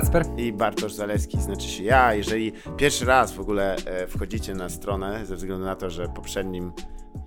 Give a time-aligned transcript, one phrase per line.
[0.00, 0.24] Kacper?
[0.36, 2.14] i Bartosz Zaleski, znaczy się ja.
[2.14, 6.72] Jeżeli pierwszy raz w ogóle e, wchodzicie na stronę, ze względu na to, że poprzednim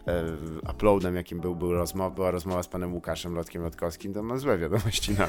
[0.08, 0.24] e,
[0.72, 4.58] uploadem, jakim był, był rozmowa, była rozmowa z panem Łukaszem Lotkiem Lotkowskim, to mam złe
[4.58, 5.28] wiadomości na.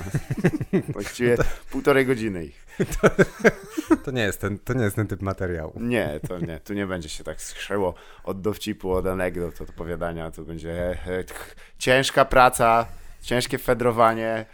[0.93, 1.37] Właściwie
[1.71, 2.67] półtorej godziny ich.
[4.05, 5.73] To nie, jest ten, to nie jest ten typ materiału.
[5.81, 6.61] Nie, to nie.
[6.61, 10.31] Tu nie będzie się tak skrzeło od dowcipu, od anegdot, od opowiadania.
[10.31, 12.87] Tu będzie e, e, tch, ciężka praca,
[13.23, 14.47] ciężkie fedrowanie,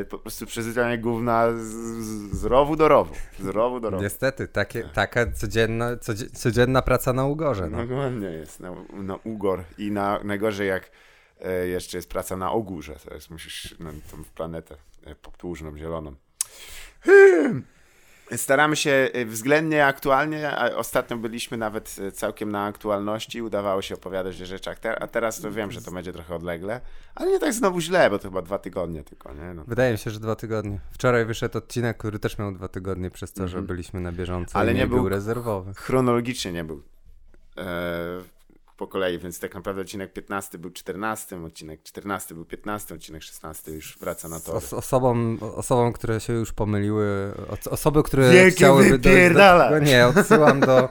[0.00, 1.56] e, po prostu przezywanie gówna z,
[2.04, 3.14] z, z rowu do rowu.
[3.40, 4.02] Z rowu do rowu.
[4.02, 7.70] Niestety, takie, taka codzienna, codzie- codzienna praca na ugorze.
[7.70, 7.86] No.
[7.86, 8.60] Dokładnie jest.
[8.60, 9.64] Na, na ugor.
[9.78, 10.90] I na, najgorzej jak
[11.40, 12.94] e, jeszcze jest praca na ogórze.
[13.08, 14.76] To jest, musisz na tą planetę
[15.06, 16.14] e, podłużną, zieloną.
[17.00, 17.64] Hmm.
[18.36, 23.94] Staramy się e, względnie aktualnie, a ostatnio byliśmy nawet e, całkiem na aktualności, udawało się
[23.94, 26.80] opowiadać o rzeczach, a teraz to wiem, że to będzie trochę odlegle,
[27.14, 29.54] ale nie tak znowu źle, bo to chyba dwa tygodnie tylko, nie?
[29.54, 29.64] No.
[29.66, 30.80] Wydaje mi się, że dwa tygodnie.
[30.90, 34.74] Wczoraj wyszedł odcinek, który też miał dwa tygodnie przez to, że byliśmy na bieżąco, Ale
[34.74, 35.74] nie nie, był był- rezerwowy.
[35.74, 36.82] chronologicznie nie był
[37.58, 37.62] e,
[38.80, 43.72] po kolei, więc tak naprawdę odcinek 15 był 14, odcinek 14 był 15, odcinek 16
[43.72, 44.52] już wraca na to.
[44.54, 49.78] Os- osobom, osobom, które się już pomyliły, os- osoby, które Wielkie chciałyby dojść do...
[49.78, 50.88] Nie, odsyłam do,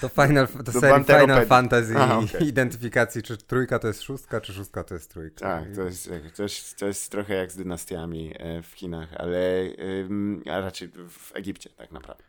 [0.00, 1.04] do, final, do, Do serii.
[1.04, 2.48] Final Fantasy Aha, i okej.
[2.48, 5.40] identyfikacji, czy trójka to jest szóstka, czy szóstka to jest trójka.
[5.40, 9.38] Tak, to jest, to, jest, to jest trochę jak z dynastiami e, w Chinach, ale
[10.52, 12.24] a raczej w Egipcie tak naprawdę.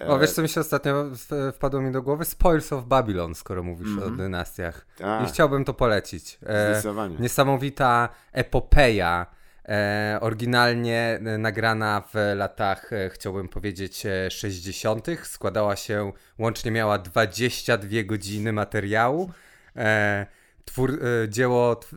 [0.00, 1.04] E, O, wiesz co mi się ostatnio
[1.52, 2.24] wpadło mi do głowy?
[2.24, 4.12] Spoils of Babylon, skoro mówisz Mhm.
[4.12, 4.86] o dynastiach.
[4.98, 6.38] tak, I chciałbym to polecić.
[6.46, 7.16] E, zdecydowanie.
[7.18, 9.26] niesamowita epopeja,
[9.68, 15.26] e, oryginalnie e, nagrana w latach, e, chciałbym powiedzieć, e, 60.
[15.26, 19.30] Składała się, łącznie miała 22 godziny materiału.
[19.76, 20.26] E,
[20.64, 20.90] twór,
[21.24, 21.96] e, dzieło e,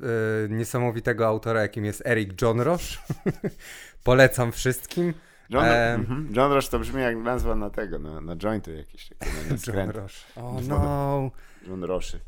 [0.49, 2.97] niesamowitego autora, jakim jest Eric John Roche.
[4.03, 5.13] Polecam wszystkim.
[5.49, 5.65] John,
[5.99, 6.27] mhm.
[6.35, 9.89] John Rush to brzmi jak nazwa na tego, na, na na, na John.
[9.89, 10.25] Roche.
[10.35, 11.31] Oh no.
[11.67, 12.19] John Roszy.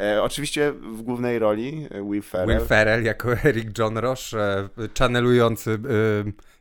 [0.00, 2.58] E, oczywiście w głównej roli e, Will Ferrell.
[2.58, 4.68] Will Ferrell jako Eric John Roche, e,
[4.98, 5.78] channelujący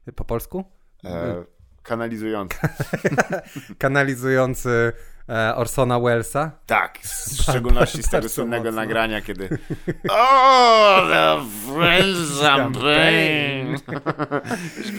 [0.07, 0.63] e, po polsku?
[1.05, 1.43] e,
[1.83, 2.57] kanalizujący.
[3.77, 4.93] Kanalizujący e,
[5.55, 6.51] Orsona Wellesa.
[6.65, 9.49] Tak, w szczególności z tego słynnego nagrania, kiedy
[10.09, 13.75] Oh, the French champagne!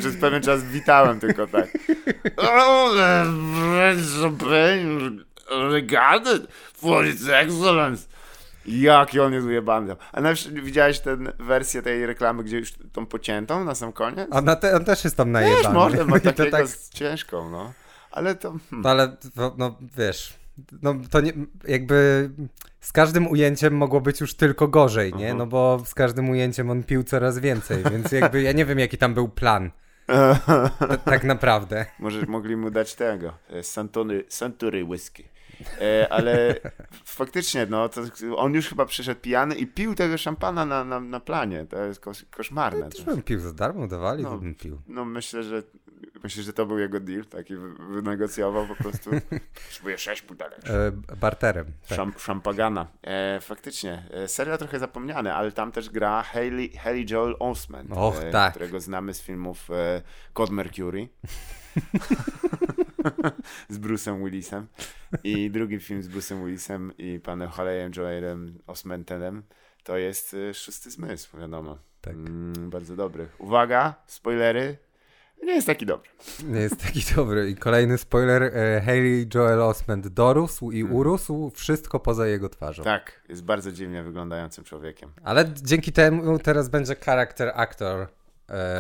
[0.00, 1.66] Przez pewien czas witałem tylko tak.
[2.37, 3.25] Oh, the
[3.60, 8.09] French champagne regarded for its excellence.
[8.66, 9.97] Jaki on jest ujebany.
[10.12, 14.28] A nawet widziałeś tę wersję tej reklamy, gdzie już tą pociętą na sam koniec?
[14.31, 15.75] On, na te, on też jest tam najebany.
[15.75, 17.72] można, ma I to takiego tak, z ciężką, no.
[18.12, 18.50] Ale to...
[18.50, 18.83] Hmm.
[18.83, 20.34] no ale to, no wiesz,
[20.83, 21.33] no to nie,
[21.69, 22.31] jakby
[22.81, 25.31] z każdym ujęciem mogło być już tylko gorzej, nie?
[25.31, 25.39] Mhm.
[25.39, 28.99] No bo z każdym ujęciem on pił coraz więcej, więc jakby ja nie wiem jaki
[28.99, 29.71] tam był plan.
[31.05, 31.87] tak naprawdę.
[31.99, 35.25] Może mogli mu dać tego, e, Santony, Santury whisky.
[35.80, 36.54] E, ale
[37.04, 37.88] faktycznie, no,
[38.36, 41.66] on już chyba przyszedł pijany i pił tego szampana na, na, na planie.
[41.66, 42.88] To jest kosz, koszmarne.
[42.90, 43.10] Też To.
[43.10, 44.38] bym pił za darmo, dawali, No.
[44.38, 44.80] bym pił.
[44.88, 45.62] No myślę, że
[46.22, 49.10] myślę, że to był jego deal, taki wy- wynegocjował po prostu.
[49.64, 50.58] Potrzebuję sześć pudelek.
[50.66, 51.66] E, barterem.
[51.88, 51.96] Tak.
[51.96, 52.86] Szam, szampagana.
[53.02, 58.22] E, faktycznie, e, serial trochę zapomniany, ale tam też gra Haley, Haley Joel Osment, Och,
[58.22, 58.50] e, tak.
[58.50, 60.02] którego znamy z filmów e,
[60.32, 61.08] Code Mercury
[63.69, 64.66] z Bruce'em Willisem
[65.25, 69.43] i drugi film z Bruce'em Willisem i panem Haleyem Joelem Osmentenem
[69.84, 71.78] to jest e, Szósty Zmysł, wiadomo.
[72.00, 72.15] Tak.
[72.15, 73.28] Mm, bardzo dobry.
[73.38, 74.77] Uwaga, spoilery.
[75.43, 76.11] Nie jest taki dobry.
[76.44, 77.50] Nie jest taki dobry.
[77.50, 82.84] I kolejny spoiler, e, Haley Joel Osment dorósł i urósł, wszystko poza jego twarzą.
[82.84, 83.00] Hmm.
[83.00, 85.11] Tak, jest bardzo dziwnie wyglądającym człowiekiem.
[85.25, 88.08] Ale dzięki temu teraz będzie character actor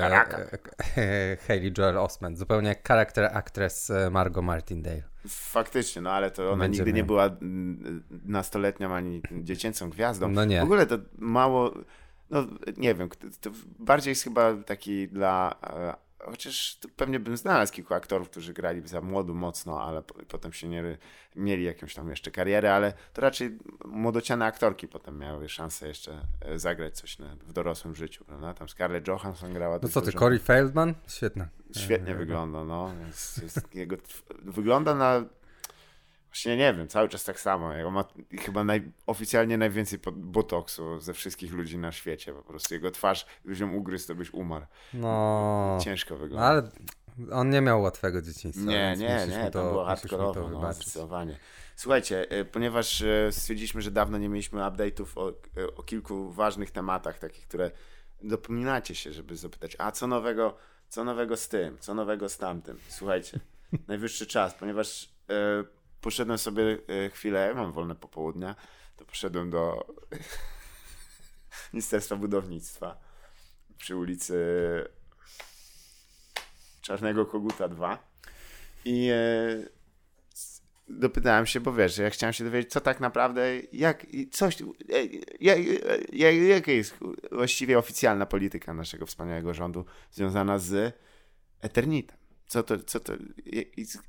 [0.00, 0.58] Character.
[0.96, 5.02] e, Haley Joel Osment, zupełnie jak character actress e, Margot Martindale.
[5.28, 10.28] Faktycznie, no ale to ona Będzie nigdy nie była mm, nastoletnią ani dziecięcą gwiazdą.
[10.28, 10.60] No nie.
[10.60, 11.74] W ogóle to mało,
[12.30, 17.72] no nie wiem, to, to bardziej jest chyba taki dla, e, chociaż pewnie bym znalazł
[17.72, 20.98] kilku aktorów, którzy grali za młodu mocno, ale po, potem się nie,
[21.36, 26.58] mieli jakąś tam jeszcze karierę, ale to raczej młodociane aktorki potem miały szansę jeszcze e,
[26.58, 28.54] zagrać coś na, w dorosłym życiu, prawda?
[28.54, 29.78] Tam Scarlett Johansson grała.
[29.82, 30.18] No co ty, dużo.
[30.18, 30.94] Corey Feldman?
[31.08, 31.48] Świetne.
[31.76, 32.90] Świetnie E, wygląda, no.
[33.06, 33.96] Jest, jest, jego,
[34.42, 35.24] wygląda na.
[36.32, 37.72] Właśnie nie wiem, cały czas tak samo.
[37.72, 38.04] Jego ma
[38.40, 42.32] chyba naj, oficjalnie najwięcej botoksu ze wszystkich ludzi na świecie.
[42.32, 44.66] Po prostu jego twarz, gdybyś ją ugryzł, to byś umarł.
[44.94, 46.46] No, Ciężko no wygląda.
[46.46, 46.62] ale
[47.32, 48.64] on nie miał łatwego dzieciństwa.
[48.64, 51.36] nie, nie, nie, to, to, było hardkorowo, no, zdecydowanie.
[51.76, 56.70] Słuchajcie, e, ponieważ e, stwierdziliśmy, że dawno nie mieliśmy update'ów o, e, o kilku ważnych
[56.70, 57.70] tematach, takich, które
[58.22, 60.56] dopominacie się, żeby zapytać, a co nowego,
[60.88, 62.78] co nowego z tym, co nowego z tamtym.
[62.88, 63.40] Słuchajcie,
[63.88, 65.64] najwyższy czas, ponieważ e,
[66.02, 68.56] poszedłem sobie e, chwilę, mam wolne popołudnia,
[68.96, 69.86] to poszedłem do
[71.72, 72.96] Ministerstwa Budownictwa
[73.78, 74.34] przy ulicy
[76.80, 77.98] Czarnego Koguta 2
[78.84, 79.16] i e,
[80.88, 84.56] dopytałem się, bo wiesz, ja chciałem się dowiedzieć, co tak naprawdę, jak, coś,
[85.40, 85.58] jak,
[86.12, 86.94] jak, jaka jest
[87.32, 90.96] właściwie oficjalna polityka naszego wspaniałego rządu związana z
[91.60, 92.16] Eternitem.
[92.46, 93.12] Co to, co to,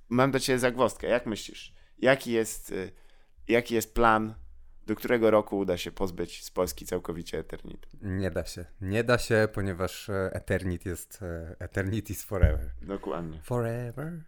[0.10, 1.74] mam do ciebie zagwozdkę, jak myślisz,
[2.04, 2.74] jaki jest,
[3.48, 4.34] jaki jest plan,
[4.88, 7.88] do którego roku uda się pozbyć z Polski całkowicie Eternit?
[8.02, 11.20] Nie da się, nie da się, ponieważ Eternit jest
[11.60, 12.72] Eternity's forever.
[12.82, 13.42] Dokładnie.
[13.42, 14.24] Forever.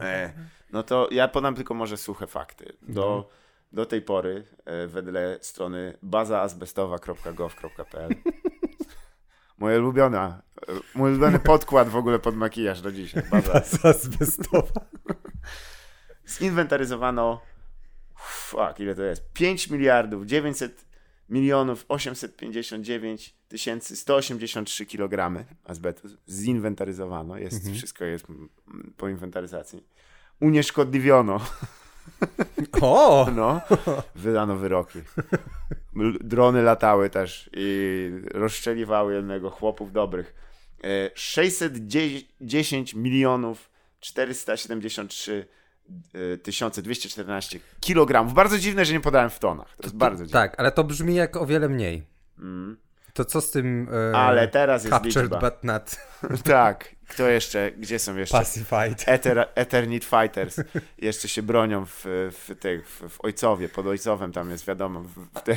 [0.00, 0.32] E,
[0.72, 2.72] no to ja podam tylko może suche fakty.
[2.82, 3.34] Do, mhm.
[3.72, 8.14] do tej pory, e, wedle strony bazaazbestowa.gov.pl
[9.58, 13.22] Moja ulubiona, e, mój ulubiony podkład w ogóle pod makijaż do dzisiaj.
[13.30, 14.86] Baza, Baza azbestowa.
[16.26, 17.40] Zinwentaryzowano
[18.16, 19.32] fuck, ile to jest?
[19.32, 20.84] 5 miliardów 900
[21.28, 27.38] milionów 859 tysięcy 183 kg azbestu zinwentaryzowano.
[27.38, 27.74] Jest, mhm.
[27.74, 28.26] Wszystko jest
[28.96, 29.84] po inwentaryzacji.
[30.40, 31.40] Unieszkodliwiono.
[32.80, 33.26] O!
[33.36, 33.60] No,
[34.14, 34.98] wydano wyroki.
[36.20, 40.34] Drony latały też i rozstrzeliwały jednego chłopów dobrych.
[41.14, 43.70] 610 e, milionów
[44.00, 45.46] 473
[46.42, 48.34] 1214 kg.
[48.34, 49.76] Bardzo dziwne, że nie podałem w tonach.
[49.76, 50.40] To jest bardzo dziwne.
[50.40, 52.06] Tak, ale to brzmi jak o wiele mniej.
[52.38, 52.76] Mm.
[53.14, 53.88] To co z tym.
[54.12, 55.50] E, ale teraz jest captured liczba.
[55.50, 55.96] but not.
[56.44, 56.88] tak.
[57.08, 57.72] Kto jeszcze?
[57.78, 58.38] Gdzie są jeszcze?
[58.38, 59.04] Pacified.
[59.06, 60.56] Ether, Eternit Fighters.
[60.98, 65.00] jeszcze się bronią w, w, tych, w, w Ojcowie, pod Ojcowem tam jest wiadomo.
[65.00, 65.56] W, w, te,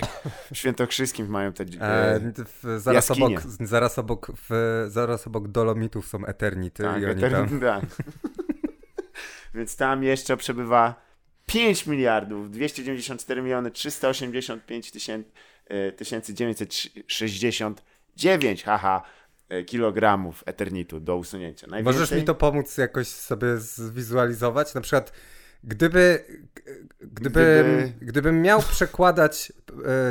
[0.52, 2.20] w Świętokrzyskim mają te e,
[2.64, 6.84] w, zaraz, obok, zaraz, obok, w, zaraz obok Dolomitów są Eternity.
[6.84, 7.84] Tak, Eternit, tak.
[9.56, 11.06] Więc tam jeszcze przebywa
[11.46, 15.30] 5 miliardów 294 miliony 385 tysięcy
[15.98, 19.04] 1969 haha
[19.50, 21.68] e, kilogramów eternitu do usunięcia.
[21.68, 22.02] Najwięcej...
[22.02, 24.74] Możesz mi to pomóc jakoś sobie zwizualizować?
[24.74, 25.12] Na przykład
[25.64, 26.26] gdyby,
[27.02, 27.94] gdyby, gdyby...
[28.02, 29.54] gdybym miał przekładać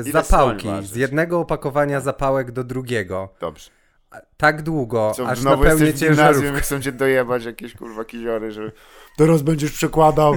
[0.00, 3.34] e, zapałki z jednego opakowania zapałek do drugiego.
[3.40, 3.70] Dobrze.
[4.36, 6.60] Tak długo, Co, aż napełnię ciężarówkę.
[6.60, 8.72] chcą cię dojebać jakieś kurwa kiziory, że
[9.16, 10.36] teraz będziesz przekładał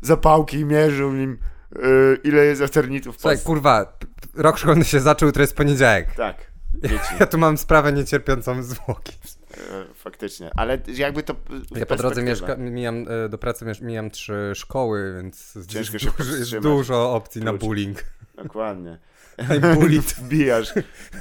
[0.00, 1.38] zapałki i mierzył nim
[1.76, 3.98] yy, ile jest eternitów w Słuchaj, kurwa,
[4.34, 6.14] rok szkolny się zaczął, to jest poniedziałek.
[6.14, 6.36] Tak.
[7.20, 9.12] Ja tu mam sprawę niecierpiącą zwłoki.
[9.54, 11.34] E, faktycznie, ale jakby to.
[11.76, 16.36] Ja po drodze mieszka, mijam, e, do pracy mijam trzy szkoły, więc Ciężko się dużo,
[16.36, 18.04] jest dużo opcji na bullying.
[18.36, 18.98] Dokładnie.
[19.74, 20.04] bullied.
[20.04, 20.72] Wbijasz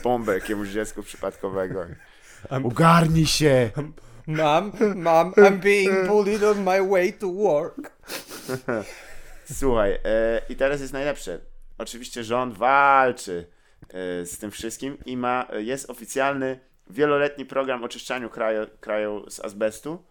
[0.03, 1.85] bombę jakiemuś dziecku przypadkowego.
[2.63, 3.71] Ugarnij się!
[4.27, 7.91] Mam, mam, I'm being bullied on my way to work.
[9.53, 11.39] Słuchaj, e, i teraz jest najlepsze.
[11.77, 13.47] Oczywiście rząd walczy
[13.89, 20.03] e, z tym wszystkim i ma, jest oficjalny wieloletni program oczyszczania kraju, kraju z azbestu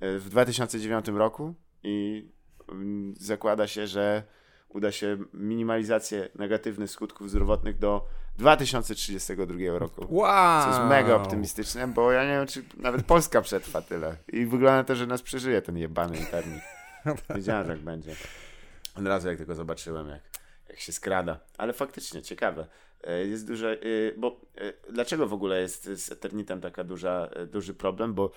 [0.00, 2.28] e, w 2009 roku i
[2.68, 4.22] mm, zakłada się, że
[4.76, 10.06] uda się minimalizację negatywnych skutków zdrowotnych do 2032 roku.
[10.08, 10.62] Wow!
[10.62, 14.16] Co jest mega optymistyczne, bo ja nie wiem, czy nawet Polska przetrwa tyle.
[14.28, 16.62] I wygląda to, że nas przeżyje ten jebany internet.
[17.34, 18.14] Wiedziałem, że tak będzie.
[18.94, 20.20] Od razu jak tylko zobaczyłem, jak,
[20.68, 21.38] jak się skrada.
[21.58, 22.66] Ale faktycznie, ciekawe.
[23.06, 23.76] E, jest duże, e,
[24.16, 28.14] bo e, dlaczego w ogóle jest z Eternitem taka duża, duży problem?
[28.14, 28.30] Bo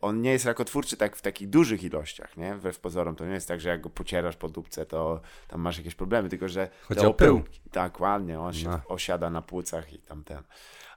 [0.00, 2.54] on nie jest rakotwórczy tak w takich dużych ilościach, nie?
[2.54, 5.78] Wbrew pozorom to nie jest tak, że jak go pocierasz po dupce, to tam masz
[5.78, 7.42] jakieś problemy, tylko że Chodzi o pył.
[7.72, 8.80] Tak, ładnie, on się no.
[8.88, 10.42] osiada na płucach i tam ten.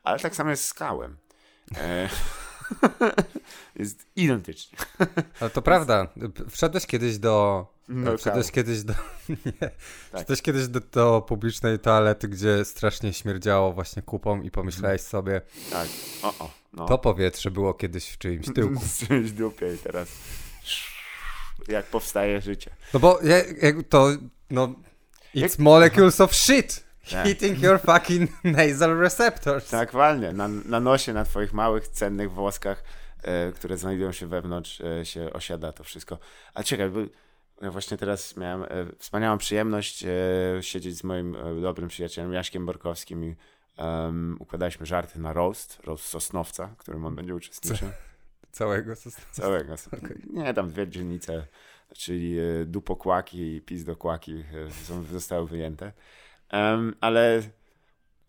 [0.03, 1.17] Ale tak samo jest z skałem.
[3.75, 4.77] jest identycznie.
[5.39, 6.07] Ale to prawda.
[6.49, 7.67] Wszedłeś kiedyś do.
[7.87, 8.93] No, wszedłeś kiedyś do.
[9.29, 9.51] Nie.
[9.51, 9.73] Tak.
[10.15, 15.09] Wszedłeś kiedyś do, do, publicznej toalety, gdzie strasznie śmierdziało właśnie kupą i pomyślałeś mhm.
[15.09, 15.41] sobie.
[15.71, 15.87] Tak.
[16.23, 16.85] O, o, no.
[16.85, 18.79] To powietrze było kiedyś w czyimś tyłku.
[18.89, 20.07] w czyimś dupie i teraz.
[21.67, 22.71] Jak powstaje życie.
[22.93, 24.09] No bo jak, to.
[24.49, 24.67] No.
[24.67, 24.73] It's
[25.33, 25.59] jak...
[25.59, 26.86] molecules of shit.
[27.11, 27.27] Tak.
[27.27, 29.69] Hitting your fucking nasal receptors.
[29.69, 30.33] Tak, walnie.
[30.33, 32.83] Na, na nosie, na twoich małych, cennych włoskach,
[33.23, 36.17] e, które znajdują się wewnątrz, e, się osiada to wszystko.
[36.53, 36.99] A czekaj, bo
[37.61, 38.67] ja właśnie teraz miałem e,
[38.99, 40.09] wspaniałą przyjemność e,
[40.61, 43.35] siedzieć z moim e, dobrym przyjacielem Jaśkiem Borkowskim i
[43.77, 47.89] um, układaliśmy żarty na roast, roast Sosnowca, w którym on będzie uczestniczył.
[48.51, 49.41] Całego Sosnowca?
[49.41, 49.73] Całego.
[49.73, 50.21] Okay.
[50.29, 51.47] Nie, tam dwie dzielnice,
[51.93, 54.43] czyli e, dupokłaki i pizdokłaki
[55.11, 55.91] zostały wyjęte.
[56.53, 57.41] Um, ale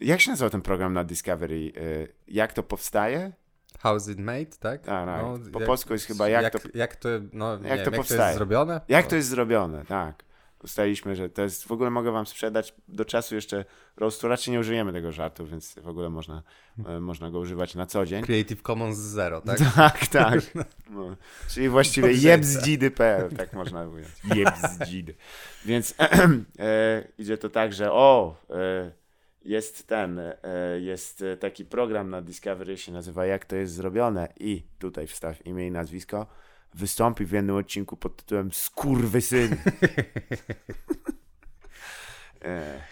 [0.01, 1.73] Jak się nazywa ten program na Discovery?
[1.77, 3.33] Y, jak to powstaje?
[3.83, 4.83] How's it made, tak?
[4.83, 5.51] Tak, tak.
[5.53, 8.21] Po polsku jest chyba jak to- Jak to, no, jak wiem, to jak to powstaje?
[8.23, 8.81] jest zrobione?
[8.89, 10.25] Jak to jest zrobione, tak.
[10.65, 13.65] Ustaliliśmy, że to jest, w ogóle mogę wam sprzedać do czasu jeszcze
[13.97, 16.43] roastu, raczej nie użyjemy tego żartu, więc w ogóle można,
[16.87, 18.23] e, można go używać na co dzień.
[18.25, 19.59] Creative Commons Zero, tak?
[19.75, 20.41] Tak, tak.
[20.91, 21.17] No.
[21.49, 24.09] Czyli właściwie jebzdzidy.pl, tak można ująć.
[24.37, 25.15] Jebzdzidy.
[25.65, 25.95] Więc
[26.59, 28.91] e, idzie to tak, że o, e,
[29.45, 30.35] jest ten, e,
[30.81, 35.67] jest taki program na Discovery, się nazywa Jak to jest zrobione i tutaj wstaw imię
[35.67, 36.27] i nazwisko.
[36.75, 39.57] Wystąpi w jednym odcinku pod tytułem Skurwysyn.
[42.41, 42.83] Ech,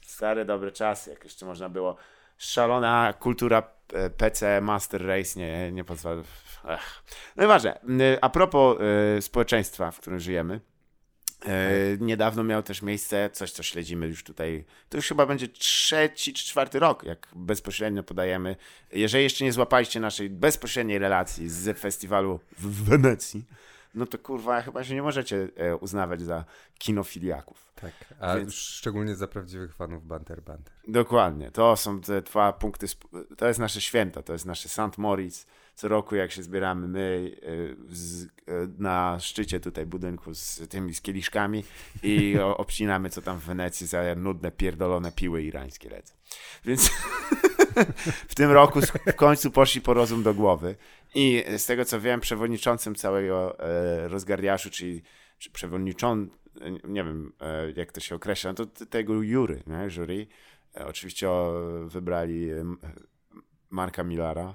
[0.00, 1.96] stare dobre czasy, jak jeszcze można było.
[2.38, 6.22] Szalona kultura e, PC Master Race nie, nie pozwala.
[6.68, 7.02] Ech.
[7.36, 7.80] No i ważne.
[8.20, 10.60] A propos e, społeczeństwa, w którym żyjemy.
[11.44, 14.64] E, niedawno miało też miejsce coś, co śledzimy już tutaj.
[14.88, 18.56] To już chyba będzie trzeci czy czwarty rok, jak bezpośrednio podajemy.
[18.92, 23.44] Jeżeli jeszcze nie złapaliście naszej bezpośredniej relacji z festiwalu w Wenecji,
[23.94, 26.44] no to kurwa, chyba się nie możecie e, uznawać za
[26.78, 27.72] kinofiliaków.
[27.74, 27.92] tak.
[28.20, 30.72] A Więc- szczególnie za prawdziwych fanów Banter Banter.
[30.88, 31.50] Dokładnie.
[31.50, 32.86] To są te dwa punkty.
[33.36, 34.98] To jest nasze święto, to jest nasze St.
[34.98, 35.46] Moritz.
[35.76, 38.28] Co roku, jak się zbieramy my y, z, y,
[38.78, 41.64] na szczycie tutaj budynku z tymi z kieliszkami
[42.02, 46.14] i obcinamy, co tam w Wenecji za nudne, pierdolone piły irańskie lecą.
[46.64, 46.90] Więc
[48.30, 50.76] w tym roku w końcu poszli po rozum do głowy.
[51.14, 55.02] I z tego, co wiem, przewodniczącym całego e, rozgardiaszu, czyli
[55.38, 56.38] czy przewodniczącym,
[56.84, 59.90] nie wiem, e, jak to się określa, no to tego jury, nie?
[59.90, 60.26] jury,
[60.76, 61.28] E, Oczywiście
[61.86, 62.48] wybrali
[63.70, 64.54] Marka Millara,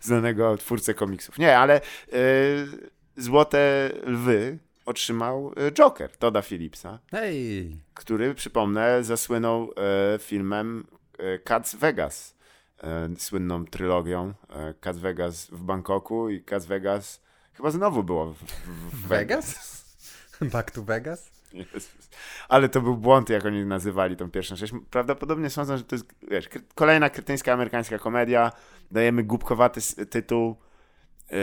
[0.00, 1.38] znanego twórcę komiksów.
[1.38, 1.80] Nie, ale e,
[3.16, 7.76] Złote Lwy otrzymał e, Joker, Toda Phillipsa, Hej!
[7.94, 9.72] który, przypomnę, zasłynął
[10.14, 10.86] e, filmem
[11.44, 12.36] Cats Vegas,
[13.18, 14.34] słynną trylogią
[14.80, 17.22] Cats Vegas w Bangkoku i Cats Vegas
[17.54, 19.54] chyba znowu było w, w, w Vegas?
[20.52, 21.35] Back to Vegas?
[21.52, 22.08] Jezus.
[22.48, 24.72] Ale to był błąd, jak oni nazywali tą pierwszą część.
[24.90, 28.52] Prawdopodobnie sądzą, że to jest wiesz, kolejna kretyńska amerykańska komedia.
[28.90, 30.56] Dajemy głupkowaty tytuł
[31.30, 31.38] yy,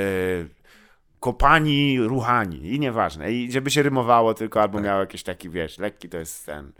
[1.20, 3.32] Kopani Ruchani i nieważne.
[3.32, 6.72] I żeby się rymowało tylko, albo miało jakiś taki, wiesz, lekki to jest ten.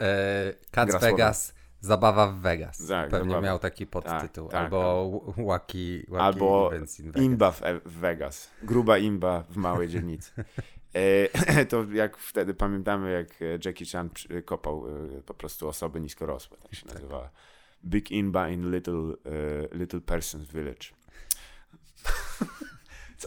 [0.98, 1.06] Słowa.
[1.06, 2.86] Vegas, zabawa w Vegas.
[2.88, 3.46] Tak, Pewnie zabawa.
[3.46, 4.48] miał taki podtytuł.
[4.48, 7.22] tak, albo tak, Wacky, wacky Albo Events in Vegas.
[7.22, 8.50] imba w, e- w Vegas.
[8.62, 10.30] Gruba imba w małej dzielnicy.
[10.94, 14.86] E, to jak wtedy pamiętamy, jak e, Jackie Chan przy- kopał
[15.18, 17.30] e, po prostu osoby niskorosłe, tak się nazywa.
[17.84, 19.14] Big Imba in Little,
[19.72, 20.88] e, little Person's Village.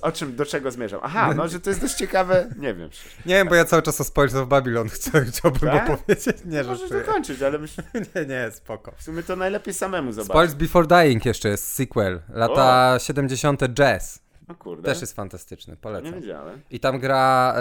[0.01, 0.99] O czym, do czego zmierzam?
[1.03, 2.89] Aha, no, że to jest dość ciekawe, nie wiem.
[3.25, 5.87] Nie wiem, bo ja cały czas o Spoils of Babylon chcę, chciałbym Tak?
[5.87, 6.35] go powiedzieć.
[6.45, 7.83] Nie, Możesz że dokończyć, ale myślę,
[8.15, 8.91] Nie, nie, spoko.
[8.97, 10.31] w sumie to najlepiej samemu zobaczyć.
[10.31, 12.21] Spoils Before Dying jeszcze jest sequel.
[12.29, 13.61] Lata 70.
[13.73, 14.19] Jazz.
[14.47, 16.13] No kurde, Też jest fantastyczny, nie polecam.
[16.13, 16.61] wiedziałem.
[16.71, 17.53] I tam gra.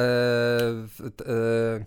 [1.16, 1.84] T- e,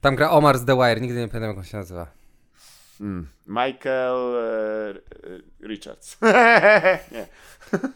[0.00, 2.06] tam gra Omar z The Wire, nigdy nie pamiętam jak on się nazywa.
[3.00, 3.28] Mm.
[3.46, 4.36] Michael
[5.62, 6.18] e, Richards.
[7.12, 7.26] nie.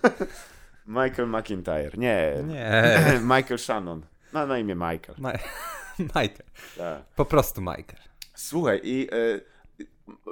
[0.87, 1.91] Michael McIntyre.
[1.99, 2.35] Nie.
[2.47, 2.93] Nie.
[3.37, 4.03] Michael Shannon.
[4.33, 5.15] No na imię Michael.
[5.19, 5.33] Ma-
[5.99, 6.47] Michael.
[6.79, 7.03] Tak.
[7.17, 8.03] Po prostu Michael.
[8.35, 9.41] Słuchaj, i e,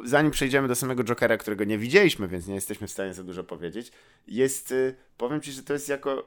[0.05, 3.45] zanim przejdziemy do samego Jokera, którego nie widzieliśmy, więc nie jesteśmy w stanie za dużo
[3.45, 3.93] powiedzieć,
[4.29, 6.27] jest, e, powiem ci, że to jest jako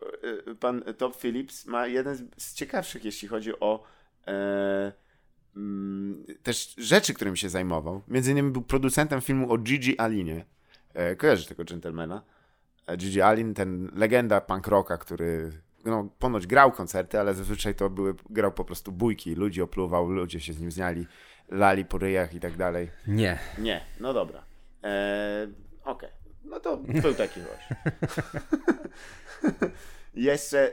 [0.50, 3.84] e, pan Top Phillips ma jeden z, ciekawszych, jeśli chodzi o
[4.28, 4.92] e,
[5.56, 8.02] mm, też rzeczy, którymi się zajmował.
[8.08, 10.46] Między innymi był producentem filmu o Gigi Alinie.
[10.94, 12.22] E, kojarzysz tego gentlemana?
[12.88, 15.52] E, Gigi Alin, ten legenda punk rocka, który
[15.86, 20.40] no, ponoć grał koncerty, ale zazwyczaj to były, grał po prostu bójki, ludzi opluwał, ludzie
[20.40, 21.08] się z nim znali,
[21.50, 22.92] lali po ryjach i tak dalej.
[23.08, 23.40] Nie.
[23.58, 24.44] Nie, no dobra.
[24.84, 25.48] Eee,
[25.84, 26.10] Okej,
[26.44, 27.68] no to był taki gość.
[30.13, 30.72] Jeszcze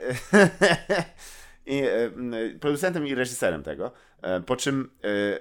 [1.65, 2.11] i, e,
[2.59, 3.91] producentem i reżyserem tego,
[4.21, 5.39] e, po czym e, e,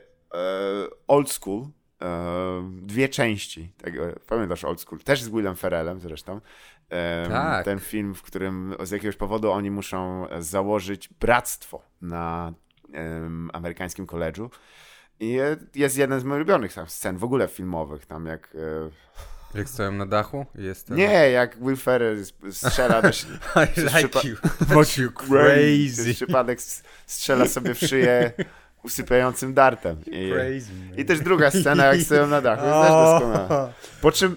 [1.07, 1.67] Old School,
[2.03, 6.41] e, dwie części tego, pamiętasz Old School, też z Willem Ferrellem zresztą.
[6.91, 7.65] E, Tak.
[7.65, 12.53] Ten film, w którym z jakiegoś powodu oni muszą założyć bractwo na
[12.93, 14.51] em, amerykańskim koledżu.
[15.21, 18.49] I e, jest jeden z moich ulubionych tam scen w ogóle filmowych, tam jak...
[18.55, 18.91] E,
[19.59, 20.97] Jak stoją na dachu jestem.
[20.97, 23.09] nie, jak Will Ferrell strzela do...
[23.77, 24.37] I like you.
[24.75, 26.15] But you crazy.
[26.15, 26.59] przypadek
[27.07, 28.33] strzela sobie w szyję
[28.83, 30.01] usypiającym dartem.
[30.07, 30.73] I, Crazy.
[30.97, 33.73] I też druga scena, jak stoją na dachu, jest też doskonała.
[34.01, 34.37] Po czym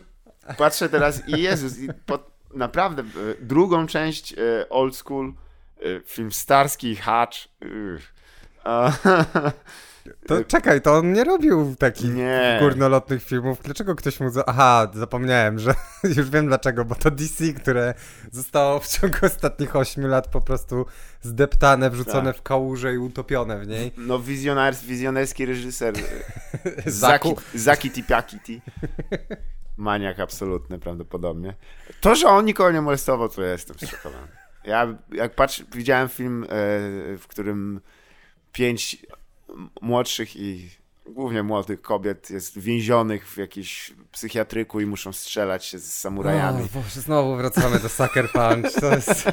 [0.57, 2.19] patrzę teraz i Jezus, i po,
[2.53, 3.05] naprawdę e,
[3.41, 5.33] drugą część e, Old School,
[5.79, 7.37] e, film Starski, Hatch,
[10.27, 12.57] To czekaj, to on nie robił takich Nie.
[12.61, 13.57] górnolotnych filmów.
[13.63, 14.29] Dlaczego ktoś mu...
[14.29, 14.45] Za...
[14.45, 15.73] Aha, zapomniałem, że
[16.17, 17.93] już wiem dlaczego, bo to DC, które
[18.31, 20.85] zostało w ciągu ostatnich 8 lat po prostu
[21.21, 22.37] zdeptane, wrzucone Tak.
[22.37, 23.91] w kałużę i utopione w niej.
[23.97, 25.93] No wizjonerski reżyser
[26.85, 27.35] Zaki.
[27.55, 28.61] Zaki Tipiakiti.
[29.77, 31.53] Maniak absolutny prawdopodobnie.
[32.01, 34.27] To, że on nikogo nie molestował, to ja jestem zszokowany.
[34.63, 36.47] Ja jak patrzę, widziałem film, e,
[37.17, 37.81] w którym
[38.51, 39.05] pięć
[39.81, 40.69] młodszych i
[41.05, 46.63] głównie młodych kobiet jest więzionych w jakimś psychiatryku i muszą strzelać się z samurajami.
[46.63, 48.73] O, Boże, znowu wracamy do Sucker Punch.
[48.79, 49.23] To jest...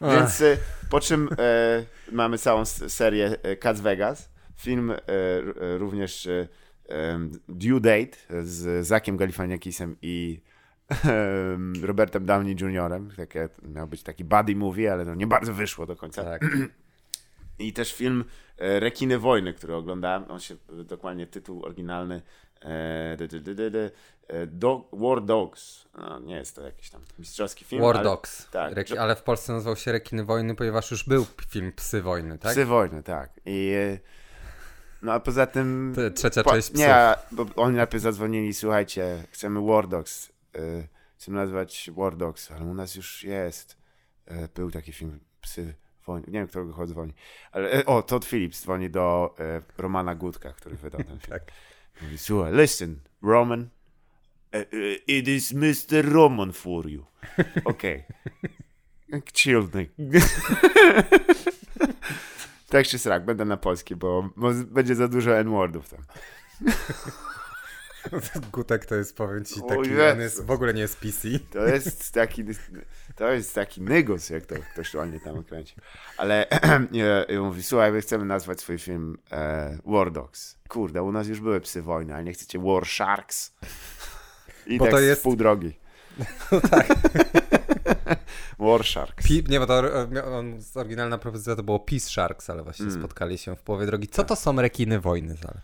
[0.00, 0.56] Więc e,
[0.90, 4.28] po czym e, mamy całą serię e, Cats Vegas.
[4.56, 4.96] Film e,
[5.78, 6.48] również e,
[7.48, 10.40] Due Date z Zakiem Galifaniakisem i
[11.04, 13.00] em, Robertem Downey Jr.
[13.16, 16.24] Takie, miał być taki buddy movie, ale no nie bardzo wyszło do końca.
[16.24, 16.42] Tak.
[17.58, 18.24] I też film
[18.58, 20.24] e, Rekiny Wojny, który oglądałem.
[20.28, 22.22] On się, e, dokładnie tytuł oryginalny
[22.62, 23.16] e,
[24.46, 25.88] Dog, War Dogs.
[25.98, 27.82] No, nie jest to jakiś tam mistrzowski film.
[27.82, 28.50] War ale- Dogs.
[28.50, 28.74] tak.
[28.74, 32.52] Reki- ale w Polsce nazywał się Rekiny Wojny, ponieważ już był film Psy Wojny, tak?
[32.52, 33.30] Psy wojny, tak.
[33.46, 33.74] I,
[35.06, 35.92] no a poza tym...
[35.94, 36.78] To trzecia po, część Psów.
[36.78, 40.32] nie, bo oni najpierw zadzwonili, słuchajcie, chcemy War Dogs.
[40.56, 43.76] Y, chcemy nazwać War Dogs, ale u nas już jest.
[44.30, 45.74] Y, był taki film Psy.
[46.08, 47.12] Nie wiem, kto go dzwoni.
[47.52, 51.30] Ale, e, o, Todd Phillips dzwoni do e, Romana Gutka, który wydał ten film.
[51.30, 51.42] Tak.
[52.02, 53.68] Mówi, słuchaj, listen, Roman,
[54.52, 54.64] e,
[55.06, 56.12] it is Mr.
[56.12, 57.04] Roman for you.
[57.64, 58.04] Okej.
[59.34, 59.88] Chillny.
[62.68, 66.00] tak czy srak, będę na polski, bo, bo będzie za dużo N-wordów tam.
[68.52, 71.28] Gutek to jest, powiem ci, taki, on jest, w ogóle nie jest PC.
[71.50, 72.44] To jest taki,
[73.16, 75.74] to jest taki nygos, jak to ktoś ładnie tam kręci.
[76.16, 76.46] Ale
[77.28, 80.58] i mówi, słuchaj, my chcemy nazwać swój film e, War Dogs.
[80.68, 83.52] Kurde, u nas już były psy wojny, a nie chcecie War Sharks?
[84.66, 85.78] I Bo tak to jest- pół drogi.
[88.58, 89.26] War Sharks.
[89.26, 89.82] Pi- nie, bo to
[90.38, 92.98] on, oryginalna propozycja to było Peace Sharks, ale właśnie Mm.
[92.98, 94.08] spotkali się w połowie drogi.
[94.08, 95.34] Co to są rekiny wojny?
[95.34, 95.60] Zale?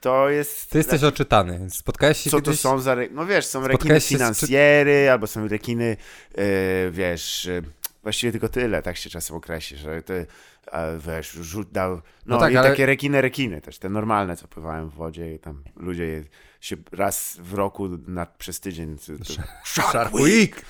[0.00, 0.70] To jest...
[0.70, 2.60] Ty jesteś oczytany, spotkałeś się Co to kiedyś...
[2.60, 2.92] są za...
[2.92, 3.08] Re...
[3.10, 5.96] No wiesz, są rekiny się z- finansjery, albo są rekiny,
[6.34, 6.44] e,
[6.90, 7.46] wiesz...
[7.46, 7.62] E,
[8.02, 10.26] właściwie tylko tyle, tak się czasem określi, że ty,
[10.72, 11.94] e, wiesz, rzut dał...
[11.96, 15.34] No, No tak, i ale- takie rekiny, rekiny też, te normalne, co pływają w wodzie
[15.34, 16.24] i tam ludzie je,
[16.60, 18.98] się raz w roku na, przez tydzień...
[18.98, 19.42] To, to,
[19.90, 20.62] Shark Week!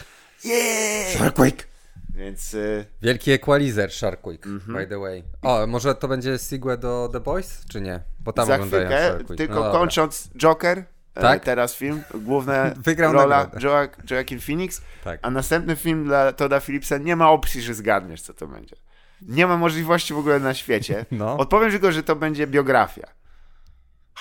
[0.44, 1.18] Yeah!
[1.18, 1.68] Shark Week!
[2.14, 2.54] Więc...
[2.54, 4.76] E, Wielki equalizer Shark Week, Mhm.
[4.78, 5.24] by the way.
[5.42, 8.00] O, może to będzie sequel do The Boys, czy nie?
[8.20, 10.78] Bo tam za oglądają chwilkę, tylko no kończąc Joker,
[11.14, 11.44] e, Tak?
[11.44, 13.66] teraz film, główna Wygrał rola nagrodę.
[13.66, 15.18] Joa- Joaquin Phoenix, Tak.
[15.22, 18.76] a następny film dla Toda Phillipsa nie ma opcji, że zgadniesz, co to będzie.
[19.22, 21.06] Nie ma możliwości w ogóle na świecie.
[21.10, 21.36] No.
[21.38, 23.06] Odpowiem tylko, że to będzie biografia.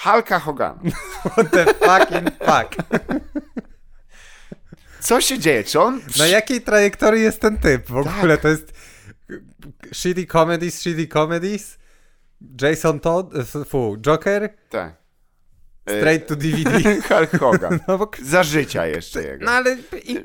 [0.03, 0.79] Hulka Hogana.
[1.31, 2.75] What the fucking fuck?
[5.05, 5.63] Co się dzieje?
[5.63, 6.01] Czy on...
[6.19, 7.89] Na jakiej trajektorii jest ten typ?
[7.89, 8.17] W Tak.
[8.17, 8.73] ogóle to jest
[9.93, 11.77] shitty comedies, shitty comedies,
[12.61, 13.33] Jason Todd,
[13.67, 14.95] fu, Joker, Tak.
[15.81, 16.79] straight to DVD.
[17.09, 17.79] Hulk Hogan.
[17.87, 19.45] No, bo, Za życia jeszcze jego.
[19.45, 20.19] no ale i,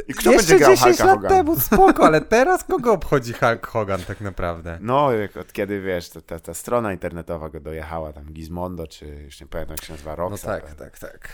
[0.00, 1.34] I kto jeszcze będzie grał 10 Hulka lat Hogana?
[1.36, 4.78] temu spoko, ale teraz kogo obchodzi Hulk Hogan tak naprawdę?
[4.80, 9.06] No, jak od kiedy, wiesz, to, ta, ta strona internetowa go dojechała, tam Gizmondo, czy
[9.06, 10.60] już nie pamiętam, jak się nazywa, No Rockstar.
[10.62, 11.28] tak, tak, tak.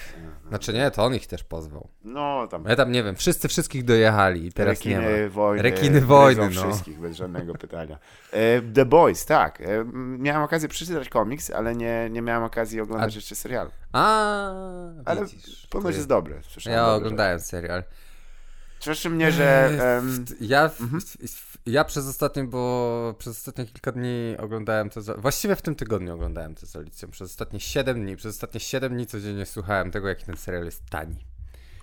[0.49, 1.89] Znaczy nie, to on ich też pozwał.
[2.05, 5.03] No, tam Ja tam nie wiem, wszyscy wszystkich dojechali i teraz nie ma.
[5.03, 5.63] Rekiny wojny.
[5.63, 6.63] Rekiny wojny, no.
[6.63, 7.99] wszystkich, bez żadnego pytania.
[8.33, 9.61] E, The Boys, tak.
[9.61, 9.67] E,
[10.19, 13.71] miałem okazję przeczytać komiks, ale nie, nie miałem okazji oglądać A- jeszcze serialu.
[13.93, 14.51] A,
[15.05, 15.67] Ale widzisz.
[15.67, 16.41] ponoć Ty- jest dobry.
[16.49, 17.83] Słyszałem Ja dobre oglądałem serial.
[18.81, 19.71] Cieszy mnie, że...
[19.99, 21.03] em, Ja, Mhm.
[21.67, 25.01] ja przez ostatnie, bo przez ostatnie kilka dni oglądałem to.
[25.01, 27.09] Za, właściwie w tym tygodniu oglądałem to z Alicją.
[27.11, 28.17] Przez ostatnie 7 dni.
[28.17, 31.17] Przez ostatnie 7 dni codziennie słuchałem tego, jaki ten serial jest tani.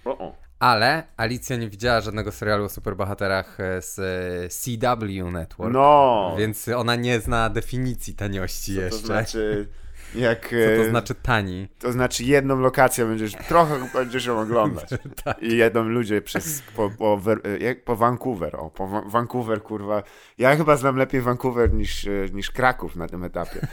[0.05, 0.35] o, o.
[0.59, 5.73] Ale Alicja nie widziała żadnego serialu o superbohaterach e, z e, CW Network.
[5.73, 9.05] No, Więc ona nie zna definicji taniości co to jeszcze.
[9.05, 9.67] znaczy...
[10.15, 11.67] Jak, Co to e, znaczy tani?
[11.79, 14.89] To znaczy jedną lokację będziesz, trochę będziesz ją oglądać.
[15.23, 15.43] Tak.
[15.43, 17.21] I jedą ludzie przez, po, po,
[17.59, 20.03] jak- po Vancouver, o, po Vancouver, kurwa.
[20.37, 23.67] Ja chyba znam lepiej Vancouver niż, e, niż Kraków na tym etapie.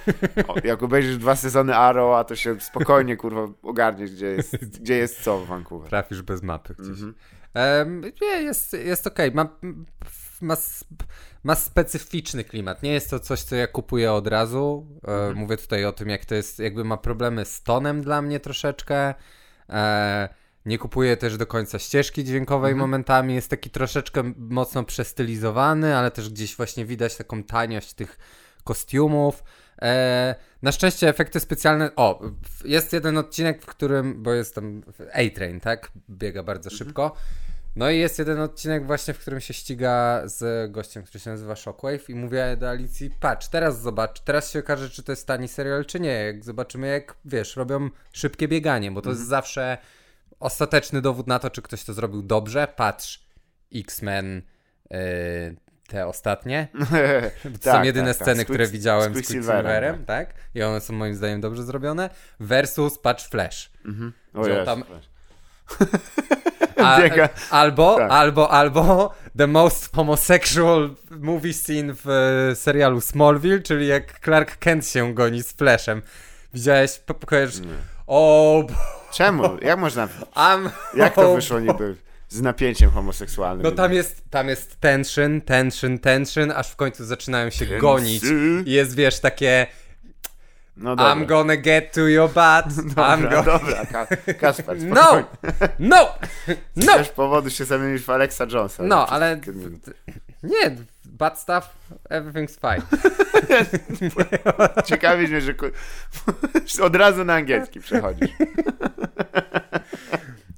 [0.49, 4.97] O, jak obejrzysz dwa sezony Arrow, a to się spokojnie, kurwa, ogarniesz, gdzie jest, gdzie
[4.97, 5.89] jest co w Vancouver.
[5.89, 6.89] Trafisz bez mapy gdzieś.
[6.89, 7.15] Mhm.
[7.55, 9.33] Em, nie, jest, jest okej.
[9.33, 9.49] Ma,
[10.43, 10.57] ma,
[11.45, 12.83] ma specyficzny klimat.
[12.83, 14.87] Nie jest to coś, co ja kupuję od razu.
[15.09, 15.37] E, Mhm.
[15.37, 19.15] Mówię tutaj o tym, jak to jest, jakby ma problemy z tonem dla mnie troszeczkę.
[19.71, 20.29] E,
[20.67, 22.79] nie kupuję też do końca ścieżki dźwiękowej Mhm.
[22.91, 23.35] momentami.
[23.35, 28.19] Jest taki troszeczkę mocno przestylizowany, ale też gdzieś właśnie widać taką taniość tych
[28.65, 29.45] kostiumów.
[29.83, 31.91] E, na szczęście efekty specjalne.
[31.97, 32.21] O,
[32.65, 34.23] jest jeden odcinek, w którym.
[34.23, 34.83] Bo jestem.
[35.13, 35.91] A-Train, tak?
[36.11, 37.15] Biega bardzo szybko.
[37.77, 41.57] No i jest jeden odcinek właśnie, w którym się ściga z gościem, który się nazywa
[41.57, 45.49] Shockwave i mówię do Alicji, patrz, teraz zobacz, teraz się okaże, czy to jest tani
[45.49, 46.13] serial, czy nie.
[46.13, 49.79] Jak zobaczymy, jak, wiesz, robią szybkie bieganie, bo to jest zawsze
[50.41, 52.69] ostateczny dowód na to, czy ktoś to zrobił dobrze.
[52.77, 53.27] Patrz,
[53.75, 54.43] X-Men,
[54.91, 54.99] yy,
[55.89, 56.69] te ostatnie,
[57.63, 60.29] to są jedyne sceny, które widziałem z Quicksilverem, tak.
[60.29, 60.37] tak?
[60.55, 62.11] I one są moim zdaniem dobrze zrobione.
[62.41, 63.73] Versus patrz Flash.
[64.35, 65.09] O Wziął Jezu, tam- weź.
[67.03, 67.29] Biega.
[67.51, 68.11] albo, Tak.
[68.11, 72.09] albo, albo the most homosexual movie scene w
[72.51, 76.03] e, serialu Smallville, czyli jak Clark Kent się goni z Flashem.
[76.55, 77.01] Widziałeś?
[77.27, 77.61] Kojarzysz?
[78.07, 78.63] O,
[79.13, 79.43] Czemu?
[79.63, 80.09] Jak można...
[80.35, 81.97] am, Jak to wyszło niby
[82.29, 83.63] z napięciem homoseksualnym?
[83.63, 88.23] No tam jest, tam jest tension, tension, tension, aż w końcu zaczynają się gonić.
[88.67, 89.67] I jest, wiesz, takie
[90.77, 91.15] No dobra.
[91.15, 93.43] I'm gonna get to your butt, I'm Dobra, go...
[93.43, 95.03] dobra, Ka Kasper, No!
[95.03, 95.27] spokojnie.
[95.79, 96.15] No!
[96.77, 96.93] No!
[96.93, 98.83] Też powodu się zamienisz w Alexa Jonesa.
[98.83, 99.41] No, ale...
[100.43, 101.69] Nie, bad stuff,
[102.11, 102.83] everything's fine.
[104.85, 105.55] Ciekawi mnie, że
[106.83, 108.31] od razu na angielski przechodzisz.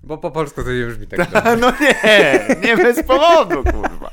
[0.02, 1.56] Bo po polsku to nie brzmi tak dobrze.
[1.56, 4.10] No nie, nie bez powodu, kurwa.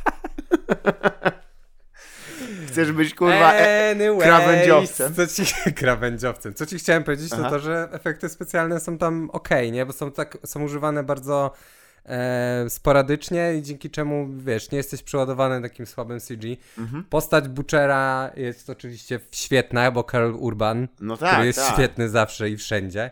[2.74, 5.14] Chcesz być, kurwa, e Anyways, krawędziowcem.
[5.16, 5.44] Co ci,
[5.82, 6.54] krawędziowcem.
[6.54, 7.50] Co ci chciałem powiedzieć, to Aha.
[7.50, 9.86] to, że efekty specjalne są tam ok, nie?
[9.86, 11.52] Bo są tak, są używane bardzo
[12.06, 16.58] e, sporadycznie i dzięki czemu, wiesz, nie jesteś przeładowany takim słabym CG.
[16.78, 17.04] Mhm.
[17.04, 21.74] Postać Butchera jest oczywiście świetna, bo Karl Urban, No tak, który jest tak.
[21.74, 23.12] świetny zawsze i wszędzie.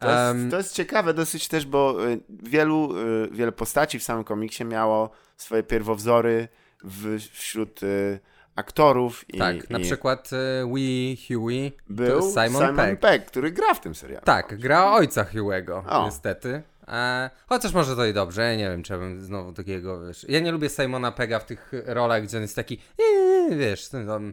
[0.00, 4.24] To jest, to jest ciekawe dosyć też, bo y, wielu, y, wiele postaci w samym
[4.24, 6.48] komiksie miało swoje pierwowzory
[6.84, 8.20] w, wśród y,
[8.56, 13.26] aktorów i, tak, na i przykład e, Wee Huey był jest Simon, Peck.
[13.26, 14.24] który gra w tym serialu.
[14.26, 16.04] Tak, gra ojca Hughego, O.
[16.04, 16.62] niestety.
[16.88, 20.26] E, chociaż może to i dobrze, ja nie wiem, czy ja bym znowu takiego, wiesz...
[20.28, 24.06] Ja nie lubię Simona Pega w tych rolach, gdzie on jest taki, "Eee", wiesz, ten
[24.06, 24.32] tam...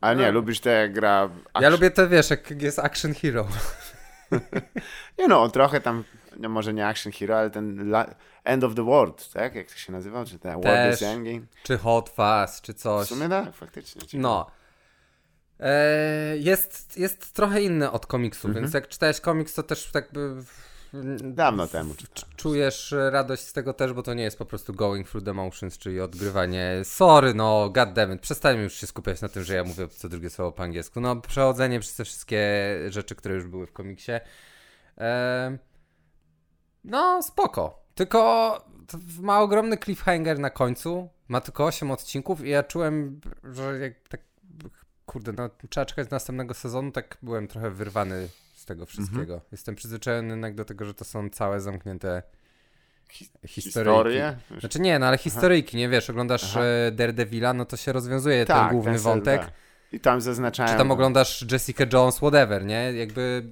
[0.00, 1.28] Ale nie, lubisz te jak gra...
[1.54, 3.46] Ja action- lubię to, wiesz, jak jest action hero.
[5.18, 6.04] Nie no, on trochę tam,
[6.40, 8.14] no może nie action hero, ale ten la...
[8.44, 9.54] End of the World, tak?
[9.54, 10.24] Jak to się nazywał?
[10.24, 11.02] Czy ten World is.
[11.02, 11.46] Endgame?
[11.62, 13.08] Czy Hot Fuzz, czy W coś.
[13.08, 14.02] sumie tak, faktycznie.
[14.02, 14.22] ciekawe.
[14.22, 14.50] No.
[15.60, 18.64] E, jest, jest trochę inny od komiksu, Mhm.
[18.64, 20.34] więc jak czytałeś komiks, to też tak by...
[21.22, 22.36] Dawno temu czytałem.
[22.36, 25.78] Czujesz radość z tego też, bo to nie jest po prostu going through the motions,
[25.78, 26.72] czyli odgrywanie.
[26.84, 30.52] Sorry, no, goddammit, przestańmy już się skupiać na tym, że ja mówię co drugie słowo
[30.52, 31.00] po angielsku.
[31.00, 32.40] No, przechodzenie przez te wszystkie
[32.88, 34.12] rzeczy, które już były w komiksie.
[34.98, 35.58] E,
[36.86, 37.82] no, spoko.
[37.94, 38.60] Tylko
[39.20, 41.08] ma ogromny cliffhanger na końcu.
[41.28, 43.20] Ma tylko 8 odcinków i ja czułem,
[43.52, 44.20] że jak tak.
[45.06, 46.90] Kurde, no, trzeba czekać następnego sezonu.
[46.92, 49.40] Tak byłem trochę wyrwany z tego wszystkiego.
[49.52, 52.22] Jestem przyzwyczajony jednak do tego, że to są całe zamknięte
[53.10, 54.20] Hi- historyjki.
[54.60, 56.64] Znaczy nie, no ale historyjki, nie wiesz, oglądasz Aha.
[56.64, 59.40] e, Daredevila, no to się rozwiązuje Tak, ten główny ten wątek.
[59.40, 59.52] tak.
[59.92, 60.72] I tam zaznaczałem...
[60.72, 62.92] Czy tam oglądasz Jessica Jones, whatever, nie?
[62.92, 63.42] Jakby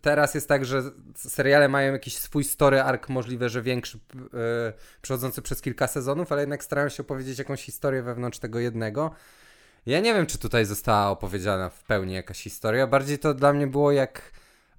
[0.00, 0.82] teraz jest tak, że
[1.14, 6.42] seriale mają jakiś swój story arc, możliwe, że większy, e, przechodzący przez kilka sezonów, ale
[6.42, 9.10] jednak starają się opowiedzieć jakąś historię wewnątrz tego jednego.
[9.86, 12.86] Ja nie wiem, czy tutaj została opowiedziana w pełni jakaś historia.
[12.86, 14.32] Bardziej to dla mnie było jak.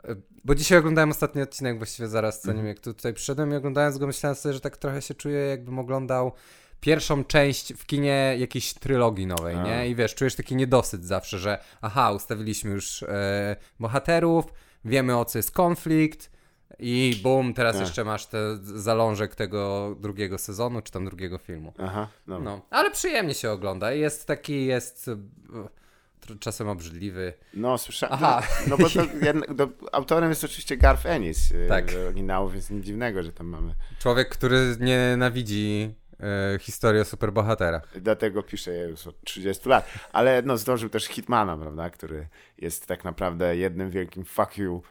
[0.04, 3.98] e, Bo dzisiaj oglądałem ostatni odcinek, właściwie zaraz zanim jak tu tutaj przyszedłem i oglądając
[3.98, 6.32] go, myślałem sobie, że tak trochę się czuję, jakbym oglądał
[6.80, 9.64] pierwszą część w kinie jakiejś trylogii nowej, A.
[9.64, 9.88] nie?
[9.90, 14.46] I wiesz, czujesz taki niedosyt zawsze, że aha, ustawiliśmy już e, bohaterów,
[14.86, 16.32] wiemy o co jest konflikt
[16.80, 17.86] i bum, teraz Tak.
[17.86, 21.74] jeszcze masz te zalążek tego drugiego sezonu, czy tam drugiego filmu.
[21.80, 22.44] Aha, dobra.
[22.44, 23.92] No, ale przyjemnie się ogląda.
[23.92, 27.34] Jest taki, jest e, czasem obrzydliwy.
[27.54, 28.16] No, słyszałem.
[28.16, 28.42] Aha.
[28.68, 31.86] No, no bo to do, autorem jest oczywiście Garth Ennis Tak.
[31.86, 31.96] tak.
[32.06, 33.76] oryginału, więc nic dziwnego, że tam mamy.
[34.00, 38.00] Człowiek, który nienawidzi e, historii o superbohaterach.
[38.02, 39.92] Dlatego pisze je już od 30 lat.
[40.14, 42.28] Ale no, zdążył też Hitmana, prawda, który
[42.58, 44.82] jest tak naprawdę jednym wielkim fuck you.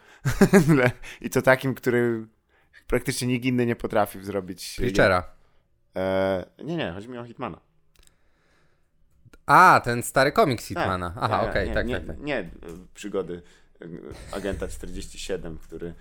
[1.20, 2.26] I to takim, który
[2.86, 4.76] praktycznie nikt inny nie potrafił zrobić.
[4.76, 5.30] Preachera.
[5.96, 7.60] E, nie, nie, chodzi mi o Hitmana.
[9.46, 11.14] A, ten stary komiks Tak, Hitmana.
[11.16, 12.20] Aha, nie, okej, nie, tak, nie, tak, tak.
[12.20, 12.50] Nie,
[12.94, 13.42] przygody
[14.32, 15.94] agenta 47, który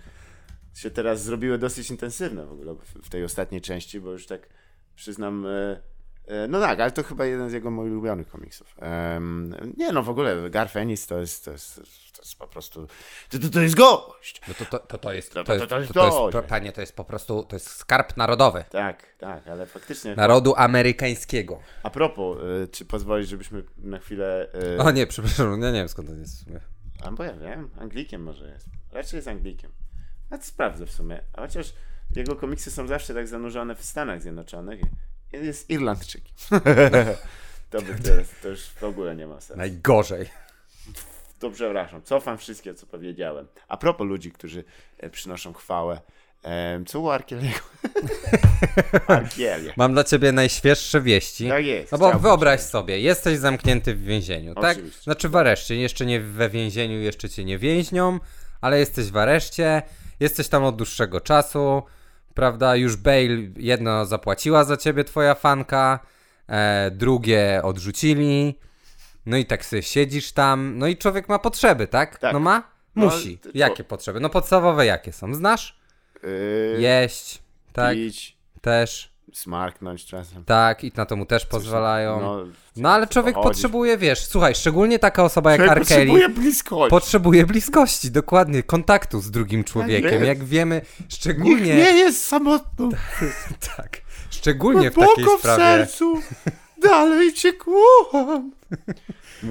[0.74, 4.48] się teraz zrobiły dosyć intensywne w ogóle w tej ostatniej części, bo już tak
[4.98, 5.80] przyznam, e,
[6.28, 8.74] E, No tak, ale to chyba jeden z jego moich ulubionych komiksów.
[8.78, 11.74] Em, nie no, w ogóle Garth Ennis to jest, to jest,
[12.16, 12.86] to jest po prostu,
[13.30, 14.40] to, to, to jest gość.
[14.48, 15.92] No to, to, to, to jest, To- to, to- jest, to jest
[16.32, 18.64] to, jest, panie, to jest po prostu, to jest skarb narodowy.
[18.70, 20.14] Tak, tak, ale faktycznie.
[20.16, 21.60] Narodu amerykańskiego.
[21.82, 24.48] A propos, y, czy pozwolisz, żebyśmy na chwilę...
[24.78, 26.44] O nie, przepraszam, ja nie wiem skąd to jest.
[27.04, 28.66] A bo ja wiem, Anglikiem może jest.
[28.92, 29.70] Raczej jest Anglikiem.
[30.30, 31.20] A to sprawdzę w sumie.
[31.32, 31.72] A chociaż
[32.16, 34.80] jego komiksy są zawsze tak zanurzone w Stanach Zjednoczonych.
[35.32, 36.34] Jest Irlandczykiem.
[37.70, 39.58] to by teraz, to już w ogóle nie ma sensu.
[39.58, 40.26] Najgorzej.
[41.38, 43.46] To przepraszam, cofam wszystkie, co powiedziałem.
[43.68, 44.64] A propos ludzi, którzy
[44.98, 46.00] e, przynoszą chwałę.
[46.86, 47.58] Co u Arkieliego?
[49.06, 49.72] Arkielie.
[49.76, 51.48] Mam dla ciebie najświeższe wieści.
[51.48, 51.92] Tak jest.
[51.92, 54.76] No bo wyobraź sobie, jesteś zamknięty w więzieniu, tak?
[54.76, 55.02] Oczywiście.
[55.02, 58.20] Znaczy w areszcie, jeszcze nie we więzieniu, jeszcze cię nie więźnią,
[58.60, 59.82] ale jesteś w areszcie,
[60.20, 61.82] jesteś tam od dłuższego czasu,
[62.38, 62.76] prawda?
[62.76, 65.98] Już bail jedno zapłaciła za ciebie twoja fanka,
[66.48, 68.58] e, drugie odrzucili,
[69.26, 72.18] no i tak sobie siedzisz tam, no i człowiek ma potrzeby, tak?
[72.18, 72.32] Tak.
[72.32, 72.62] No ma?
[72.96, 73.38] No, Musi.
[73.38, 74.20] to- Jakie potrzeby?
[74.20, 75.34] No podstawowe jakie są?
[75.34, 75.78] Znasz?
[76.22, 80.44] Yy, Jeść, tak, Pić, też, smarknąć czasem.
[80.44, 82.20] tak, i na to mu też pozwalają.
[82.20, 82.44] No,
[82.76, 85.60] No ale człowiek potrzebuje, wiesz, słuchaj, szczególnie taka osoba jak.
[85.60, 86.90] Kelly potrzebuje bliskości.
[86.90, 90.12] potrzebuje bliskości, dokładnie, kontaktu z drugim człowiekiem.
[90.12, 90.26] jest.
[90.26, 92.88] Jak wiemy, szczególnie nie jest samotną.
[93.76, 95.62] tak, szczególnie w takiej Głęboko w sprawie.
[95.62, 96.14] sercu
[96.82, 98.50] dalej cię kocham.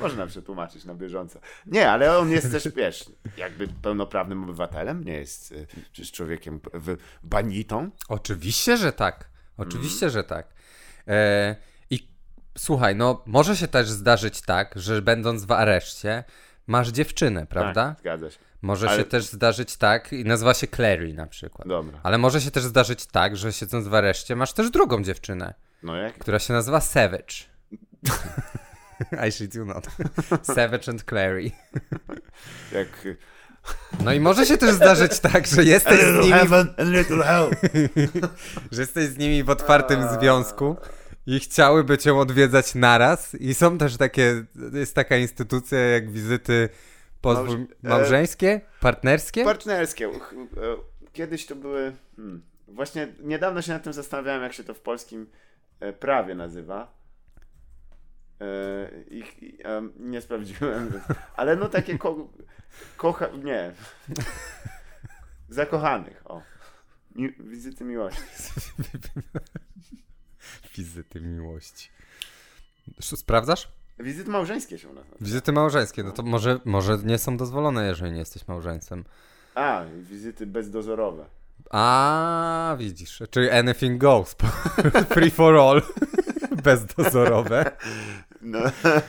[0.00, 1.40] Można przetłumaczyć na bieżąco.
[1.66, 3.04] Nie, ale on jest też, wiesz,
[3.36, 7.90] jakby pełnoprawnym obywatelem, nie jest y, przecież człowiekiem w, banitą.
[8.08, 9.30] Oczywiście, że tak.
[9.56, 10.46] Oczywiście, że tak.
[11.08, 11.56] E,
[11.90, 12.08] I
[12.58, 16.24] słuchaj, no może się też zdarzyć tak, że będąc w areszcie
[16.66, 17.88] masz dziewczynę, prawda?
[17.88, 18.38] Tak, zgadza się.
[18.62, 21.68] Może Ale- się też zdarzyć tak, i nazywa się Clary na przykład.
[21.68, 22.00] Dobra.
[22.02, 25.54] Ale może się też zdarzyć tak, że siedząc w areszcie masz też drugą dziewczynę.
[25.82, 26.18] No jak?
[26.18, 27.34] która się nazywa Savage.
[29.28, 29.86] I shit you not.
[30.54, 31.50] Savage and Clary.
[32.72, 32.88] jak
[34.04, 37.50] No i może się też zdarzyć tak, że jesteś z nimi, heaven and little hell.
[38.72, 40.76] że jesteś z nimi w otwartym związku
[41.26, 46.68] i chciałyby cię odwiedzać naraz i są też takie, jest taka instytucja jak wizyty
[47.20, 49.44] pozwól, Małż- e- małżeńskie, partnerskie?
[49.44, 50.06] Partnerskie.
[50.06, 50.10] E,
[51.12, 51.92] Kiedyś to były.
[52.16, 55.26] Hmm, właśnie niedawno się nad tym zastanawiałem, jak się to w polskim
[55.80, 56.99] e, prawie nazywa.
[58.40, 58.44] E,
[59.10, 59.36] Ich,
[59.98, 61.00] nie sprawdziłem,
[61.36, 62.28] ale no takie ko,
[62.96, 63.26] kocha.
[63.44, 63.72] Nie.
[65.48, 66.22] Zakochanych.
[66.24, 66.42] O.
[67.14, 68.22] Mi, wizyty miłości.
[70.76, 71.88] Wizyty miłości.
[72.98, 73.68] Sz- Sprawdzasz?
[73.98, 75.24] Wizyty małżeńskie się u nas nazywa.
[75.24, 79.04] Wizyty małżeńskie, no to może, może nie są dozwolone, jeżeli nie jesteś małżeńcem.
[79.54, 81.24] A, wizyty bezdozorowe.
[81.70, 84.36] A, widzisz, czyli anything goes.
[85.14, 85.82] Free for all.
[86.64, 87.70] Bezdozorowe.
[88.42, 88.58] No,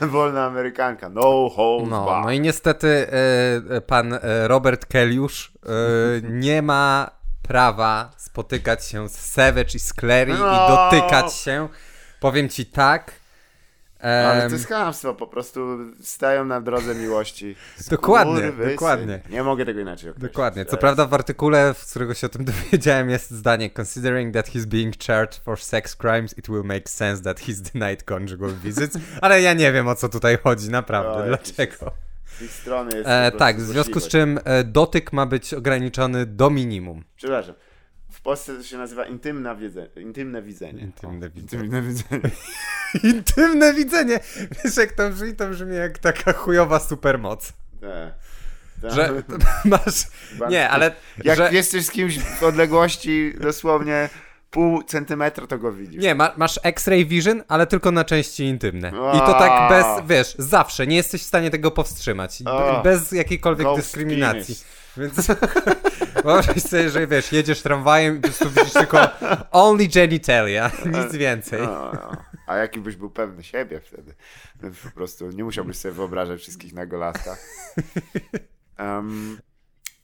[0.00, 1.08] wolna Amerykanka.
[1.08, 5.52] No holds No, no i niestety e, e, pan e, Robert Kelliusz
[6.46, 7.10] nie ma
[7.42, 10.68] prawa spotykać się z Savage i z Clary i No.
[10.68, 11.68] dotykać się.
[12.20, 13.21] Powiem ci tak.
[14.02, 17.56] Ale to jest chamstwo, po prostu stają na drodze miłości.
[17.90, 19.20] Dokładnie, dokładnie.
[19.30, 20.32] Nie mogę tego inaczej określić.
[20.32, 20.64] Dokładnie.
[20.64, 24.48] Co jest- prawda w artykule, z którego się o tym dowiedziałem, jest zdanie Considering that
[24.48, 28.98] he's being charged for sex crimes, it will make sense that he's denied conjugal visits.
[29.20, 31.24] Ale ja nie wiem o co tutaj chodzi, naprawdę.
[31.24, 31.92] O, Dlaczego?
[32.38, 36.26] Z ich strony jest E, tak, w związku z czym e, dotyk ma być ograniczony
[36.26, 37.04] do minimum.
[37.16, 37.54] Przepraszam.
[38.22, 40.82] W Polsce to się nazywa intymna wiedzenie, intymne widzenie.
[40.82, 41.62] Intymne widzenie.
[41.62, 42.30] Intymne widzenie.
[43.14, 44.20] Intymne widzenie!
[44.64, 45.34] Wiesz jak to brzmi?
[45.34, 47.52] To brzmi jak taka chujowa supermoc.
[47.80, 48.14] Tak.
[48.82, 48.92] Tak.
[48.92, 49.22] Że
[49.64, 50.06] masz...
[50.50, 50.94] Nie, ale...
[51.24, 51.52] Jak że...
[51.52, 54.08] jesteś z kimś w odległości dosłownie
[54.52, 56.02] pół centymetra, to go widzisz.
[56.02, 58.88] Nie, ma, masz X-ray vision, ale tylko na części intymne.
[58.88, 62.42] I to tak bez, wiesz, zawsze, nie jesteś w stanie tego powstrzymać.
[62.44, 62.82] A.
[62.82, 64.54] Bez jakiejkolwiek Ghost dyskryminacji.
[64.54, 64.64] penis.
[64.96, 65.26] Więc
[66.24, 68.98] wyobraź sobie, że wiesz, jedziesz tramwajem i po prostu widzisz tylko
[69.50, 70.70] only genitalia,
[71.02, 71.62] nic więcej.
[71.62, 71.92] No.
[72.46, 74.14] A jaki byś był pewny siebie wtedy?
[74.84, 77.38] Po prostu nie musiałbyś sobie wyobrażać wszystkich na golaskach.
[78.78, 79.38] Um,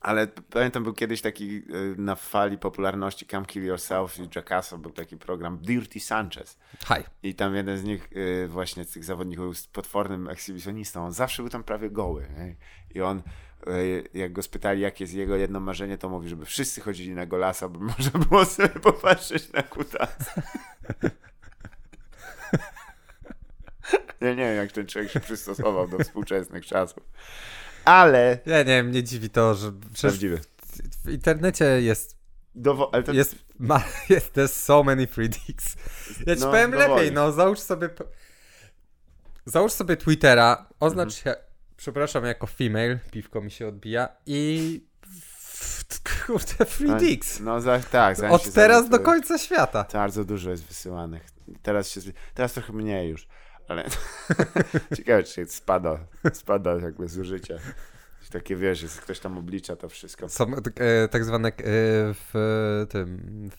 [0.01, 4.91] ale pamiętam, był kiedyś taki y, na fali popularności Come Kill Yourself i Jackasso był
[4.91, 6.59] taki program Dirty Sanchez.
[6.85, 7.05] Haj.
[7.23, 11.05] I tam jeden z nich, y, właśnie z tych zawodników, był potwornym ekshibicjonistą.
[11.05, 12.29] On zawsze był tam prawie goły.
[12.39, 12.57] Nie?
[12.95, 13.23] I on,
[13.69, 17.27] y, jak go spytali, jakie jest jego jedno marzenie, to mówi, żeby wszyscy chodzili na
[17.27, 20.43] golasa, by można było sobie popatrzeć na kutasa.
[24.21, 27.03] Ja nie wiem, jak ten człowiek się przystosował do współczesnych czasów.
[27.85, 28.39] Ale...
[28.47, 30.41] Ja nie wiem, mnie dziwi to, że Prawdziwy.
[31.05, 32.19] w internecie jest
[32.57, 33.13] Dowo- ale to...
[33.13, 35.77] Jest, ma, jest there's so many free dicks.
[36.27, 36.91] Ja ci No, powiem dowoli.
[36.95, 37.89] lepiej, no załóż sobie
[39.47, 41.37] załóż sobie Twittera, oznacz Mhm.
[41.37, 41.43] się,
[41.77, 44.81] przepraszam, jako female, piwko mi się odbija i
[46.27, 47.41] kurde, free No, dicks.
[47.41, 48.19] No za, tak.
[48.31, 49.87] Od teraz do końca świata.
[49.93, 51.23] Bardzo dużo jest wysyłanych.
[51.63, 52.01] Teraz się,
[52.35, 53.29] teraz trochę mniej już,
[53.69, 53.85] ale
[54.97, 55.99] ciekawe, czy spada,
[56.33, 57.59] spada jakby zużycie.
[58.31, 60.29] Takie wiesz, że ktoś tam oblicza to wszystko.
[60.29, 61.53] Są e, tak zwane e,
[62.15, 63.51] w tym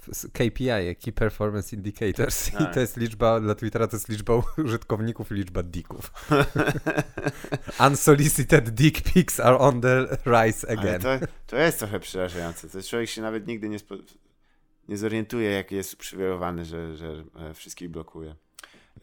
[0.00, 2.48] w, KPI, Key Performance Indicators.
[2.48, 2.74] I Tak.
[2.74, 6.12] to jest liczba, dla Twittera to jest liczba użytkowników i liczba dicków.
[7.88, 11.00] Unsolicited dick pics are on the rise again.
[11.00, 12.68] to, to jest trochę przerażające.
[12.68, 13.78] To człowiek się nawet nigdy nie,
[14.88, 18.34] nie zorientuje, jak jest uprzywilejowany, że, że e, wszystkich blokuje.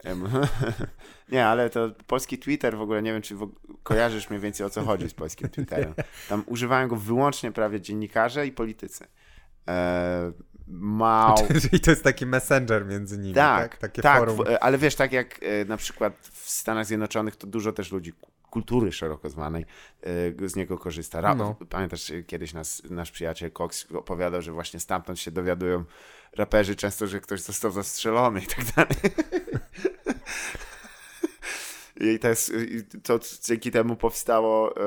[1.32, 3.34] Nie, ale to polski Twitter w ogóle, nie wiem, czy
[3.82, 5.94] kojarzysz mniej więcej o co chodzi z polskim Twitterem.
[6.28, 9.04] Tam używają go wyłącznie prawie dziennikarze i politycy.
[9.68, 10.32] E,
[10.68, 11.36] mał...
[11.62, 13.70] Czyli to jest taki messenger między nimi, tak?
[13.70, 14.38] Tak, Takie tak, forum.
[14.60, 18.30] ale wiesz, tak jak e, na przykład w Stanach Zjednoczonych, to dużo też ludzi ku-
[18.50, 19.66] kultury szeroko zwanej
[20.44, 21.20] e, z niego korzysta.
[21.20, 21.56] Ra- No.
[21.70, 25.84] Pamiętasz, kiedyś nas, nasz przyjaciel Cox opowiadał, że właśnie stamtąd się dowiadują
[26.32, 29.14] raperzy często, że ktoś został zastrzelony i tak dalej.
[32.00, 32.52] I to, jest,
[33.02, 34.80] to dzięki temu powstało e,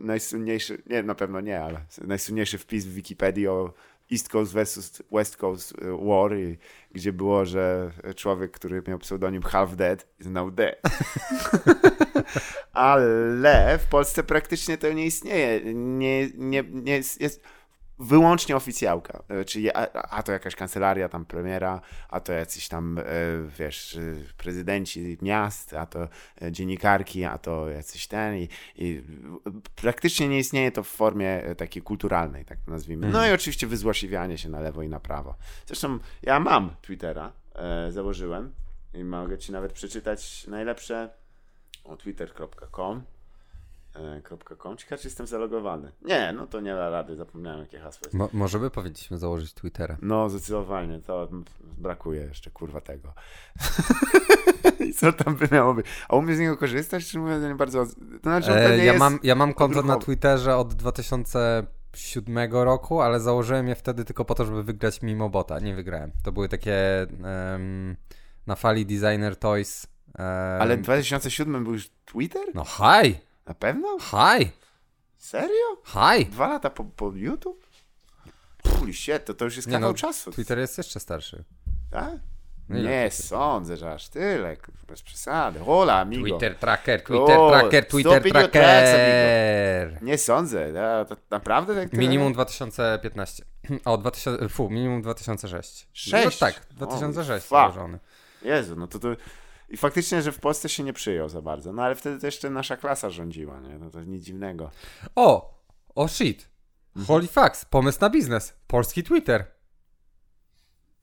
[0.00, 3.72] najsłynniejszy, nie, na pewno nie, ale najsłynniejszy wpis w Wikipedii o
[4.12, 6.58] East Coast versus West Coast e, War, i,
[6.92, 10.80] gdzie było, że człowiek, który miał pseudonim Half Dead, is now dead.
[12.72, 15.74] ale w Polsce praktycznie to nie istnieje.
[15.74, 17.42] Nie, nie, nie jest, jest
[18.02, 19.22] wyłącznie oficjałka.
[19.28, 23.04] E, Czyli a, a to jakaś kancelaria tam premiera, a to jacyś tam, e,
[23.58, 24.00] wiesz, e,
[24.36, 26.08] prezydenci miast, a to
[26.50, 29.02] dziennikarki, a to jacyś ten i, i
[29.76, 33.08] praktycznie nie istnieje to w formie takiej kulturalnej, tak nazwijmy.
[33.08, 35.34] No i oczywiście wyzłosiwianie się na lewo i na prawo.
[35.66, 37.32] Zresztą ja mam Twittera,
[37.90, 38.52] założyłem
[38.94, 41.10] i mogę ci nawet przeczytać najlepsze
[41.84, 43.02] o twitter.com
[44.58, 44.76] .com.
[44.76, 45.92] Ciekawe, czy jestem zalogowany.
[46.02, 48.14] Nie, no to nie da rady, zapomniałem jakie hasło jest.
[48.14, 49.96] Mo- może by powinniśmy założyć Twittera.
[50.02, 51.28] No, zdecydowanie, to
[51.78, 53.12] brakuje jeszcze, kurwa, tego.
[54.88, 55.86] I co tam by miało być?
[56.08, 57.86] A umiesz z niego korzystać, czy mówię, nie bardzo...
[57.86, 59.96] To znaczy, E, ja, jest mam, ja mam konto na.
[59.96, 65.58] Twitterze od 2007 roku, ale założyłem je wtedy tylko po to, żeby wygrać mimo bota.
[65.60, 66.12] Nie wygrałem.
[66.24, 67.96] To były takie em,
[68.46, 69.86] na fali Designer Toys.
[70.18, 70.24] em,
[70.62, 72.42] Ale w 2007 był już Twitter?
[72.54, 73.14] No hi!
[73.46, 73.98] Na pewno?
[73.98, 74.50] Hi!
[75.16, 75.76] Serio?
[75.84, 76.26] Hi!
[76.26, 77.66] Dwa lata po, po YouTube?
[78.78, 80.30] Holy shit, to, to już jest Nie kawał no, czasu.
[80.32, 81.44] Twitter jest jeszcze starszy.
[81.90, 82.14] Tak?
[82.68, 84.56] No ile Nie sądzę, że aż tyle,
[84.88, 85.60] bez przesady.
[85.60, 86.22] Hola, amigo.
[86.22, 88.52] Twitter Tracker, Twitter O, Tracker, Twitter video tracks,
[88.90, 90.02] Tracker!
[90.02, 91.92] Nie sądzę, ja, to naprawdę tak?
[91.92, 93.44] Minimum 2015.
[93.84, 95.88] O, 2000, fu, minimum 2006.
[95.92, 96.40] Sześć?
[96.40, 97.50] No tak, 2006 Holy fuck.
[97.50, 97.98] założony.
[98.42, 99.08] Jezu, no to to...
[99.72, 101.72] I faktycznie, że w Polsce się nie przyjął za bardzo.
[101.72, 103.78] No ale wtedy to jeszcze nasza klasa rządziła, nie?
[103.78, 104.70] No to nic dziwnego.
[105.14, 105.58] O!
[105.94, 106.48] O shit!
[107.06, 108.54] Holy facts, pomysł na biznes.
[108.66, 109.44] Polski Twitter.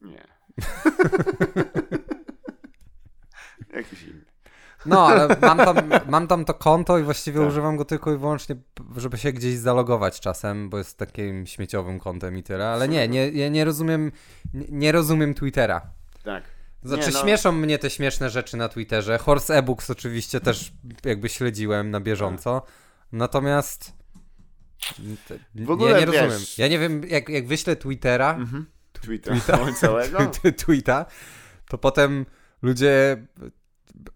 [0.02, 0.28] Nie.
[3.74, 4.26] Jakiś inny.
[4.86, 5.78] No, ale mam tam,
[6.10, 7.50] mam tam to konto i właściwie Tak.
[7.50, 8.56] używam go tylko i wyłącznie,
[8.98, 12.70] żeby się gdzieś zalogować czasem, bo jest takim śmieciowym kontem i tyle.
[12.70, 14.12] Ale nie, nie, nie, rozumiem,
[14.54, 15.82] nie rozumiem Twittera.
[16.24, 16.44] Tak.
[16.84, 19.18] Znaczy, Nie, no- śmieszą mnie te śmieszne rzeczy na Twitterze.
[19.18, 20.72] Horse eBooks oczywiście też
[21.06, 22.62] jakby śledziłem na bieżąco.
[23.12, 23.94] Natomiast.
[25.56, 26.30] W ogóle, ja nie rozumiem.
[26.30, 28.66] wiesz- Ja nie wiem, jak, jak wyślę Twittera, Mhm.
[28.94, 29.36] Twitter
[29.80, 30.18] całego?
[30.42, 31.06] t- tweeta,
[31.70, 32.26] to potem
[32.62, 33.18] ludzie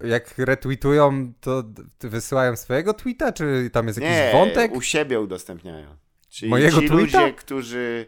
[0.04, 1.64] jak retweetują, to
[2.00, 4.72] wysyłają swojego tweeta, czy tam jest jakiś Nie, wątek?
[4.76, 5.98] u siebie udostępniają.
[6.30, 7.22] Czyli Mojego ci tweeta?
[7.22, 8.06] ludzie, którzy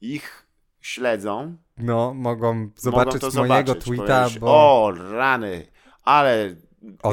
[0.00, 0.46] ich
[0.80, 3.84] śledzą, No, mogą mogą zobaczyć to mojego zobaczyć.
[3.84, 4.46] tweeta, Powiesz, bo...
[4.48, 5.66] O, rany,
[6.04, 6.54] ale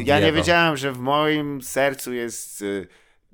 [0.06, 2.88] ja nie wiedziałem, że w moim sercu jest y,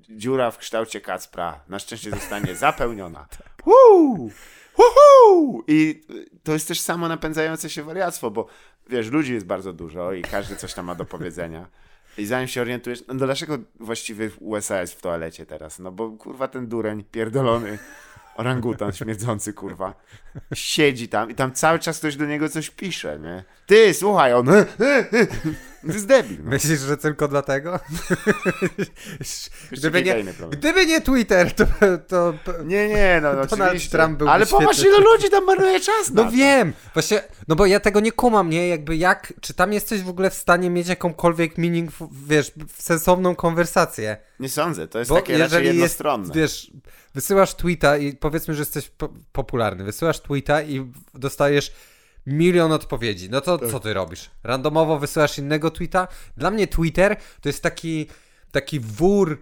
[0.10, 1.60] dziura w kształcie Kacpra.
[1.68, 3.28] Na szczęście zostanie zapełniona.
[3.66, 4.30] Woo!
[4.78, 5.64] Woohoo!
[5.68, 8.48] I y, to jest też samo napędzające się wariactwo, bo
[8.90, 11.68] wiesz, ludzi jest bardzo dużo i każdy coś tam ma do powiedzenia.
[12.18, 15.80] I zanim się orientujesz, no dlaczego właściwie USA jest w toalecie teraz?
[15.80, 17.80] No bo kurwa ten dureń pierdolony
[18.36, 19.94] orangutan śmierdzący kurwa
[20.54, 23.44] siedzi tam i tam cały czas ktoś do niego coś pisze, nie?
[23.66, 24.48] Ty, słuchaj, on
[25.88, 26.38] to jest debil.
[26.44, 26.50] No.
[26.50, 27.80] Myślisz, że tylko dlatego?
[29.72, 31.66] Gdyby, nie, gdyby nie Twitter, to...
[32.08, 32.34] to
[32.66, 33.98] Nie, nie, no, no Donald oczywiście.
[33.98, 36.36] Trump byłby Ale popatrz, ile ludzi tam marnuje czas na No to.
[36.38, 38.68] wiem, właśnie, no bo ja tego nie kumam, nie?
[38.68, 41.92] Jakby jak, czy tam jesteś w ogóle w stanie mieć jakąkolwiek meaning,
[42.28, 44.18] wiesz, sensowną konwersację?
[44.40, 46.34] Nie sądzę, to jest Bo takie raczej jeżeli jest, jednostronne.
[46.36, 46.72] wiesz,
[47.16, 51.72] wysyłasz tweeta i powiedzmy, że jesteś po popularny, wysyłasz tweeta i dostajesz
[52.26, 53.30] milion odpowiedzi.
[53.30, 53.70] No to tak.
[53.70, 54.32] co ty robisz?
[54.44, 56.08] Randomowo wysyłasz innego tweeta?
[56.38, 58.08] Dla mnie Twitter to jest taki,
[58.52, 59.42] taki wór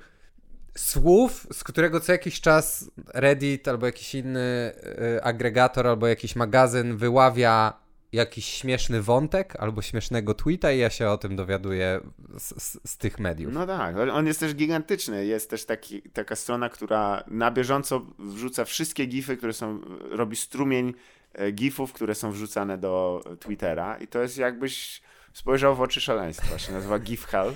[0.78, 4.74] słów, z którego co jakiś czas Reddit albo jakiś inny
[5.18, 11.10] y, agregator albo jakiś magazyn wyławia jakiś śmieszny wątek albo śmiesznego tweeta i ja się
[11.10, 12.00] o tym dowiaduję
[12.40, 13.54] z, z, z, tych mediów.
[13.54, 15.26] No tak, on jest też gigantyczny.
[15.26, 20.94] Jest też taki, taka strona, która na bieżąco wrzuca wszystkie gify, które są, robi strumień
[21.54, 25.02] gifów, które są wrzucane do Twittera i to jest jakbyś
[25.34, 26.60] spojrzał w oczy szaleństwa.
[26.60, 27.54] Się nazywa GIF Hell.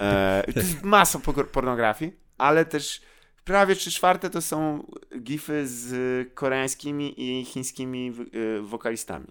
[0.00, 1.18] E, to jest masa
[1.52, 3.02] pornografii, ale też
[3.44, 4.86] prawie trzy czwarte to są
[5.20, 8.12] gify z koreańskimi i chińskimi
[8.58, 9.26] e, wokalistami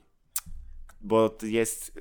[1.03, 1.99] bo jest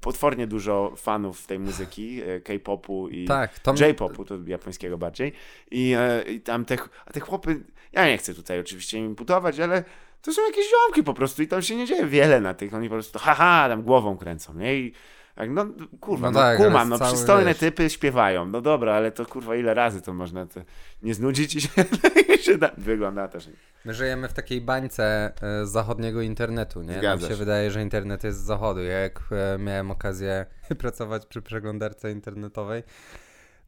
[0.00, 3.74] potwornie dużo fanów tej muzyki, e, K-popu i tak, to...
[3.74, 5.32] J-popu, to japońskiego bardziej.
[5.70, 6.76] I, e, i tam te,
[7.06, 9.84] a te chłopy, ja nie chcę tutaj oczywiście im putować, ale
[10.22, 12.88] to są jakieś ziomki po prostu i tam się nie dzieje wiele na tych, oni
[12.88, 14.76] po prostu haha, tam głową kręcą, nie?
[14.76, 14.92] I
[15.34, 15.66] tak, no
[16.00, 17.58] kurwa, no, no tak, kumam, no przystojne wiesz.
[17.58, 20.60] typy śpiewają, no dobra, ale to kurwa ile razy to można to
[21.02, 21.68] nie znudzić i się,
[22.44, 23.48] się da, wygląda też.
[23.84, 27.02] My żyjemy w takiej bańce z e, zachodniego internetu, nie?
[27.02, 28.82] Nam się wydaje, że internet jest z zachodu.
[28.82, 30.46] Ja jak e, miałem okazję
[30.80, 32.82] pracować przy przeglądarce internetowej,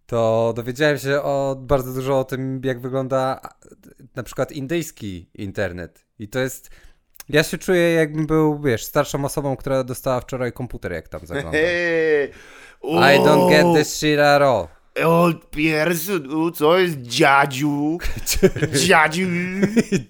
[0.07, 3.41] to dowiedziałem się o, bardzo dużo o tym, jak wygląda
[4.17, 6.05] na przykład indyjski internet.
[6.19, 6.71] I to jest
[7.29, 11.59] ja się czuję jakbym był, wiesz, starszą osobą, która dostała wczoraj komputer, jak tam zagląda.
[12.83, 14.69] I don't get this shit at all.
[15.05, 16.23] Od pierwszy,
[16.55, 17.99] co jest dziadziu?
[18.87, 19.27] Dziadziu.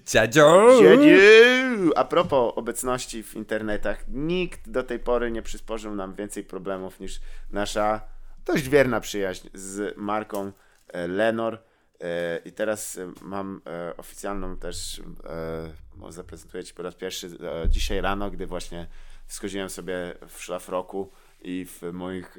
[0.05, 0.41] Dziadziu.
[0.81, 1.91] Dziadziu.
[1.95, 7.21] A propos obecności w internetach, nikt do tej pory nie przysporzył nam więcej problemów niż
[7.51, 8.01] nasza
[8.45, 10.51] dość wierna przyjaźń z marką
[10.87, 11.59] e, Lenor
[12.03, 13.61] E, I teraz e, mam
[13.97, 15.01] oficjalną też,
[16.09, 17.29] zaprezentuję Ci po raz pierwszy
[17.69, 18.87] dzisiaj rano, gdy właśnie
[19.27, 22.35] schodziłem sobie w szlafroku i w moich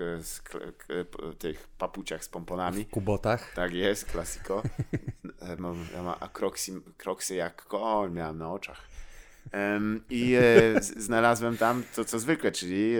[1.39, 2.85] tych papuciach z pomponami.
[2.85, 3.55] W kubotach.
[3.55, 4.63] Tak jest, klasiko.
[5.59, 8.89] mam, ja mam kroksy, kroksy jak koń miałem na oczach.
[10.11, 10.37] I
[10.81, 12.95] znalazłem tam to, co zwykle, czyli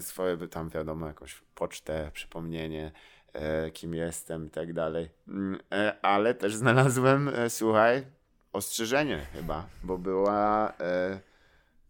[0.00, 2.92] swoje tam wiadomo, jakąś pocztę, przypomnienie,
[3.32, 5.08] E, kim jestem i tak dalej.
[5.28, 8.06] Mm, e, ale też znalazłem, e, słuchaj,
[8.52, 10.72] ostrzeżenie chyba, bo była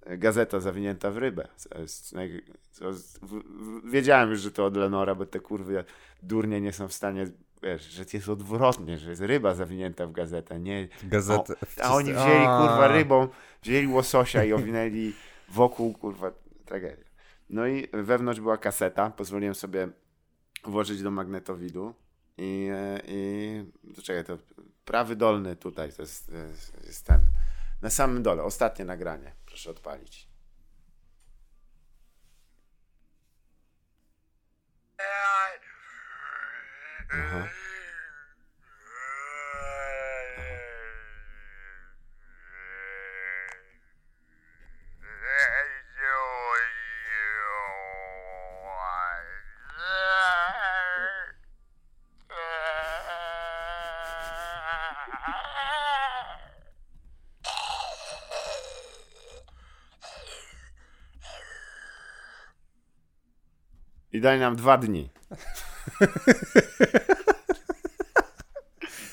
[0.06, 1.48] gazeta zawinięta w rybę.
[3.84, 5.84] Wiedziałem już, że to od Lenora, bo te kurwy
[6.22, 7.26] durnie nie są w stanie
[7.62, 10.88] wiesz, że jest odwrotnie, że jest ryba zawinięta w gazetę, nie...
[11.02, 11.54] Gazetę.
[11.82, 13.28] A oni wzięli, kurwa, rybą,
[13.62, 15.12] wzięli łososia i owinęli
[15.48, 16.32] wokół, kurwa,
[16.64, 17.07] tragedia.
[17.50, 19.88] No i wewnątrz była kaseta, pozwoliłem sobie
[20.64, 21.94] włożyć do magnetowidu
[22.36, 23.64] i, e, i
[24.02, 24.38] czekaj, to
[24.84, 26.32] prawy dolny tutaj to jest,
[26.86, 27.20] jest ten.
[27.82, 29.32] Na samym dole, ostatnie nagranie.
[29.46, 30.28] Proszę odpalić.
[37.10, 37.48] Aha.
[64.18, 65.10] I daj nam dwa dni.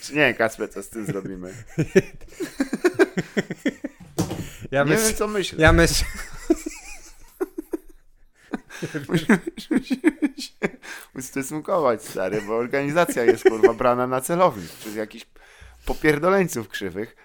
[0.02, 1.54] Czy nie, Kasper, co z tym zrobimy?
[4.72, 5.62] Ja nie myśl, wiem, co myślę.
[5.62, 6.08] Ja myślę...
[9.10, 9.80] Musimy, musimy
[10.38, 10.52] się
[11.16, 15.26] ustosunkować, stary, bo organizacja jest, kurwa, brana na celownik przez jakichś
[15.86, 17.16] popierdoleńców krzywych.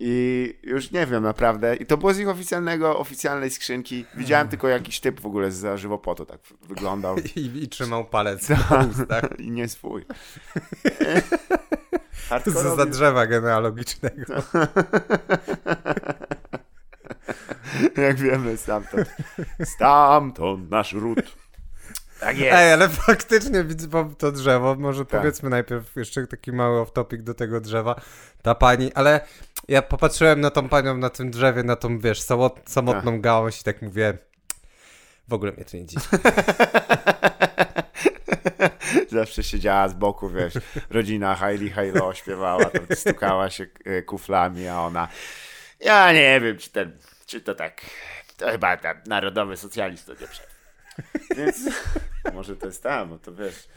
[0.00, 1.76] I już nie wiem naprawdę.
[1.76, 4.04] I to było z ich oficjalnego, oficjalnej skrzynki.
[4.14, 4.50] Widziałem hmm.
[4.50, 7.16] tylko jakiś typ w ogóle z żywopotu tak wyglądał.
[7.36, 8.48] I, i trzymał palec
[9.08, 9.40] tak.
[9.40, 10.04] I nie swój.
[12.54, 14.34] Co za drzewa genealogicznego.
[17.96, 19.08] Jak wiemy, stamtąd.
[19.64, 21.18] Stamtąd nasz ród.
[22.20, 22.56] Tak jest.
[22.56, 23.64] Ej, ale faktycznie
[24.18, 25.20] to drzewo, może tak.
[25.20, 28.00] powiedzmy najpierw jeszcze taki mały off-topic do tego drzewa.
[28.42, 29.20] Ta pani, ale
[29.68, 32.22] ja popatrzyłem na tą panią na tym drzewie, na tą, wiesz,
[32.66, 33.20] samotną tak.
[33.20, 34.18] gałąź i tak mówię,
[35.28, 36.02] w ogóle mnie to nie dziwi.
[39.08, 40.54] Zawsze siedziała z boku, wiesz,
[40.90, 45.08] rodzina Hailey Hailo śpiewała, tam stukała się e, kuflami, a ona,
[45.80, 47.80] ja nie wiem, czy, ten, czy to tak,
[48.36, 50.48] to chyba ten narodowy socjalista nie przed.
[51.36, 51.56] Więc
[52.34, 53.68] może to jest tam, to wiesz,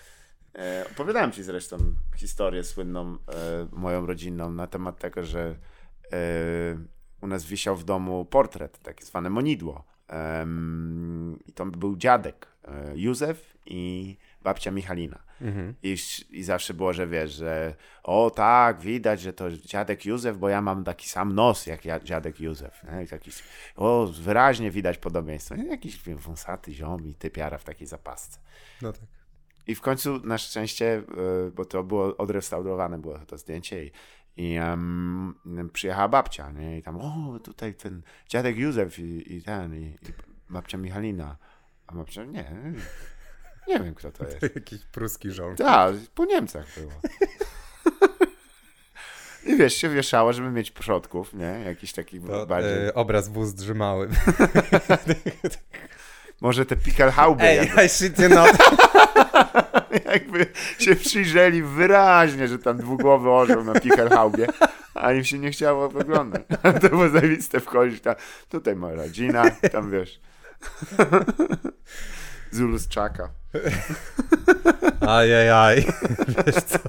[0.55, 1.77] E, opowiadałem ci zresztą
[2.15, 5.55] historię słynną, e, moją rodzinną, na temat tego, że
[7.21, 9.83] u nas wisiał w domu portret, tak zwane monidło.
[11.45, 15.19] I to był dziadek e, Józef i babcia Michalina.
[15.83, 20.37] I, sz- I zawsze było, że wiesz, że o tak, widać, że to dziadek Józef,
[20.37, 22.83] bo ja mam taki sam nos jak ja, dziadek Józef.
[22.83, 23.03] Nie?
[23.03, 23.31] I Taki,
[23.75, 25.55] o, wyraźnie widać podobieństwo.
[25.55, 28.39] Jakiś wąsaty ziom i typiara w takiej zapasce.
[28.81, 29.20] No tak.
[29.71, 31.03] I w końcu na szczęście,
[31.47, 33.91] y, bo to było odrestaurowane było to zdjęcie i,
[34.37, 35.35] i em,
[35.73, 36.77] przyjechała babcia, nie?
[36.77, 40.13] I tam, o, tutaj ten dziadek Józef i, i ten, i, i
[40.49, 41.37] babcia Michalina.
[41.87, 42.51] A babcia, nie,
[43.67, 44.55] nie wiem kto to jest.
[44.55, 45.59] Jakiś pruski żołnierz.
[45.59, 46.91] Tak, po Niemcach było.
[49.45, 51.61] I wiesz, się wieszało, żeby mieć przodków, nie?
[51.65, 52.87] Jakiś taki To, bardziej...
[52.87, 54.09] e, obraz wóz drzymały.
[56.41, 58.57] Może te Pickelhauby Ej, jakby, I shit you not.
[60.13, 60.45] jakby
[60.79, 64.47] się przyjrzeli wyraźnie, że tam dwugłowy orzeł na Pickelhaubie,
[64.93, 66.41] a im się nie chciało oglądać.
[66.81, 68.15] To było zajebiste wchodzić tam,
[68.49, 70.19] tutaj moja rodzina, tam wiesz...
[72.51, 73.29] Zulu z Czaka.
[75.07, 75.85] Ajajaj.
[76.45, 76.79] Wiesz co?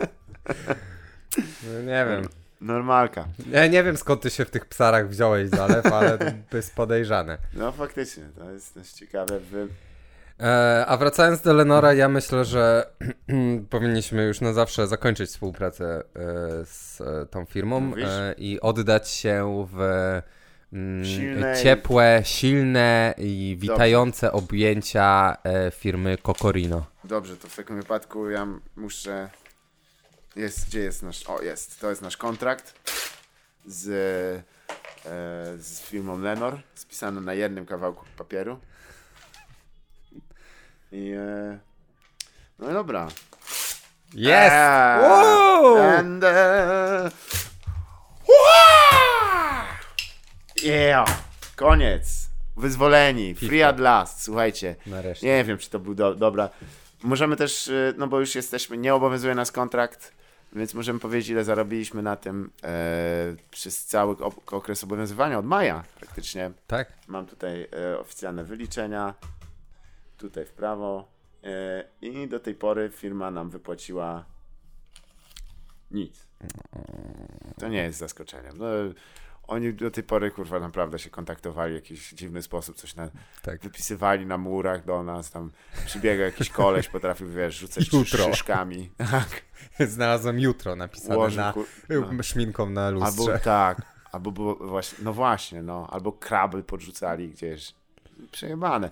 [1.38, 2.28] No, nie wiem.
[2.60, 3.24] Normalka.
[3.50, 6.18] Ja nie wiem skąd ty się w tych psarach wziąłeś zalew, ale
[6.50, 7.38] to jest podejrzane.
[7.52, 9.40] No faktycznie, to jest dość ciekawe.
[9.40, 9.68] Wy...
[10.42, 12.86] E, a wracając do Lenora, ja myślę, że
[13.70, 16.02] powinniśmy już na zawsze zakończyć współpracę e,
[16.64, 18.08] z e, tą firmą Mówisz?
[18.38, 19.80] i oddać się w
[20.72, 26.86] mm, Silnej- ciepłe, silne i witające objęcia e, firmy Kokorino.
[27.04, 29.30] Dobrze, to w takim wypadku ja muszę.
[30.36, 31.26] Jest, gdzie jest nasz.
[31.26, 31.80] O, jest.
[31.80, 32.74] To jest nasz kontrakt
[33.66, 34.44] z,
[35.58, 38.58] z firmą Lenor, spisany na jednym kawałku papieru.
[40.92, 41.12] I.
[41.12, 41.58] E,
[42.58, 43.08] no dobra.
[44.14, 44.52] Jest!
[44.54, 45.76] Eee, Wow!
[45.76, 46.24] And.
[46.24, 47.10] E,
[50.62, 51.08] yeah!
[51.56, 52.28] Koniec.
[52.56, 53.34] Wyzwoleni.
[53.34, 54.22] Free at last.
[54.22, 54.76] Słuchajcie.
[54.86, 55.26] Nareszcie.
[55.26, 56.48] Nie wiem, czy to był do, dobra.
[57.02, 60.12] Możemy też, y, no bo już jesteśmy, nie obowiązuje nas kontrakt,
[60.52, 62.68] więc możemy powiedzieć, ile zarobiliśmy na tym e,
[63.50, 66.50] przez cały ok- okres obowiązywania, od maja praktycznie.
[66.66, 66.92] Tak?
[67.06, 69.14] Mam tutaj e, oficjalne wyliczenia,
[70.22, 71.08] tutaj w prawo
[71.44, 74.24] e, i do tej pory firma nam wypłaciła
[75.90, 76.26] nic.
[77.60, 78.58] To nie jest zaskoczeniem.
[78.58, 78.66] No,
[79.48, 83.08] oni do tej pory, kurwa, naprawdę się kontaktowali w jakiś dziwny sposób, coś na,
[83.42, 83.60] Tak.
[83.60, 85.50] wypisywali na murach do nas, tam
[85.86, 88.24] przybiega jakiś koleś, potrafił, wiesz, rzucać Jutro.
[88.24, 88.90] szyszkami.
[89.10, 89.42] Tak,
[89.88, 91.66] Znalazłem jutro napisane ułożył, na, kur-
[92.12, 92.22] no.
[92.22, 93.32] szminką na lustrze.
[93.32, 97.74] Albo tak, albo było właśnie, no właśnie, no, albo kraby podrzucali gdzieś.
[98.30, 98.90] Przejebane.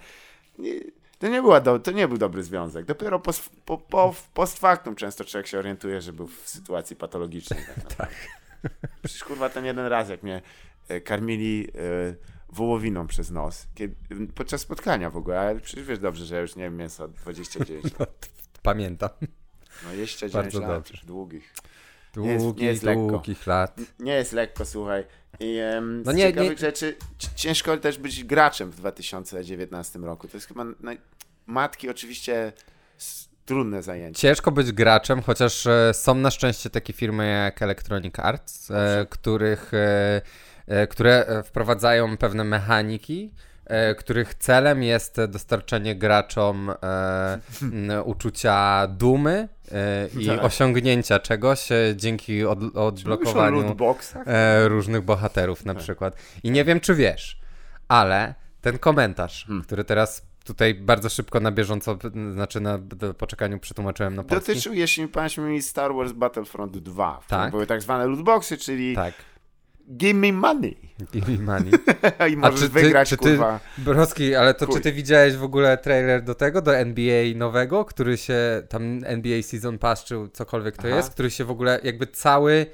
[0.59, 0.73] Nie,
[1.21, 2.85] to, nie była do, to nie był dobry związek.
[2.85, 7.61] Dopiero post, po, po, post factum często człowiek się orientuje, że był w sytuacji patologicznej.
[7.67, 7.95] Tak.
[7.97, 8.15] tak.
[9.03, 10.43] Przecież kurwa ten jeden raz, jak mnie
[10.89, 12.15] e, karmili e,
[12.49, 13.95] wołowiną przez nos, kiedy,
[14.35, 17.13] podczas spotkania w ogóle, ale przecież wiesz dobrze, że ja już nie wiem mięso od
[17.13, 18.31] 29 lat.
[18.63, 19.11] Pamiętam.
[19.21, 21.03] No 29 Bardzo lat, dobrze.
[22.13, 22.39] Długich.
[22.39, 23.07] Nie jest- nie jest lekko.
[23.09, 23.77] długich lat.
[23.99, 25.05] Nie jest lekko, słuchaj.
[25.41, 26.97] I em, No nie, ciekawych nie- rzeczy
[27.35, 30.29] ciężko też być graczem w 2019 roku.
[30.29, 30.99] To jest chyba naj...
[31.47, 32.53] matki oczywiście
[33.47, 34.21] trudne zajęcie.
[34.21, 39.75] Ciężko być graczem, chociaż e, są na szczęście takie firmy jak Electronic Arts, e, których,
[39.75, 40.21] e,
[40.67, 43.33] e, które e, wprowadzają pewne mechaniki,
[43.99, 50.45] których celem jest dostarczenie graczom e, uczucia dumy e, i Tak.
[50.45, 53.77] osiągnięcia czegoś e, dzięki od, odblokowaniu
[54.27, 56.17] e, różnych bohaterów na przykład.
[56.43, 57.41] I nie wiem, czy wiesz,
[57.89, 59.65] ale ten komentarz, Hmm.
[59.65, 61.99] który teraz tutaj bardzo szybko na bieżąco,
[62.33, 62.79] znaczy na
[63.19, 64.53] poczekaniu przetłumaczyłem na polski.
[64.53, 67.51] Dotyczył, jeśli pamiętam, mi Star Wars Battlefront 2, w Tak.
[67.51, 69.15] były tak zwane lootboxy, czyli Tak,
[69.97, 70.77] give me money
[71.13, 71.71] Give me money.
[72.33, 73.61] i możesz czy ty- wygrać, czy ty- kurwa.
[73.79, 74.75] Broski, ale to Chuj.
[74.75, 79.43] czy ty widziałeś w ogóle trailer do tego, do NBA nowego, który się, tam NBA
[79.43, 80.97] Season Pass, czy cokolwiek to Aha.
[80.97, 82.67] jest, który się w ogóle jakby cały,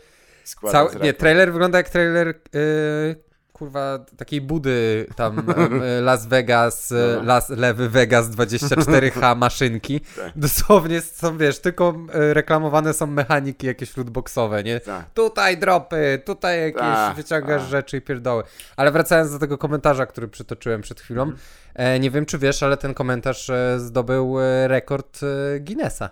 [0.44, 3.16] Składa cały nie, trailer wygląda jak trailer yy,
[3.56, 7.22] kurwa takiej budy tam y, Las Vegas, No.
[7.22, 10.00] Las, Lewy Vegas 24H maszynki.
[10.16, 10.32] Tak.
[10.36, 11.94] Dosłownie są, wiesz, tylko
[12.30, 14.80] y, reklamowane są mechaniki jakieś lootboxowe, nie?
[14.80, 15.10] Tak.
[15.14, 17.70] Tutaj dropy, tutaj jakieś Tak, wyciągasz tak.
[17.70, 18.42] rzeczy i pierdoły.
[18.76, 21.38] Ale wracając do tego komentarza, który przytoczyłem przed chwilą, Mhm.
[21.74, 26.10] e, nie wiem czy wiesz, ale ten komentarz e, zdobył e, rekord e, Guinnessa.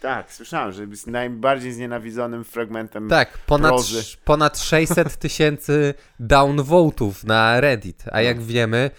[0.00, 4.02] Tak, słyszałem, że jest najbardziej znienawidzonym fragmentem Tak, ponad, prozy.
[4.24, 8.20] ponad 600 tysięcy downvotów na Reddit, a No.
[8.20, 8.90] jak wiemy,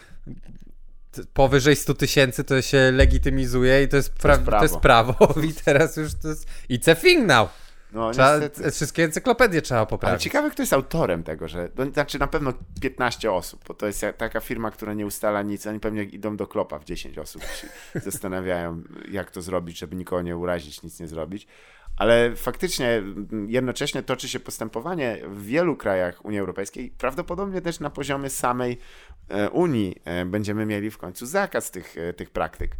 [1.11, 5.33] t- powyżej 100 tysięcy to się legitymizuje i to jest, pra- jest to jest prawo.
[5.49, 6.47] I teraz już to jest...
[6.69, 7.49] It's a thing now.
[7.93, 8.71] No, Trzeba, niestety.
[8.71, 10.23] wszystkie encyklopedie trzeba Ale poprawić.
[10.23, 11.69] ciekawe, kto jest autorem tego, że.
[11.77, 15.67] No, znaczy na pewno 15 osób, bo to jest taka firma, która nie ustala nic.
[15.67, 17.41] Oni pewnie idą do klopa w 10 osób.
[17.43, 17.67] Się
[18.11, 21.47] zastanawiają, jak to zrobić, żeby nikogo nie urazić, nic nie zrobić.
[21.97, 26.93] Ale faktycznie mm, jednocześnie toczy się postępowanie w wielu krajach Unii Europejskiej.
[26.97, 28.77] Prawdopodobnie też na poziomie samej
[29.29, 32.71] e, Unii e, będziemy mieli w końcu zakaz tych, e, tych praktyk.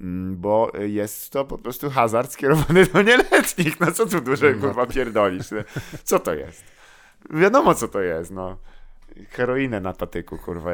[0.00, 3.80] Mm, Bo jest to po prostu hazard skierowany do nieletnich.
[3.80, 5.46] No co tu dłużej kurwa pierdolisz?
[6.04, 6.64] Co to jest?
[7.30, 8.56] Wiadomo co to jest, no.
[9.30, 10.70] Heroinę na patyku, kurwa.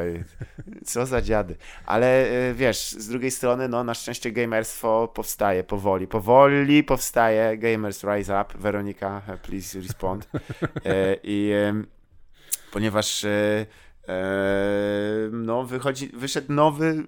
[0.85, 1.55] Co za dziady.
[1.85, 6.07] Ale e, wiesz, z drugiej strony, no na szczęście gamerstwo powstaje powoli.
[6.07, 7.57] Powoli powstaje.
[7.57, 8.57] Gamers Rise Up.
[8.57, 10.27] Weronika, please respond.
[11.23, 11.51] I
[12.71, 13.25] ponieważ
[15.31, 17.03] no, wychodzi, wyszedł nowy,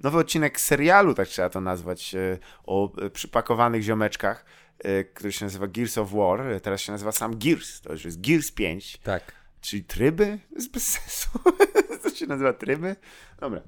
[0.00, 4.44] nowy odcinek serialu, tak trzeba to nazwać, e, o e, przypakowanych ziomeczkach,
[4.78, 6.60] e, który się nazywa Gears of War.
[6.62, 7.80] Teraz się nazywa sam Gears.
[7.80, 8.98] To już jest Gears 5.
[8.98, 9.32] Tak.
[9.60, 10.38] Czyli tryby?
[10.48, 11.28] To jest bez sensu.
[12.02, 12.96] to się nazywa tryby?
[13.40, 13.60] Dobra.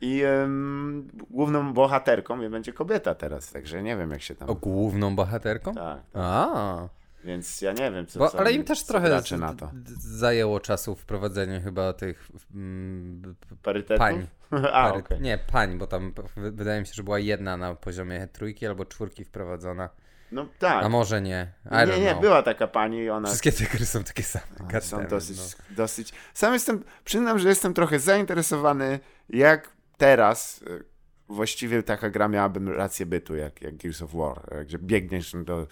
[0.00, 4.50] I em, główną bohaterką będzie kobieta teraz, także nie wiem jak się tam...
[4.50, 5.74] O główną bohaterką?
[5.74, 6.88] Tak, A,
[7.24, 8.18] więc ja nie wiem co...
[8.18, 9.70] bo, ale im też trochę z, na to.
[10.00, 13.98] zajęło czasu wprowadzenie chyba tych mm, Parytetów?
[13.98, 14.26] pań.
[14.72, 15.20] A, pary- okej.
[15.20, 19.24] Nie, pań, bo tam wydaje mi się, że była jedna na poziomie trójki albo czwórki
[19.24, 19.88] wprowadzona.
[20.32, 20.84] No tak.
[20.84, 21.52] A może nie.
[21.66, 22.20] I nie, nie, know.
[22.20, 23.28] była taka pani i ona...
[23.28, 24.80] Wszystkie te gry są takie same.
[24.80, 25.76] Są dosyć, no.
[25.76, 26.12] dosyć...
[26.34, 30.80] Sam jestem, przyznam, że jestem trochę zainteresowany, jak teraz e,
[31.28, 35.66] właściwie taka gra miałaby rację bytu, jak, jak Gears of War, e, gdzie biegniesz do...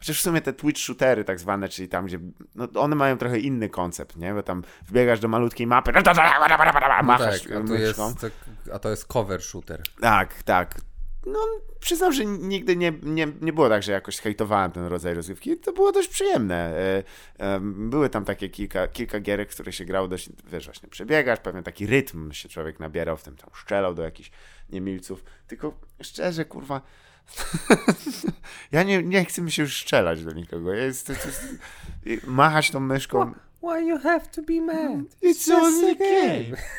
[0.00, 2.18] Chociaż w sumie te Twitch shootery tak zwane, czyli tam, gdzie...
[2.54, 4.34] No, one mają trochę inny koncept, nie?
[4.34, 5.92] Bo tam wbiegasz do malutkiej mapy,
[7.02, 8.14] machasz Tak, a to, jest, myszką.
[8.72, 9.82] a to jest cover shooter.
[10.00, 10.74] Tak, tak.
[11.26, 11.38] No,
[11.80, 15.56] przyznam, że nigdy nie, nie, nie było tak, że jakoś hejtowałem ten rodzaj rozgrywki.
[15.56, 16.54] To było dość przyjemne.
[16.56, 17.02] E,
[17.38, 21.40] e, Były tam takie kilka, kilka gierek, w które się grało dość, wiesz, właśnie przebiegasz,
[21.40, 24.30] pewien taki rytm się człowiek nabierał, w tym tam szczelał do jakichś
[24.70, 25.24] niemilców.
[25.46, 26.80] Tylko szczerze, kurwa,
[28.72, 30.74] ja nie, nie chcę mi się już strzelać do nikogo.
[30.74, 33.32] Ja jest, to, to jest, machać tą myszką.
[33.62, 35.04] Why you have to be mad?
[35.22, 36.56] It's only a game.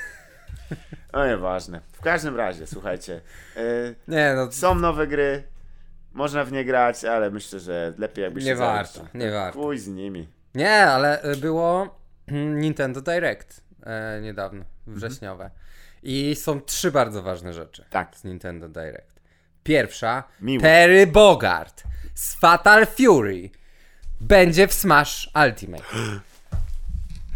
[1.14, 1.82] No nieważne.
[1.94, 3.22] W każdym razie, słuchajcie.
[3.56, 3.62] e,
[4.08, 5.44] Nie, no są nowe gry,
[6.14, 9.60] można w nie grać, ale myślę, że lepiej jakby się Nie warto, nie warto.
[9.60, 10.28] Chuj z nimi.
[10.56, 12.00] Nie, ale y, było
[12.62, 15.52] Nintendo Direct e, niedawno, wrześniowe.
[16.04, 18.16] I są trzy bardzo ważne rzeczy Tak.
[18.16, 19.21] z Nintendo Direct.
[19.64, 20.62] Pierwsza, Miło.
[20.62, 21.84] Terry Bogard
[22.14, 23.50] z Fatal Fury
[24.22, 25.84] będzie w Smash Ultimate.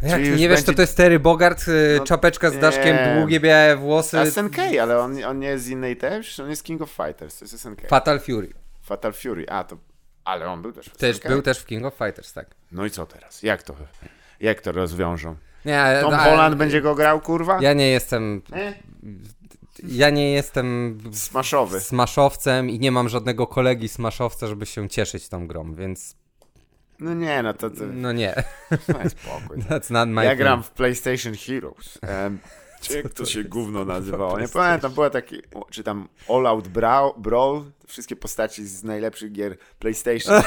[0.01, 3.15] Jak nie wiesz, będzie- to to jest Terry Bogard, y, No, czapeczka z daszkiem, nie.
[3.17, 4.17] długie białe włosy.
[4.31, 7.45] SNK, ale on, on nie jest z innej też, on jest King of Fighters, to
[7.45, 7.87] jest SNK.
[7.87, 8.49] Fatal Fury.
[8.81, 9.77] Fatal Fury, a to...
[10.25, 11.27] Ale on był też w Też SNK.
[11.27, 12.47] był też w King of Fighters, tak.
[12.71, 13.43] No i co teraz?
[13.43, 13.75] Jak to,
[14.39, 15.35] jak to rozwiążą?
[15.65, 17.57] Nie, Tom Holland będzie go grał, kurwa?
[17.61, 18.41] Ja nie jestem.
[18.55, 18.73] Nie?
[19.83, 21.79] Ja nie jestem Smaszowy.
[21.79, 26.15] smaszowcem i nie mam żadnego kolegi smaszowca, żeby się cieszyć tą grą, więc
[26.99, 27.69] No nie, no to...
[27.69, 28.43] to no nie.
[28.87, 29.57] daj spokój.
[29.57, 31.99] That's not my Ja gram w PlayStation Heroes.
[32.25, 32.39] Um,
[32.81, 34.39] czy jak to się gówno nazywało?
[34.39, 39.57] Nie pamiętam, była taki, czy tam All Out Brawl, Brawl, wszystkie postaci z najlepszych gier
[39.79, 40.41] PlayStation.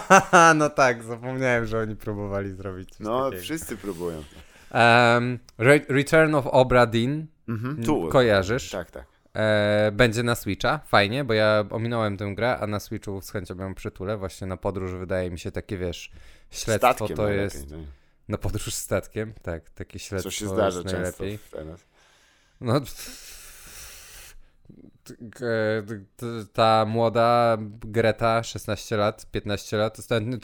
[0.58, 3.42] no tak, zapomniałem, że oni próbowali zrobić No, takiego.
[3.42, 4.22] wszyscy próbują.
[4.70, 8.08] Em, Re- Return of Obra Dinn, Mhm.
[8.10, 8.70] Kojarzysz?
[8.70, 9.06] Tak, tak.
[9.34, 13.56] E, będzie na Switcha, fajnie, bo ja ominąłem tę grę, a na Switchu z chęcią
[13.58, 16.12] ją przytulę, właśnie na podróż wydaje mi się takie, wiesz,
[16.50, 17.78] śledztwo Statkiem to najlepiej, jest, no.
[18.28, 21.38] na podróż statkiem, tak, takie śledztwo Co się zdarza jest najlepiej.
[22.60, 22.80] No.
[26.52, 29.98] Ta młoda Greta, 16 lat, 15 lat,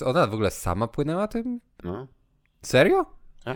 [0.05, 1.61] ona w ogóle sama płynęła tym?
[1.85, 2.07] No.
[2.63, 3.07] Serio?
[3.45, 3.55] A,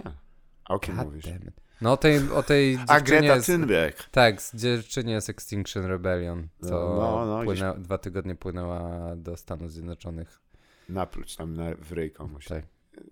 [0.68, 1.24] o kim God mówisz?
[1.24, 1.50] damn.
[1.80, 4.10] No o tej, o tej A Greta z, Thunberg.
[4.10, 9.36] Tak, z dziewczynie z Extinction Rebellion, co No, no, no, płynęła, dwa tygodnie płynęła do
[9.36, 10.40] Stanów Zjednoczonych.
[10.88, 12.48] Napluć tam na, w ryjką musi.
[12.48, 12.64] Tak.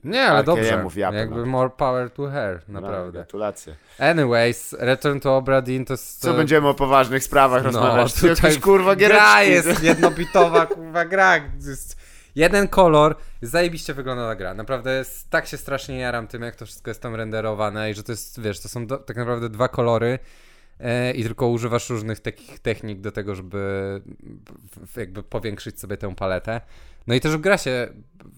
[0.04, 0.84] Nie, ale dobrze.
[0.96, 1.50] Japę Jakby nawet.
[1.50, 3.12] more power to her, No, naprawdę.
[3.12, 3.76] gratulacje.
[3.98, 6.20] Anyways, Return to Obra Dinn to jest...
[6.20, 8.14] Co będziemy o poważnych sprawach rozmawiać?
[8.14, 9.22] tutaj Jakieś kurwa giereczki.
[9.24, 11.36] Gra jest jednobitowa, kurwa gra.
[11.36, 11.96] Jest
[12.36, 14.54] jeden kolor, zajebiście wygląda ta gra.
[14.54, 18.02] Naprawdę jest, tak się strasznie jaram tym, jak to wszystko jest tam renderowane i że
[18.02, 20.18] to jest, wiesz, to są do, tak naprawdę dwa kolory
[20.80, 24.00] e, i tylko używasz różnych takich technik do tego, żeby
[24.96, 26.60] jakby powiększyć sobie tę paletę.
[27.06, 27.88] No i też gra się,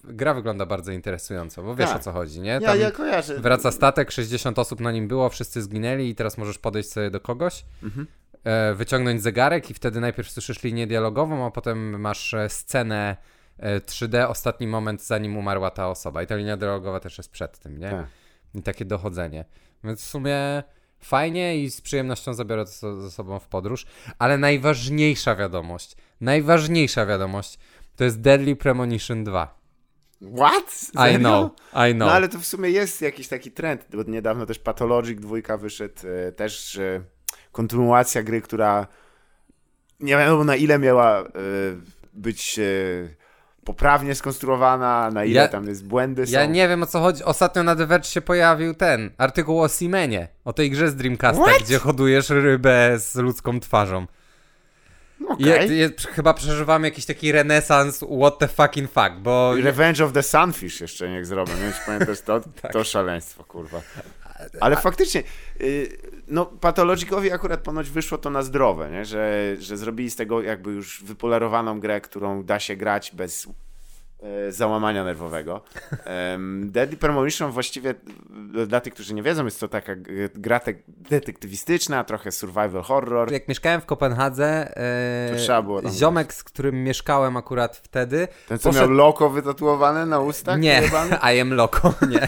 [0.03, 1.97] gra wygląda bardzo interesująco, bo wiesz Tak.
[1.97, 2.49] o co chodzi, nie?
[2.49, 3.39] Ja, Tam ja kojarzę.
[3.39, 7.19] wraca statek, 60 osób na nim było, wszyscy zginęli i teraz możesz podejść sobie do
[7.19, 8.07] kogoś, Mhm.
[8.43, 13.17] e, wyciągnąć zegarek i wtedy najpierw słyszysz linię dialogową, a potem masz e, scenę
[13.61, 17.77] 3D, ostatni moment zanim umarła ta osoba i ta linia dialogowa też jest przed tym,
[17.77, 17.89] nie?
[17.89, 18.05] Tak.
[18.55, 19.45] I takie dochodzenie.
[19.83, 20.63] Więc w sumie
[20.99, 23.85] fajnie i z przyjemnością zabiorę to ze sobą w podróż.
[24.19, 27.59] Ale najważniejsza wiadomość, najważniejsza wiadomość
[27.95, 29.59] to jest Deadly Premonition 2.
[30.35, 30.91] What?
[31.13, 32.07] I know, I know.
[32.07, 35.95] No ale to w sumie jest jakiś taki trend, bo niedawno też Pathologic 2 wyszedł,
[36.27, 37.01] e, też e,
[37.51, 38.87] kontynuacja gry, która
[39.99, 41.29] nie wiadomo na ile miała e,
[42.13, 42.63] być e,
[43.73, 46.31] poprawnie skonstruowana, na ile Ja- tam jest błędy są.
[46.33, 47.23] Ja nie wiem o co chodzi.
[47.23, 51.43] Ostatnio na The Verge się pojawił ten artykuł o Simenie, o tej grze z Dreamcasta,
[51.43, 51.61] What?
[51.63, 54.05] gdzie hodujesz rybę z ludzką twarzą.
[55.27, 55.45] Okej.
[55.69, 60.23] Je, je, chyba przeżywamy jakiś taki renesans what the fucking fuck, bo Revenge of the
[60.23, 62.73] Sunfish jeszcze niech zrobią, nie wiem czy pamiętasz to, Tak.
[62.73, 63.81] to szaleństwo, kurwa.
[64.59, 65.23] Ale faktycznie,
[65.61, 65.97] y,
[66.29, 69.05] no Pathologicowi akurat ponoć wyszło to na zdrowe, nie?
[69.05, 73.47] Że, że zrobili z tego jakby już wypolerowaną grę, którą da się grać bez
[74.23, 75.61] e, załamania nerwowego.
[76.31, 77.89] Um, Deadly Premonition właściwie,
[78.61, 79.93] e, dla tych, którzy nie wiedzą, jest to taka
[80.35, 83.31] gra te- detektywistyczna, trochę survival horror.
[83.31, 88.89] jak mieszkałem w Kopenhadze, e, ziomek, z którym mieszkałem akurat wtedy, Ten, co poszedł- miał
[88.97, 90.59] loko wytatuowane na ustach?
[90.59, 90.81] nie?
[91.35, 92.25] I am loco, nie,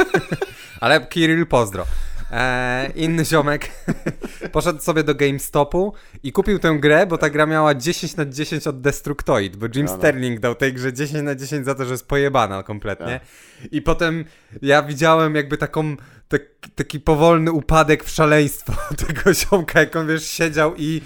[0.81, 1.85] ale Kirill pozdro.
[2.31, 3.69] E, inny ziomek
[4.51, 8.67] poszedł sobie do GameStopu i kupił tę grę, bo ta gra miała 10 na 10
[8.67, 9.97] od Destructoid, bo Jim No, no.
[9.97, 13.19] Sterling dał tej grze 10 na 10 za to, że jest pojebana kompletnie.
[13.19, 13.73] Tak.
[13.73, 14.25] I potem
[14.61, 15.95] ja widziałem jakby taką,
[16.27, 16.41] tak,
[16.75, 18.73] taki powolny upadek w szaleństwo
[19.07, 21.01] tego ziomka, jak on wiesz, siedział i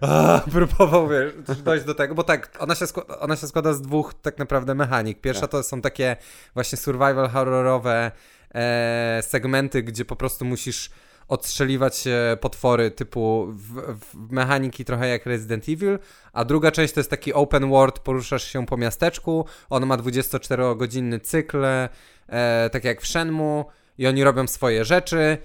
[0.00, 3.82] a, próbował wiesz, dojść do tego, bo tak, ona się, składa, ona się składa z
[3.82, 5.20] dwóch tak naprawdę mechanik.
[5.20, 6.16] Pierwsza to są takie
[6.54, 8.12] właśnie survival horrorowe
[8.54, 10.90] e, segmenty, gdzie po prostu musisz
[11.28, 15.98] odstrzeliwać e, potwory typu w, w mechaniki trochę jak Resident Evil,
[16.32, 21.20] a druga część to jest taki open world, poruszasz się po miasteczku, on ma 24-godzinny
[21.20, 23.64] cykl, e, tak jak w Shenmue
[23.98, 25.38] i oni robią swoje rzeczy, e,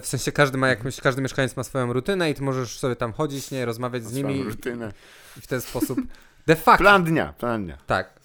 [0.00, 3.12] w sensie każdy ma jakąś, każdy mieszkaniec ma swoją rutynę i ty możesz sobie tam
[3.12, 4.92] chodzić, nie, rozmawiać z nimi rutynę.
[5.38, 5.98] i w ten sposób
[6.46, 7.78] de facto, Plan dnia, plan dnia.
[7.86, 8.20] tak.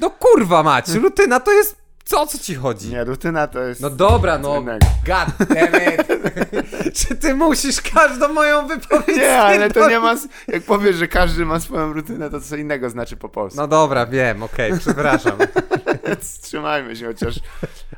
[0.00, 2.88] No kurwa mać, rutyna to jest, co, o co ci chodzi?
[2.88, 3.80] Nie, rutyna to jest...
[3.80, 4.48] No dobra, no.
[4.60, 4.78] innego.
[5.06, 6.06] God damn it.
[6.98, 10.16] Czy ty musisz każdą moją wypowiedź Nie, ale to nie ma...
[10.48, 13.60] Jak powiesz, że każdy ma swoją rutynę, to co innego znaczy po polsku.
[13.60, 15.38] No dobra, wiem, okej, przepraszam.
[16.42, 17.34] Trzymajmy się chociaż...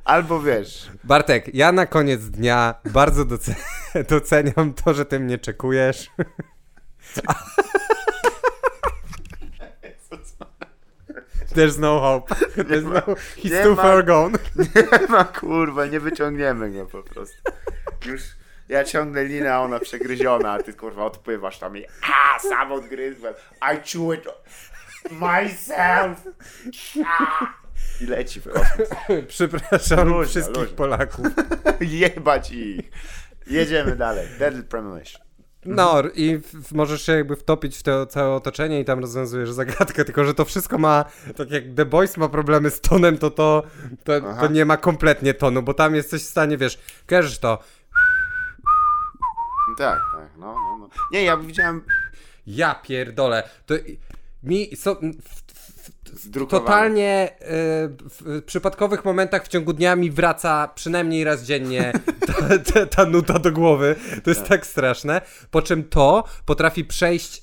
[0.05, 0.91] Albo wiesz...
[1.05, 3.55] Bartek, ja na koniec dnia bardzo doce-
[4.09, 6.11] doceniam to, że ty mnie czekujesz.
[11.57, 12.35] There's no hope.
[12.69, 13.15] There's ma- no...
[13.37, 14.39] He's too ma- far gone.
[15.01, 17.37] Nie ma kurwa, nie wyciągniemy go po prostu.
[18.07, 18.23] Już...
[18.69, 23.35] Ja ciągnę linę, a ona przegryziona, a ty kurwa odpływasz tam i a sam odgryzłem.
[23.63, 24.29] I chew it
[25.11, 26.19] myself.
[27.07, 27.47] A!
[28.01, 28.89] I leci w kosmos.
[29.29, 30.77] Przepraszam Luźno, wszystkich luźno.
[30.77, 31.27] Polaków.
[31.81, 32.91] Jebać ich.
[33.47, 34.29] Jedziemy dalej.
[34.39, 35.26] Deadly Premonition.
[35.67, 40.05] No i w, możesz się jakby wtopić w to całe otoczenie i tam rozwiązujesz zagadkę,
[40.07, 41.05] tylko że to wszystko ma,
[41.37, 43.63] tak jak The Boys ma problemy z tonem, to to,
[44.05, 47.59] to, to nie ma kompletnie tonu, bo tam jesteś w stanie, wiesz, kojarzysz to,
[49.79, 50.89] Tak, tak, no, no, no.
[51.13, 51.83] Nie, ja widziałem
[52.47, 53.75] ja pierdolę, to
[54.43, 55.46] mi so, w.
[56.49, 57.47] totalnie y,
[58.11, 61.93] w przypadkowych momentach w ciągu dnia mi wraca przynajmniej raz dziennie
[62.27, 63.97] ta, ta, ta nuta do głowy.
[64.25, 65.21] To jest tak straszne.
[65.51, 67.43] Po czym to potrafi przejść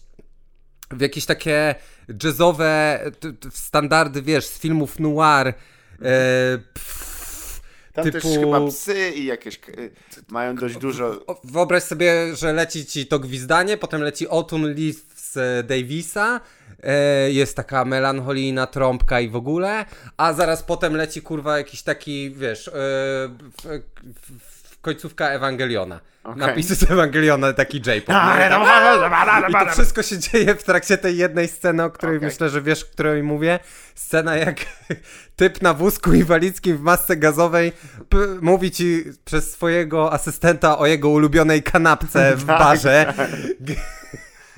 [0.91, 1.75] w jakieś takie
[2.23, 2.99] jazzowe
[3.51, 5.53] standardy, wiesz, z filmów noir.
[6.73, 7.61] Pff,
[7.93, 9.71] Tam też typu- chyba psy i jakieś k-
[10.29, 11.25] mają dość dużo...
[11.43, 14.65] Wyobraź sobie, że leci ci to gwizdanie, potem leci Autumn
[15.15, 16.41] z Davisa,
[17.29, 19.85] jest taka melancholijna trąbka i w ogóle,
[20.17, 22.71] a zaraz potem leci kurwa jakiś taki, wiesz, e,
[24.81, 25.99] końcówka Ewangeliona.
[26.23, 26.39] Okej.
[26.39, 28.15] Napisy z Ewangeliona, taki J-pop.
[29.49, 32.29] I to wszystko się dzieje w trakcie tej jednej sceny, o której Okej.
[32.29, 33.59] myślę, że wiesz, o której mówię.
[33.95, 34.55] Scena jak
[35.35, 37.71] typ na wózku inwalidzkim w masce gazowej
[38.41, 43.13] mówi ci przez swojego asystenta o jego ulubionej kanapce w Tak, barze.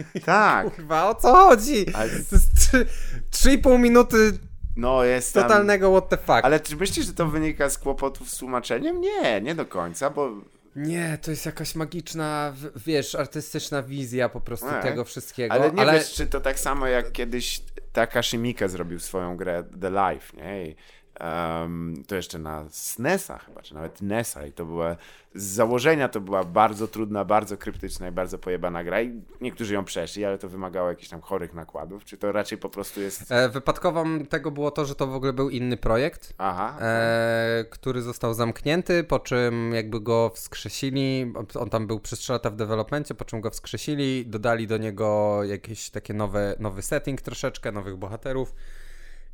[0.26, 1.86] Tak, Kurwa, o co chodzi?
[1.94, 2.86] Ale- To jest trzy-
[3.32, 4.32] trzy i pół minuty
[4.76, 5.44] no jest tam...
[5.44, 6.40] totalnego what the fuck.
[6.46, 9.02] Ale czy myślisz, że to wynika z kłopotów z tłumaczeniem?
[9.02, 10.32] Nie, nie do końca, bo
[10.76, 14.82] Nie, to jest jakaś magiczna, wiesz, artystyczna wizja po prostu Nie.
[14.82, 15.54] tego wszystkiego.
[15.54, 17.62] Ale nie wiesz, czy to tak samo jak kiedyś
[17.94, 20.66] Takashi Miike zrobił swoją grę The Life, nie?
[20.66, 20.76] I,
[21.20, 24.96] em, to jeszcze na SNESa chyba, czy nawet NESa i to była,
[25.36, 29.86] z założenia to była bardzo trudna, bardzo kryptyczna i bardzo pojebana gra i niektórzy ją
[29.86, 33.32] przeszli, ale to wymagało jakichś tam chorych nakładów, czy to raczej po prostu jest...
[33.32, 36.34] E, wypadkową tego było to, że to w ogóle był inny projekt.
[36.38, 41.34] Aha, E, który został zamknięty, po czym jakby go wskrzesili.
[41.60, 45.40] On tam był przez 3 lata w developmencie, po czym go wskrzesili, dodali do niego
[45.44, 48.56] jakieś takie nowe, nowy setting troszeczkę, nowych bohaterów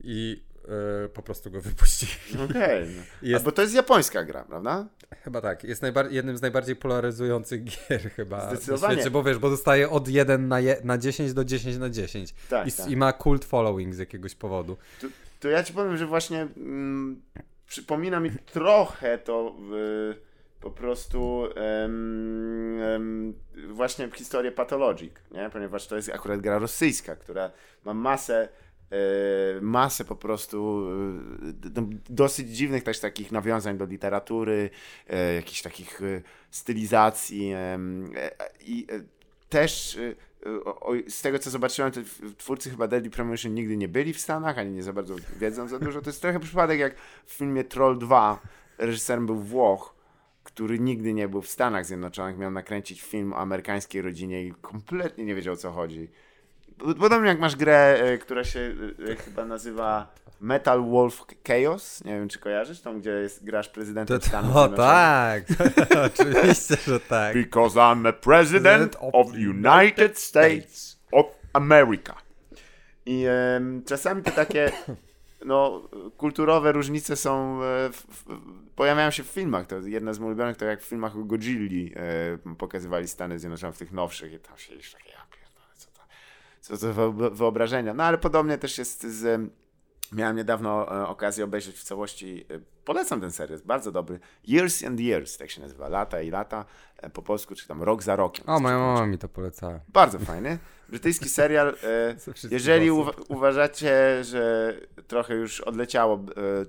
[0.04, 0.44] i
[1.06, 2.12] e, po prostu go wypuścili.
[2.50, 2.88] okej.
[2.98, 3.04] no.
[3.30, 4.88] Jest- Bo to jest japońska gra, prawda?
[5.24, 8.94] Chyba tak, jest najbar- jednym z najbardziej polaryzujących gier chyba Zdecydowanie.
[8.96, 12.34] świecie, bo wiesz, bo dostaje od 1 na, je- na 10 do 10 na 10
[12.50, 12.90] Tak, I, tak.
[12.90, 14.78] i ma cult following z jakiegoś powodu.
[15.02, 15.08] To,
[15.40, 17.22] to ja ci powiem, że właśnie mm,
[17.68, 19.56] przypomina mi trochę to
[20.62, 23.34] po prostu em,
[23.68, 25.50] właśnie historię Pathologic, nie?
[25.50, 27.52] ponieważ to jest akurat gra rosyjska, która
[27.86, 28.50] ma masę
[29.62, 30.88] masę po prostu
[31.78, 34.70] e, dosyć dziwnych też takich nawiązań do literatury,
[35.08, 36.22] e, jakichś takich e,
[36.52, 37.80] stylizacji e,
[38.66, 39.00] i e,
[39.50, 40.32] też e,
[41.10, 42.00] z tego co zobaczyłem, to
[42.38, 45.80] twórcy chyba Deadly Premonition nigdy nie byli w Stanach, ani nie za bardzo wiedzą za
[45.80, 46.02] dużo.
[46.02, 48.40] To jest trochę przypadek jak w filmie Troll 2
[48.78, 49.96] reżyserem był Włoch,
[50.44, 55.26] który nigdy nie był w Stanach Zjednoczonych, miał nakręcić film o amerykańskiej rodzinie i kompletnie
[55.26, 56.10] nie wiedział o co chodzi.
[57.00, 58.76] Podobnie jak masz grę, e, która się
[59.10, 64.22] e, chyba nazywa Metal Wolf Chaos, nie wiem czy kojarzysz, tą gdzie jest, grasz prezydentem
[64.22, 65.44] Stanów o tak,
[66.06, 67.34] oczywiście, że tak.
[67.34, 72.16] Because I'm a president of the United States of America.
[73.06, 74.72] I em, czasami te takie
[75.46, 78.26] no, kulturowe różnice są, e, w, w,
[78.76, 79.68] pojawiają się w filmach.
[79.68, 83.74] To jedna z moich ulubionych, to jak w filmach o Godzilli e, pokazywali Stany Zjednoczone
[83.74, 86.02] w tych nowszych i tam się już takie, ja pierdolę, co to,
[86.62, 87.94] co to wyo- wyobrażenia.
[87.94, 89.26] No ale podobnie też jest z...
[89.26, 89.50] em,
[90.12, 92.46] Miałem niedawno e, okazję obejrzeć w całości.
[92.50, 94.20] e, Polecam ten serial, jest bardzo dobry.
[94.48, 95.90] Years and Years, tak się nazywa.
[95.90, 96.66] Lata i lata.
[96.98, 98.46] e, Po polsku, czy tam rok za rokiem.
[98.50, 99.80] O, moja mama mi to polecała.
[99.88, 100.58] Bardzo fajny.
[100.90, 101.76] Brytyjski serial.
[102.52, 104.74] Jeżeli uwa- uważacie, że
[105.08, 106.20] trochę już odleciało,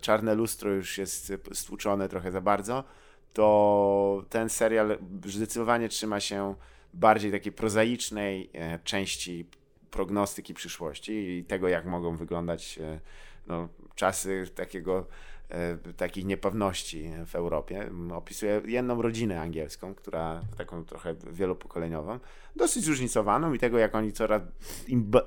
[0.01, 2.85] czarne lustro już jest stłuczone trochę za bardzo,
[3.33, 6.55] to ten serial zdecydowanie trzyma się
[6.95, 8.51] bardziej takiej prozaicznej
[8.85, 9.47] części
[9.93, 13.01] prognostyki przyszłości i tego, jak mogą wyglądać e,
[13.47, 15.07] no, czasy takiego,
[15.49, 17.91] e, takich niepewności w Europie.
[18.15, 22.19] Opisuje jedną rodzinę angielską, która taką trochę wielopokoleniową,
[22.57, 24.43] dosyć zróżnicowaną i tego, jak oni coraz,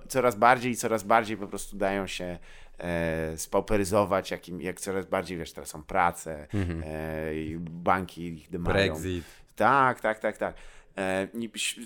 [0.08, 2.40] coraz bardziej i coraz bardziej po prostu dają się
[2.78, 6.48] e, spauperyzować, jak, im, jak coraz bardziej, wiesz, tracą pracę
[6.86, 8.94] e, i banki ich dymają.
[8.94, 9.26] Brexit.
[9.56, 10.56] Tak, tak, tak, tak.
[10.98, 11.28] E,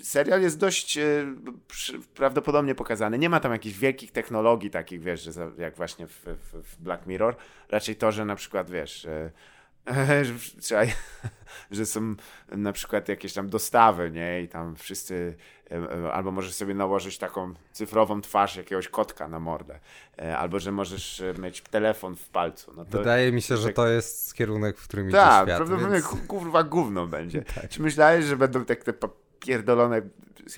[0.02, 1.02] serial jest dość e,
[2.14, 3.18] prawdopodobnie pokazany.
[3.18, 7.36] Nie ma tam jakichś wielkich technologii takich, wiesz, jak właśnie w, w, Black Mirror.
[7.68, 9.30] Raczej to, że na przykład, wiesz, e,
[10.60, 10.82] trzeba,
[11.70, 12.14] że są
[12.48, 14.42] na przykład jakieś tam dostawy, nie?
[14.42, 15.36] I tam wszyscy,
[16.12, 19.80] albo możesz sobie nałożyć taką cyfrową twarz jakiegoś kotka na mordę,
[20.18, 22.72] e, albo że możesz e, mieć telefon w palcu.
[22.76, 25.56] No to, Wydaje mi się, że tak- to jest kierunek, w którym idzie tak, świat.
[25.56, 26.06] prawdopodobnie więc...
[26.06, 27.42] ku- kurwa gówno będzie.
[27.54, 27.68] Tak.
[27.68, 28.92] Czy myślałeś, że będą tak te
[29.40, 30.02] pierdolone,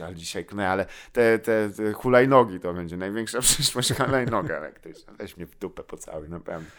[0.04, 5.12] ale dzisiaj, no ale te, te, te hulajnogi to będzie największa przyszłość hulajnoga elektryczna.
[5.18, 6.70] Weź mnie w dupę pocałuj, naprawdę.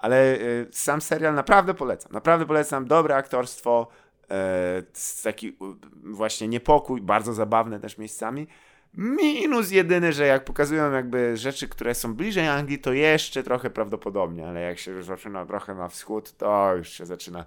[0.00, 2.12] Ale y, sam serial naprawdę polecam.
[2.12, 2.86] Naprawdę polecam.
[2.86, 3.88] Dobre aktorstwo,
[4.30, 4.82] e,
[5.22, 5.56] taki
[6.04, 8.46] właśnie niepokój, bardzo zabawne też miejscami.
[8.94, 14.48] Minus jedyny, że jak pokazują jakby rzeczy, które są bliżej Anglii, to jeszcze trochę prawdopodobnie,
[14.48, 17.44] ale jak się już zaczyna trochę na wschód, to już się zaczyna.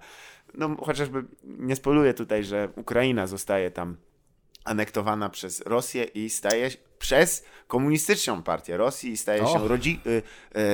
[0.54, 3.96] No chociażby nie spoluję tutaj, że Ukraina zostaje tam
[4.64, 10.22] anektowana przez Rosję i staje się przez komunistyczną partię Rosji i staje się rodzi, y,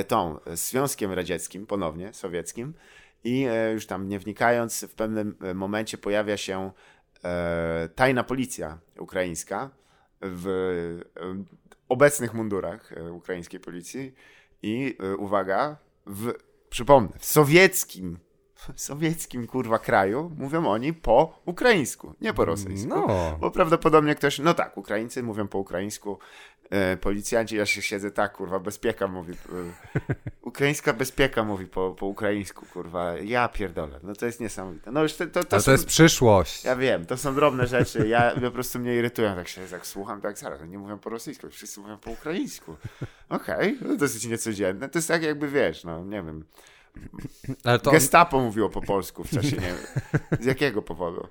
[0.01, 2.75] y, tą y, Związkiem Radzieckim, ponownie sowieckim.
[3.25, 6.71] I e, już tam nie wnikając, w pewnym e, momencie pojawia się
[7.25, 9.71] e, tajna policja ukraińska
[10.23, 11.01] w
[11.89, 14.15] obecnych mundurach ukraińskiej policji
[14.63, 15.77] i uwaga,
[16.07, 16.33] w,
[16.71, 18.19] przypomnę, w sowieckim,
[18.77, 22.89] sowieckim kurwa kraju mówią oni po ukraińsku, nie po rosyjsku.
[22.89, 23.37] No.
[23.41, 26.19] Bo prawdopodobnie ktoś, no tak, Ukraińcy mówią po ukraińsku,
[26.71, 29.37] e, policjanci, ja się siedzę tak, kurwa, bezpieka mówi, e,
[30.43, 34.91] ukraińska bezpieka mówi po, po ukraińsku, kurwa, ja pierdolę, no to jest niesamowite.
[34.91, 36.65] No już to, to, to, są, to jest przyszłość.
[36.65, 40.21] ja wiem, to są drobne rzeczy, ja po prostu mnie irytują, tak się tak słucham,
[40.21, 42.77] tak zaraz, nie mówią po rosyjsku, wszyscy mówią po ukraińsku.
[43.29, 46.45] Okej, no dosyć niecodzienne, to jest tak jakby, wiesz, no nie wiem,
[47.83, 47.91] To...
[47.91, 49.77] Gestapo mówiło po polsku w czasie, nie wiem.
[50.41, 51.29] Z jakiego powodu?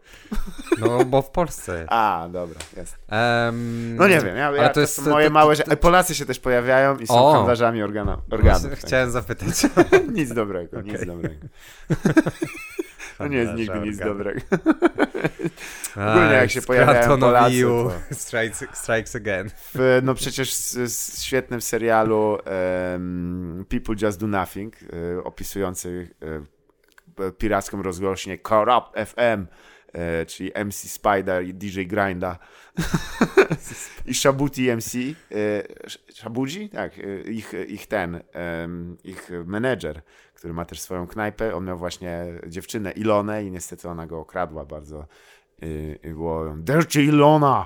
[0.79, 1.87] No, bo w Polsce jest.
[1.91, 2.97] A, dobra, jest.
[3.07, 5.55] Em, No nie wiem, ja, ja to, to jest- są moje to- małe...
[5.55, 5.77] to-.
[5.77, 7.33] Polacy się też pojawiają i są O!
[7.33, 8.69] handlarzami organa, organów.
[8.69, 8.79] tak.
[8.79, 9.49] Chciałem zapytać.
[10.13, 11.07] Nic dobrego, nic Okej.
[11.07, 11.35] dobrego.
[13.19, 14.39] To nie jest nigdy nic dobrego.
[15.95, 17.65] Ogólnie jak się pojawiają Polacy,
[18.11, 19.49] strikes, strikes again.
[19.73, 26.09] W, no przecież z świetnym serialu em, People Just Do Nothing, e, opisujący
[27.19, 29.45] e, piracką rozgłośnię Corrupt FM,
[29.93, 32.39] e, czyli MC Spider i DJ Grinda
[34.05, 34.91] i Shabuti MC,
[35.87, 36.69] Sh- Shabuji?
[36.69, 36.91] Tak,
[37.25, 38.21] ich, ich ten,
[39.03, 40.01] ich menedżer,
[40.39, 44.65] który ma też swoją knajpę, on miał właśnie dziewczynę Ilonę i niestety ona go okradła
[44.65, 45.05] bardzo
[45.61, 47.65] i, i było Dirty Ilona!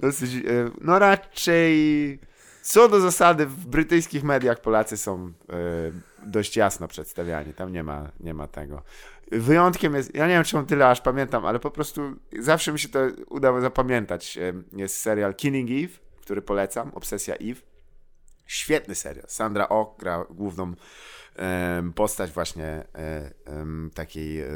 [0.00, 2.18] Dosyć, e, no raczej
[2.62, 5.32] co do zasady w brytyjskich mediach Polacy są e,
[6.26, 7.54] dość jasno przedstawiani.
[7.54, 8.82] Tam nie ma, nie ma tego.
[9.32, 12.02] Wyjątkiem jest, ja nie wiem, on tyle aż pamiętam, ale po prostu
[12.40, 12.98] zawsze mi się to
[13.28, 14.38] udało zapamiętać.
[14.72, 17.73] Jest serial Killing Eve, który polecam, Obsesja Eve.
[18.46, 19.26] Świetny serial.
[19.28, 20.74] Sandra Oh gra główną
[21.94, 23.30] postać właśnie e,
[23.94, 24.46] takiej e,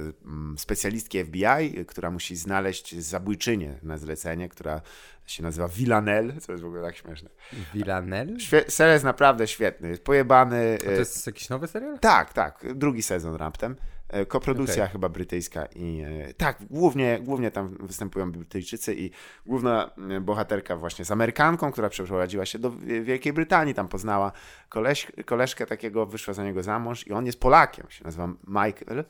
[0.57, 4.81] specjalistki FBI, która musi znaleźć zabójczynię na zlecenie, która
[5.27, 7.31] się nazywa Villanelle, co jest w ogóle tak śmieszne.
[7.75, 8.33] Villanelle?
[8.33, 10.79] Świe- serial jest naprawdę świetny, jest pojebany.
[10.81, 11.99] A to e, jest jakiś nowy serial?
[11.99, 13.77] tak, tak, drugi sezon raptem.
[14.09, 14.93] E, Koprodukcja Okej.
[14.93, 19.11] chyba brytyjska i e, tak, głównie, głównie tam występują Brytyjczycy i
[19.47, 24.33] główna e, bohaterka właśnie z Amerykanką, która przeprowadziła się do Wi- Wielkiej Brytanii, tam poznała
[24.69, 29.05] koleś, koleżkę takiego, wyszła za niego za mąż i on jest Polakiem, się nazywa Michael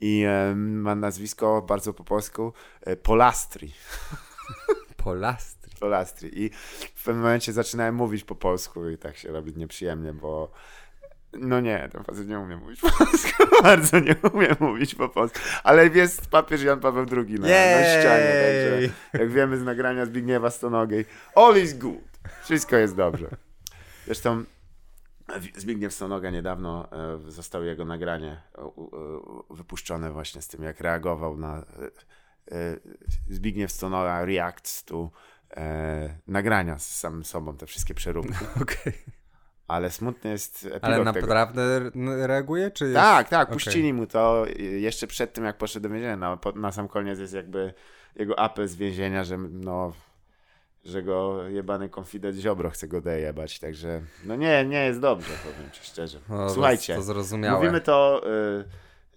[0.00, 0.24] i
[0.56, 2.52] ma nazwisko bardzo po polsku
[3.02, 3.72] Polastri.
[5.04, 5.72] Polastri.
[5.80, 6.44] Polastri.
[6.44, 6.50] I
[6.94, 10.52] w pewnym momencie zaczynałem mówić po polsku i tak się robi nieprzyjemnie, bo
[11.32, 13.44] no nie, ten facet nie umie mówić po polsku.
[13.62, 15.38] Bardzo nie umie mówić po polsku.
[15.64, 20.50] Ale jest papież Jan Paweł II na, na ścianie, także jak wiemy z nagrania Zbigniewa
[20.50, 21.04] Stonogiej,
[21.34, 22.18] all is good.
[22.44, 23.28] Wszystko jest dobrze.
[24.06, 24.44] Zresztą
[25.56, 28.70] Zbigniew Stonoga niedawno e, zostało jego nagranie e, e,
[29.50, 31.64] wypuszczone właśnie z tym, jak reagował na
[33.28, 35.10] Zbigniew Stonoga reacts to
[35.56, 38.34] e, nagrania z samym sobą, te wszystkie przeróbki.
[38.62, 38.92] Okej.
[39.68, 41.04] Ale smutny jest epilog Ale tego.
[41.26, 42.96] naprawdę re- reaguje, czy jest...
[42.96, 46.16] Tak, tak, puścili mu to jeszcze przed tym, jak poszedł do więzienia.
[46.16, 47.74] No, po- na sam koniec jest jakby
[48.16, 49.92] jego apel z więzienia, że no,
[50.84, 55.70] że go jebany konfident Ziobro chce go dojebać, także no nie, nie jest dobrze, powiem
[55.70, 56.18] ci szczerze.
[56.28, 58.22] No, Słuchajcie, To mówimy to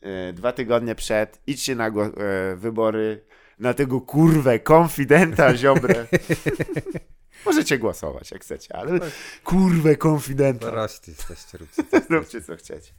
[0.03, 2.11] y, y, dwa tygodnie przed, idźcie na go, y,
[2.55, 3.21] wybory
[3.59, 6.05] na tego kurwę konfidenta Ziobrę.
[7.45, 8.99] Możecie głosować, jak chcecie, ale
[9.43, 10.65] kurwę konfidenta.
[10.65, 12.91] Dorośli jesteście, róbcie co Róbcie co chcecie.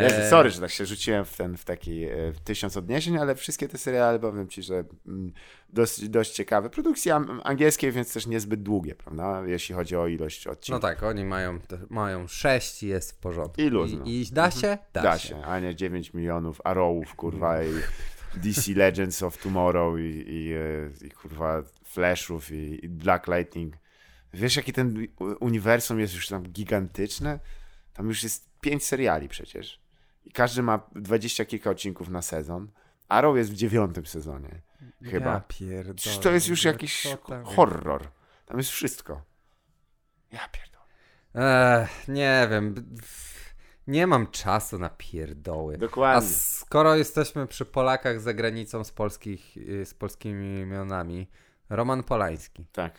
[0.00, 3.18] Jezu, Eee, sorry, że tak się rzuciłem w ten w taki e, w tysiąc odniesień,
[3.18, 5.32] ale wszystkie te seriale powiem ci, że mm,
[5.72, 6.70] dość, dość ciekawe.
[6.70, 9.42] Produkcje angielskie, więc też niezbyt długie, prawda?
[9.46, 10.82] Jeśli chodzi o ilość No odcinków.
[10.82, 11.58] tak, oni mają,
[11.90, 13.60] mają sześć i jest w porządku.
[13.60, 14.04] I luzno.
[14.04, 14.78] I, i da się?
[14.92, 15.28] Da, da się.
[15.28, 17.68] się, a nie 9 milionów Arrowów, kurwa, i
[18.44, 21.62] DC Legends of Tomorrow i, i, e, i kurwa
[21.94, 23.76] Flashów i, i Black Lightning.
[24.32, 25.06] Wiesz, jaki ten
[25.40, 27.38] uniwersum jest już tam gigantyczne?
[27.92, 29.80] Tam już jest pięć seriali przecież.
[30.24, 32.70] I każdy ma dwadzieścia kilka odcinków na sezon.
[33.08, 34.62] Arrow jest w dziewiątym sezonie.
[35.02, 35.30] Chyba.
[35.32, 36.18] Ja pierdolę.
[36.22, 37.06] To jest już jakiś
[37.44, 38.08] horror.
[38.46, 39.22] Tam jest wszystko.
[40.32, 40.84] Ja pierdolę.
[41.82, 42.74] Ech, nie wiem.
[43.86, 45.74] Nie mam czasu na pierdoły.
[45.74, 46.28] A Dokładnie.
[46.28, 51.28] skoro jesteśmy przy Polakach za granicą z, polskich, y, z polskimi imionami,
[51.70, 52.66] Roman Polański.
[52.72, 52.92] Tak.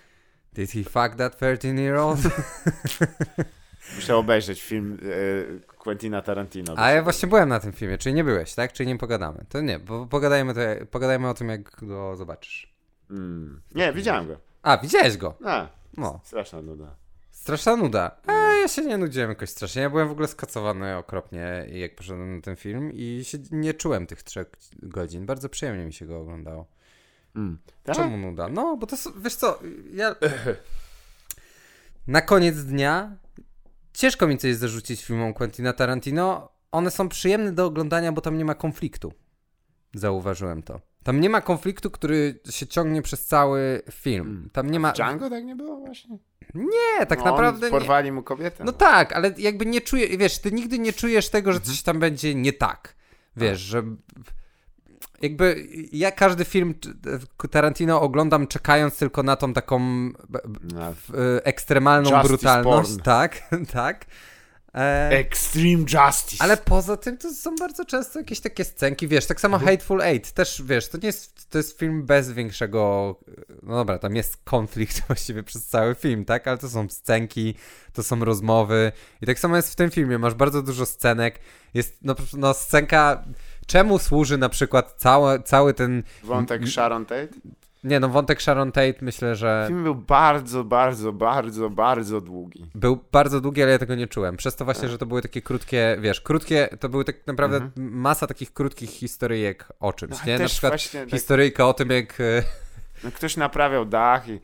[0.54, 2.20] Did he fuck that 13-year-old?
[3.96, 6.74] Muszę obejrzeć film e, Quentina Tarantino.
[6.78, 8.74] A ja właśnie byłem na tym filmie, czyli nie byłeś, tak?
[8.74, 9.46] Czyli nie pogadamy.
[9.50, 10.60] To nie, bo pogadajmy, to,
[10.92, 12.74] pogadajmy o tym, jak go zobaczysz.
[13.10, 13.62] Mm.
[13.76, 14.38] Nie, widziałem go.
[14.64, 15.38] A, widziałeś go.
[15.46, 16.96] A, No, straszna nuda.
[17.32, 18.12] straszna nuda.
[18.28, 19.82] A ja się nie nudziłem jakoś strasznie.
[19.82, 24.08] Ja byłem w ogóle skacowany okropnie, jak poszedłem na ten film i się nie czułem
[24.08, 24.48] tych trzech
[24.84, 25.26] godzin.
[25.26, 26.68] Bardzo przyjemnie mi się go oglądało.
[27.36, 27.58] Mm.
[27.84, 27.96] Tak?
[27.96, 28.48] Czemu nuda?
[28.50, 29.60] No, bo to, wiesz co,
[29.94, 30.16] ja...
[32.08, 33.18] Na koniec dnia
[33.94, 36.50] ciężko mi coś zarzucić filmom Quentina Tarantino.
[36.72, 39.14] One są przyjemne do oglądania, bo tam nie ma konfliktu.
[39.94, 40.82] Zauważyłem to.
[41.04, 44.28] Tam nie ma konfliktu, który się ciągnie przez cały film.
[44.28, 44.50] Mm.
[44.50, 44.92] Tam nie ma...
[44.92, 46.18] Django tak nie było właśnie?
[46.54, 47.72] Nie, tak no, naprawdę nie.
[47.72, 48.64] Porwali mu kobietę.
[48.64, 51.76] No tak, ale jakby nie czuję, wiesz, ty nigdy nie czujesz tego, że Mhm.
[51.76, 52.96] coś tam będzie nie tak.
[53.36, 53.84] Wiesz, że
[55.22, 56.74] jakby ja każdy film
[57.52, 59.80] Tarantino oglądam czekając tylko na tą taką
[61.08, 63.02] w- ekstremalną Justice brutalność, porn.
[63.04, 63.42] tak,
[63.74, 64.06] tak.
[64.76, 66.44] E, Extreme Justice.
[66.44, 70.32] ale poza tym to są bardzo często jakieś takie scenki, wiesz, tak samo Hateful Eight,
[70.32, 73.16] też, wiesz, to nie jest, to jest film bez większego,
[73.64, 77.56] no dobra, tam jest konflikt właściwie przez cały film, tak, ale to są scenki,
[77.94, 78.92] to są rozmowy
[79.22, 81.40] i tak samo jest w tym filmie, masz bardzo dużo scenek,
[81.74, 83.24] jest, no, no scenka,
[83.68, 87.28] czemu służy na przykład cały, cały ten, Wątek Sharon Tate?
[87.84, 92.66] nie no, wątek Sharon Tate, myślę, że Film był bardzo, bardzo, bardzo, bardzo długi.
[92.76, 95.42] był bardzo długi, ale ja tego nie czułem, przez to właśnie, że to były takie
[95.42, 100.40] krótkie, wiesz, krótkie, to były tak naprawdę masa takich krótkich historyjek o czymś, No, nie,
[100.40, 102.22] na przykład właśnie tak- historyjka o tym, jak...
[102.22, 102.44] e,
[103.04, 104.40] No, ktoś naprawiał dach i,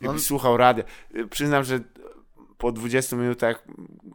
[0.00, 0.84] i On- słuchał radia.
[1.30, 1.80] Przyznam, że
[2.64, 3.64] po 20 minutach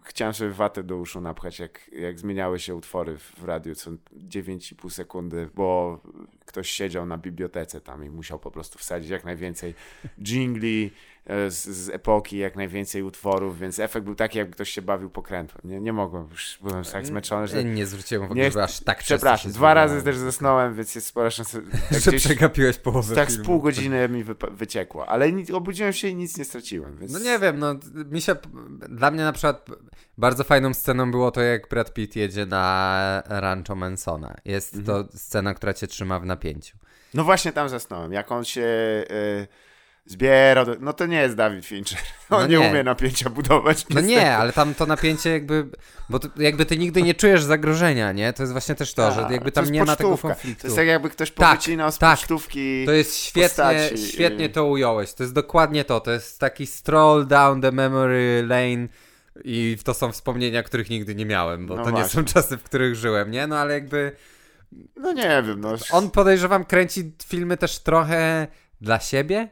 [0.03, 4.89] chciałem sobie watę do uszu napchać, jak, jak zmieniały się utwory w radiu co 9,5
[4.89, 5.99] sekundy, bo
[6.45, 9.73] ktoś siedział na bibliotece tam i musiał po prostu wsadzić jak najwięcej
[10.21, 10.91] jingli
[11.49, 15.61] z, z epoki, jak najwięcej utworów, więc efekt był taki, jakby ktoś się bawił pokrętłem.
[15.63, 17.63] Nie, nie mogłem, już byłem tak zmęczony, że...
[17.63, 21.31] Nie zwróciłem uwagi, Nie, że aż tak Przepraszam, dwa razy też zasnąłem, więc jest spora
[21.31, 21.59] szansa,
[21.91, 23.45] Że gdzieś przegapiłeś połowę tak z filmu.
[23.45, 27.11] pół godziny mi wyciekło, ale obudziłem się i nic nie straciłem, więc...
[27.13, 27.75] No nie wiem, no
[28.11, 28.35] mi się,
[28.89, 29.65] dla mnie na przykład
[30.17, 34.35] bardzo fajną sceną było to, jak Brad Pitt jedzie na Rancho Mansona.
[34.45, 35.05] Jest Mhm.
[35.07, 36.77] to scena, która cię trzyma w napięciu.
[37.13, 38.13] No właśnie tam zasnąłem.
[38.13, 39.47] Jak on się y,
[40.09, 41.99] zbierał, to, no to nie jest Dawid Fincher.
[42.29, 42.69] On No nie, nie.
[42.69, 43.85] umie napięcia budować.
[43.89, 45.65] No nie, ale tam to napięcie jakby,
[46.09, 48.33] bo to, jakby ty nigdy nie czujesz zagrożenia, nie?
[48.33, 50.27] To jest właśnie też to, że Tak, jakby tam nie ma tego pocztówka.
[50.35, 50.61] konfliktu.
[50.61, 52.17] To jest tak jakby ktoś Tak, powycinał z tak.
[52.19, 52.85] pocztówki.
[52.85, 55.13] To jest świetnie, postaci świetnie to ująłeś.
[55.13, 55.99] To jest dokładnie to.
[55.99, 58.87] To jest taki stroll down the memory lane
[59.43, 62.19] i to są wspomnienia, których nigdy nie miałem, bo No to nie właśnie.
[62.21, 63.47] są czasy, w których żyłem, nie?
[63.47, 64.11] No ale jakby
[64.95, 65.73] No nie wiem, no.
[65.91, 68.47] on podejrzewam kręci filmy też trochę
[68.81, 69.49] dla siebie,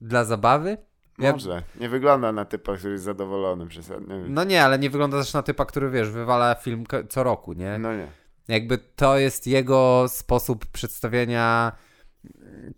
[0.00, 0.76] dla zabawy.
[1.18, 1.62] Ja- Może.
[1.80, 4.18] Nie wygląda na typa, który jest zadowolony przesadnie.
[4.18, 4.28] Nie.
[4.28, 7.78] No nie, ale nie wygląda też na typa, który wiesz, wywala film co roku, nie?
[7.78, 8.06] No nie.
[8.48, 11.72] Jakby to jest jego sposób przedstawienia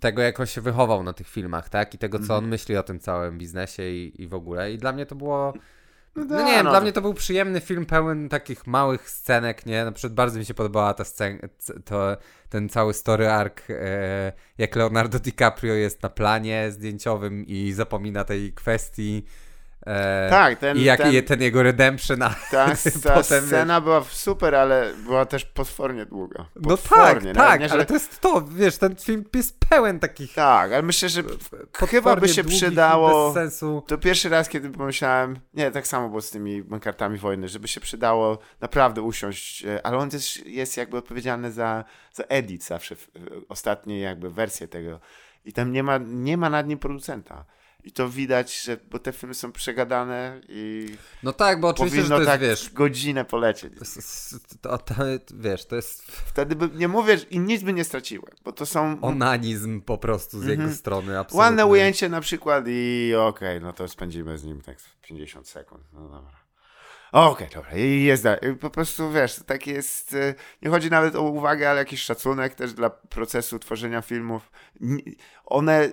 [0.01, 1.95] tego, jak on się wychował na tych filmach, tak?
[1.95, 2.45] I tego, co Mhm.
[2.45, 4.73] on myśli o tym całym biznesie i, i w ogóle.
[4.73, 5.53] I dla mnie to było.
[6.17, 6.71] No, da, nie wiem, no.
[6.71, 9.85] dla mnie to był przyjemny film pełen takich małych scenek, nie?
[9.85, 11.39] Na przykład bardzo mi się podobała ta scena,
[11.85, 12.17] to,
[12.49, 18.53] ten cały story arc, e, jak Leonardo DiCaprio jest na planie zdjęciowym i zapomina tej
[18.53, 19.25] kwestii.
[19.87, 22.75] E, Tak, ten, I jak ten, ten jego redemption, ta, ta
[23.15, 26.47] potem, scena była super, ale była też potwornie długa.
[26.57, 27.33] No Potwornie.
[27.33, 30.35] tak, nawet tak, nie, że- ale to jest to, wiesz, ten film jest pełen takich
[30.35, 31.23] Tak, ale myślę, że
[31.89, 33.35] chyba by się przydało...
[33.87, 37.81] To pierwszy raz, kiedy pomyślałem, nie, tak samo było z tymi kartami wojny, żeby się
[37.81, 42.97] przydało naprawdę usiąść, e, ale on też jest jakby odpowiedzialny za, za edit zawsze,
[43.49, 45.01] ostatniej jakby wersję tego
[45.45, 47.45] i tam nie ma, nie ma nad nim producenta.
[47.85, 50.87] I to widać, że, bo te filmy są przegadane i
[51.23, 53.73] No tak, bo oczywiście, że to jest, tak wiesz, godzinę polecieć.
[54.61, 54.95] to, to,
[55.35, 58.99] wiesz, to jest Wtedy by, nie mówię, i nic by nie straciłem, bo to są
[59.01, 60.79] onanizm po prostu z jego Mhm.
[60.79, 61.39] strony, absolutnie.
[61.39, 66.01] ładne ujęcie na przykład i okej, no to spędzimy z nim tak 50 sekund, no
[66.09, 66.41] dobra.
[67.13, 68.57] Okej, dobra, i jest dalej.
[68.61, 70.15] Po prostu wiesz, tak jest.
[70.15, 74.51] e, Nie chodzi nawet o uwagę, ale jakiś szacunek też dla procesu tworzenia filmów.
[75.45, 75.89] One.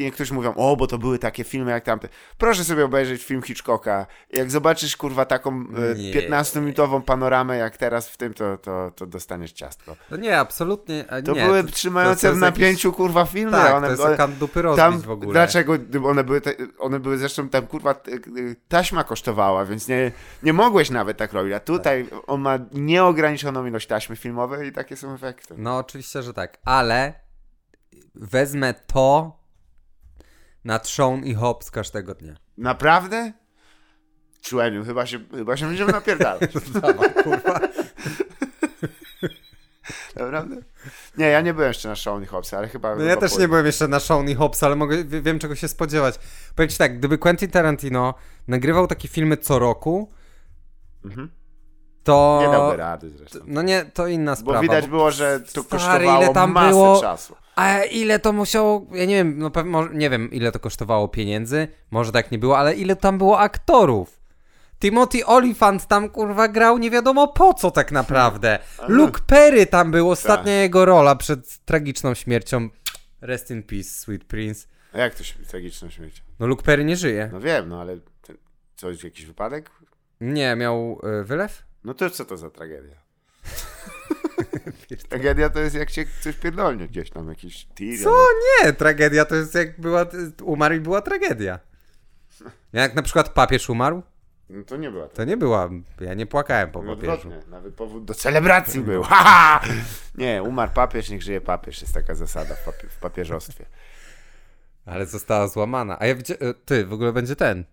[0.00, 2.08] Niektórzy mówią, o, bo to były takie filmy jak tamte.
[2.38, 4.06] Proszę sobie obejrzeć film Hitchcocka.
[4.32, 6.12] Jak zobaczysz, kurwa, taką e, Nie.
[6.12, 9.96] 15-minutową panoramę jak teraz w tym, to, to, to dostaniesz ciastko.
[10.10, 11.44] No nie, absolutnie, a To nie.
[11.46, 13.52] były to- trzymające to w jest jakiś- napięciu, kurwa, filmy.
[13.52, 15.32] Tak, one, to jest one, kan dupy tam, w ogóle.
[15.32, 15.72] dlaczego
[16.04, 17.94] one były, te, one były zresztą tam kurwa
[18.38, 20.12] y, taśma kosztowała, więc nie,
[20.42, 24.96] nie mogłeś nawet tak robić, a tutaj on ma nieograniczoną ilość taśmy filmowej i takie
[24.96, 25.54] są efekty.
[25.58, 27.14] No oczywiście, że tak, ale
[28.14, 29.37] wezmę to
[30.68, 32.34] na Sean i Hobbs każdego dnia.
[32.58, 33.32] Naprawdę?
[34.42, 36.50] Człeniu, chyba się, chyba się będziemy napierdalać.
[36.82, 37.60] Dawaj, kurwa.
[40.16, 40.56] Naprawdę?
[41.18, 42.96] Nie, ja nie byłem jeszcze na Shaun i Hobbs, ale chyba...
[42.96, 43.44] No ja też pójdę.
[43.44, 46.18] nie byłem jeszcze na Shaun i Hobbs, ale mogę, wie- wiem czego się spodziewać.
[46.54, 48.14] Powiem ci tak, gdyby Quentin Tarantino
[48.48, 50.12] nagrywał takie filmy co roku,
[51.04, 51.30] Mhm.
[52.04, 52.38] to...
[52.42, 53.38] Nie dałby rady zresztą.
[53.46, 54.58] No nie, to inna sprawa.
[54.58, 57.36] Bo widać było, że to Stary, kosztowało ile tam masę było- czasu.
[57.58, 61.68] A ile to musiało, ja nie wiem, no pewnie, nie wiem ile to kosztowało pieniędzy,
[61.90, 64.20] może tak nie było, ale ile tam było aktorów.
[64.80, 68.58] Timothy Olyphant tam kurwa grał nie wiadomo po co tak naprawdę.
[68.88, 70.60] Luke Perry tam był, ostatnia Tak.
[70.60, 72.68] jego rola przed tragiczną śmiercią.
[73.20, 74.68] Rest in peace, Sweet Prince.
[74.92, 76.22] A jak to się tragiczną śmierć?
[76.40, 77.28] No Luke Perry nie żyje.
[77.32, 77.98] No wiem, no ale
[78.76, 79.70] coś, jakiś wypadek?
[80.20, 81.62] Nie, miał y, wylew?
[81.84, 82.96] No to co to za tragedia?
[85.08, 88.02] Tragedia to jest jak cię coś pierdolnie gdzieś tam, jakiś tir.
[88.02, 88.10] Co?
[88.64, 90.06] Nie, tragedia to jest jak była,
[90.42, 91.58] umarł i była tragedia.
[92.72, 94.02] Jak na przykład papież umarł,
[94.50, 95.16] No to nie była to.
[95.16, 95.70] To nie była,
[96.00, 97.12] ja nie płakałem po papieżu.
[97.12, 99.02] Odwrotnie, nawet powód do celebracji był.
[99.10, 99.60] Ha, ha!
[100.14, 101.80] Nie, umarł papież, niech żyje papież.
[101.80, 103.64] Jest taka zasada w, papie- w papieżostwie.
[104.90, 105.96] Ale została złamana.
[106.00, 107.64] A ja widzę, e, ty, w ogóle będzie ten.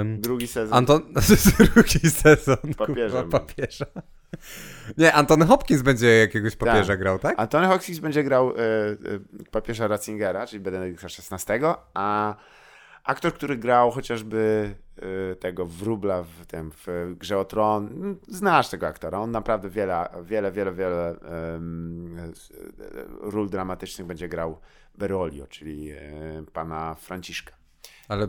[0.00, 0.78] em, Drugi sezon.
[0.78, 1.02] Anton,
[1.74, 3.22] drugi sezon Papieżem.
[3.22, 3.86] kurwa, papieża.
[4.98, 6.98] Nie, Anton Hopkins będzie jakiegoś papieża Tak.
[6.98, 7.34] grał, tak?
[7.36, 8.96] Antony Hopkins będzie grał e, e,
[9.50, 11.64] papieża Ratzingera, czyli Benedykta XVI,
[11.94, 12.34] a
[13.04, 14.74] aktor, który grał chociażby
[15.32, 19.70] e, tego wróbla w, tym, w Grze o Tron, mm, znasz tego aktora, on naprawdę
[19.70, 21.16] wiele, wiele, wiele, wiele
[23.20, 24.58] ról dramatycznych będzie grał
[24.98, 25.98] Berolio, czyli e,
[26.52, 27.52] pana Franciszka.
[28.08, 28.26] Ale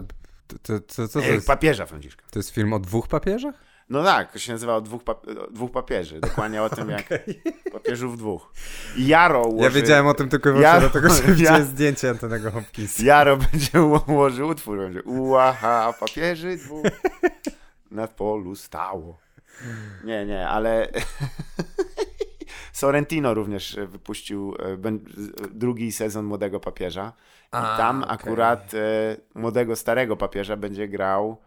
[0.63, 1.47] to, to, to, E, jest?
[1.47, 2.23] papieża Franciszka.
[2.31, 3.55] To jest film o dwóch papieżach?
[3.89, 7.03] No tak, to się nazywa o dwóch, pap- dwóch papieży, dokładnie o tym jak
[7.73, 8.53] papieżów dwóch.
[8.97, 9.63] I Jaro ułoży...
[9.63, 13.03] Ja wiedziałem o tym tylko i Ja- wyłącznie dlatego, że ja- widziałem zdjęcie Antonego Hopkinsa.
[13.03, 16.85] Jaro będzie ułożył utwór, będzie uaha, papieży dwóch
[17.91, 19.19] nad polu stało.
[20.03, 20.87] Nie, nie, ale
[22.73, 24.99] Sorrentino również wypuścił e, bę-
[25.51, 27.13] drugi sezon Młodego Papieża
[27.43, 28.15] i A, tam okej.
[28.15, 31.37] akurat e, Młodego Starego Papieża będzie grał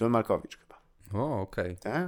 [0.00, 0.76] John Malkowicz chyba.
[1.22, 1.76] O, okej.
[1.76, 2.06] Tak?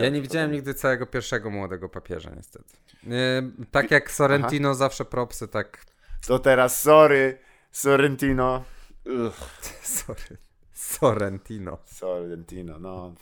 [0.00, 2.74] Ja nie widziałem nigdy całego pierwszego młodego papieża, niestety.
[3.04, 5.84] Nie, tak jak Sorrentino zawsze propsy, tak.
[6.26, 7.38] To teraz sorry,
[7.72, 8.64] Sorrentino.
[9.06, 9.34] Ugh.
[9.82, 10.36] Sorry.
[10.88, 11.78] Sorrentino.
[11.84, 13.14] Sorrentino, no.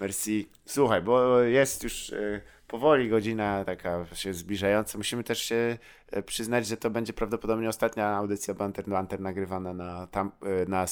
[0.00, 0.48] Merci.
[0.66, 4.98] Słuchaj, bo jest już e, powoli godzina taka się zbliżająca.
[4.98, 5.78] Musimy też się
[6.10, 10.86] e, przyznać, że to będzie prawdopodobnie ostatnia audycja Banter Banter nagrywana na, tam, e, na,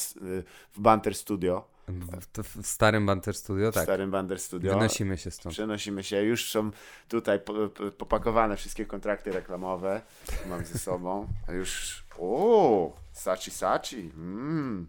[0.72, 3.84] w Banter Studio, W, w starym Banter Studio, w tak.
[3.84, 4.74] starym Banter Studio.
[4.74, 5.52] Wynosimy się stąd.
[5.52, 6.70] Przenosimy się, już są
[7.08, 10.02] tutaj po, po, popakowane wszystkie kontrakty reklamowe.
[10.48, 11.28] Mam ze sobą.
[11.48, 12.02] A już.
[12.18, 12.92] O!
[13.12, 14.10] Sachi Sachi.
[14.16, 14.88] Mm.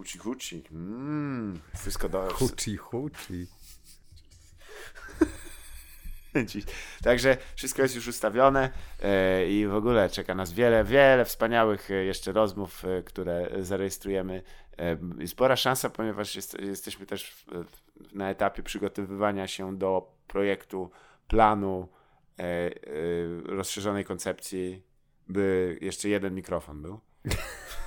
[0.00, 0.62] Huci Huci.
[0.72, 1.60] Mm.
[1.76, 2.28] Wszystko do.
[2.32, 3.46] Huci, huci.
[7.04, 8.70] Także wszystko jest już ustawione
[9.02, 14.42] e, i w ogóle czeka nas wiele, wiele wspaniałych e, jeszcze rozmów, e, które zarejestrujemy.
[15.26, 17.46] Spora szansa, ponieważ jest, jesteśmy też
[18.12, 20.90] na etapie przygotowywania się do projektu,
[21.28, 21.88] planu,
[23.44, 24.82] rozszerzonej koncepcji,
[25.28, 27.00] by jeszcze jeden mikrofon był.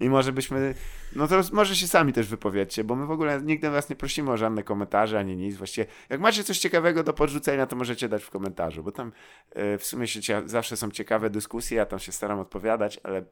[0.00, 0.74] I może byśmy,
[1.16, 4.30] no to może się sami też wypowiedzcie, bo my w ogóle nigdy was nie prosimy
[4.30, 5.56] o żadne komentarze ani nic.
[5.56, 9.12] Właściwie, jak macie coś ciekawego do podrzucenia, to możecie dać w komentarzu, bo tam
[9.50, 13.24] e, w sumie się zawsze są ciekawe dyskusje, ja tam się staram odpowiadać, ale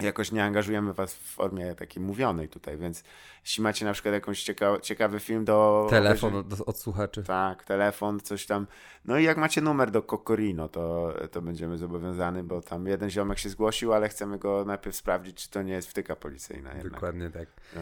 [0.00, 3.04] jakoś nie angażujemy was w formie takiej mówionej tutaj, więc
[3.44, 5.86] jeśli macie na przykład jakąś cieka- ciekawy film do...
[5.90, 7.22] Telefon od, od słuchaczy.
[7.22, 8.66] Tak, telefon, coś tam.
[9.04, 13.38] No i jak macie numer do Kokorino, to, to będziemy zobowiązani, bo tam jeden ziomek
[13.38, 16.92] się zgłosił, ale chcemy go najpierw sprawdzić, czy to nie jest wtyka policyjna jednak.
[16.92, 17.48] Dokładnie tak.
[17.76, 17.80] Ja.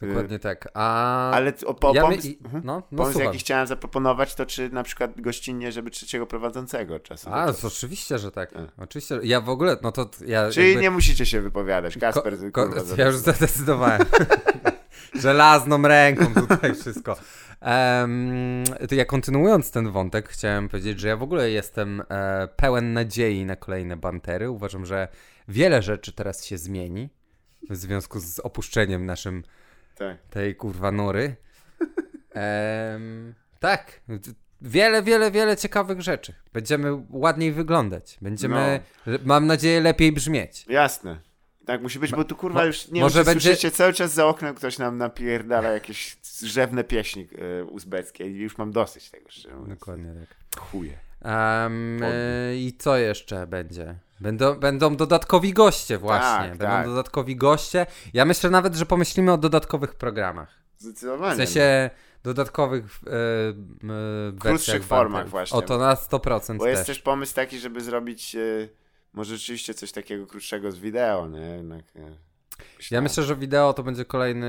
[0.00, 0.68] Dokładnie tak.
[0.74, 1.30] A...
[1.30, 2.08] Ale o, po, ja my...
[2.08, 2.62] pomysł, i- mhm.
[2.64, 7.32] No, no pomysł jaki chciałem zaproponować, to czy na przykład gościnnie, żeby trzeciego prowadzącego do
[7.32, 8.52] A, to oczywiście, że tak.
[8.52, 8.62] Tak.
[8.78, 9.20] Oczywiście.
[9.22, 10.50] Ja w ogóle, no to ja.
[10.50, 11.94] Czyli jakby- nie musicie się wypowiadać.
[11.94, 14.00] Ko- Kasper, ko- kurwa, ja już zadecydowałem.
[15.14, 17.16] Żelazną ręką tutaj wszystko.
[17.60, 22.92] Em, to ja kontynuując ten wątek, chciałem powiedzieć, że ja w ogóle jestem e, pełen
[22.92, 24.50] nadziei na kolejne bantery.
[24.50, 25.08] Uważam, że
[25.48, 27.08] wiele rzeczy teraz się zmieni
[27.70, 29.42] w związku z opuszczeniem naszym
[29.98, 30.18] Tak.
[30.30, 31.36] tej kurwa nory.
[32.30, 34.00] Em, tak.
[34.60, 36.34] Wiele, wiele, wiele ciekawych rzeczy.
[36.52, 38.18] Będziemy ładniej wyglądać.
[38.22, 38.80] Będziemy,
[39.24, 40.66] mam nadzieję, lepiej brzmieć.
[40.68, 41.18] Jasne.
[41.66, 44.26] Tak musi być, bo tu kurwa już nie może może będzie- słyszycie cały czas za
[44.26, 47.28] oknem ktoś nam napierdala jakieś rzewne pieśni
[47.60, 49.56] e, uzbeckie i już mam dosyć tego, szczerze.
[49.68, 50.60] Dokładnie tak.
[50.60, 50.98] Chuje.
[51.24, 52.00] Um,
[52.54, 53.94] I co jeszcze będzie?
[54.20, 56.48] Będą, będą dodatkowi goście właśnie.
[56.48, 56.86] Tak, będą tak.
[56.86, 57.86] dodatkowi goście.
[58.14, 60.58] Ja myślę nawet, że pomyślimy o dodatkowych programach.
[60.78, 61.34] Zdecydowanie.
[61.34, 61.90] W sensie
[62.22, 65.58] dodatkowych e, e, Krótszych formach właśnie.
[65.58, 66.72] O to na 100% Bo też.
[66.72, 68.68] jest też pomysł taki, żeby zrobić e,
[69.12, 71.40] może rzeczywiście coś takiego krótszego z wideo, nie?
[71.40, 71.84] Jednak,
[72.90, 74.48] Ja myślę, że wideo to będzie kolejny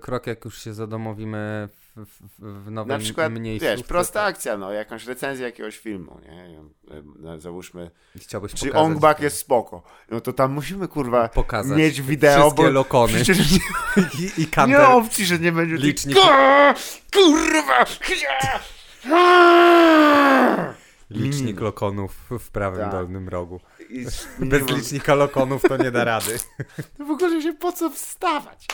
[0.00, 4.72] krok, jak już się zadomowimy w, w, w nowym Na przykład, wiesz, prosta akcja, no,
[4.72, 6.42] jakąś recenzję jakiegoś filmu, nie?
[6.96, 9.22] E, no, Załóżmy, Chciałbyś czy pokazać Ong Bak to.
[9.24, 9.82] jest spoko.
[10.10, 13.58] No to tam musimy, kurwa, pokazać mieć wideo, wszystkie bo lokony przecież nie,
[14.20, 14.80] i, i nie kanter.
[14.80, 15.74] opcji, że nie będzie...
[15.76, 16.16] tych- Licznik.
[16.16, 16.74] Ko-
[17.12, 17.84] Kurwa!
[21.10, 22.90] Licznik lokonów w prawym Tak.
[22.92, 23.60] dolnym rogu.
[23.90, 24.06] I
[24.38, 26.38] Bez licznika lokonów to nie da rady.
[26.98, 28.66] To w ogóle się po co wstawać?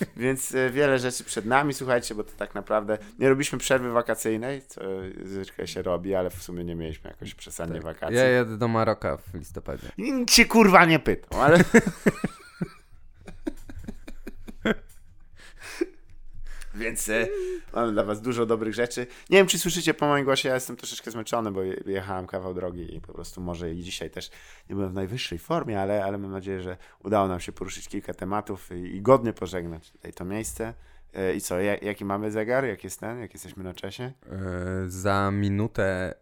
[0.16, 4.62] Więc e, wiele rzeczy przed nami, słuchajcie, bo to tak naprawdę nie robiliśmy przerwy wakacyjnej,
[4.66, 4.80] co
[5.24, 8.16] zwykle się robi, ale w sumie nie mieliśmy jakoś przesadnie wakacji.
[8.16, 9.88] Ja jadę do Maroka w listopadzie.
[9.98, 11.58] Nikt cię kurwa nie pytał, ale...
[16.78, 17.26] Więc e,
[17.74, 19.06] mamy dla was dużo dobrych rzeczy.
[19.30, 22.54] Nie wiem, czy słyszycie po moim głosie, ja jestem troszeczkę zmęczony, bo je- jechałem kawał
[22.54, 24.30] drogi i po prostu może i dzisiaj też
[24.70, 28.14] nie byłem w najwyższej formie, ale, ale mam nadzieję, że udało nam się poruszyć kilka
[28.14, 30.74] tematów i, i godnie pożegnać tutaj to miejsce.
[31.14, 32.64] E, I co, ja, jaki mamy zegar?
[32.64, 33.18] Jak jest ten?
[33.20, 34.04] Jak jesteśmy na czasie?
[34.04, 34.12] E,
[34.86, 36.14] za minutę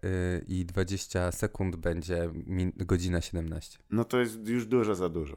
[0.49, 3.79] i 20 sekund będzie min- godzina 17.
[3.91, 5.37] No to jest już dużo za dużo.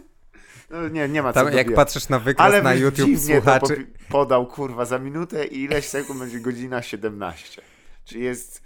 [0.71, 1.77] no, nie, nie ma co Tam, jak dobijać.
[1.77, 3.67] patrzysz na wykres Ale na YouTube słuchaczy...
[3.77, 7.63] popi- podał, kurwa, za minutę i ileś sekund będzie godzina 17.
[8.05, 8.63] Czyli jest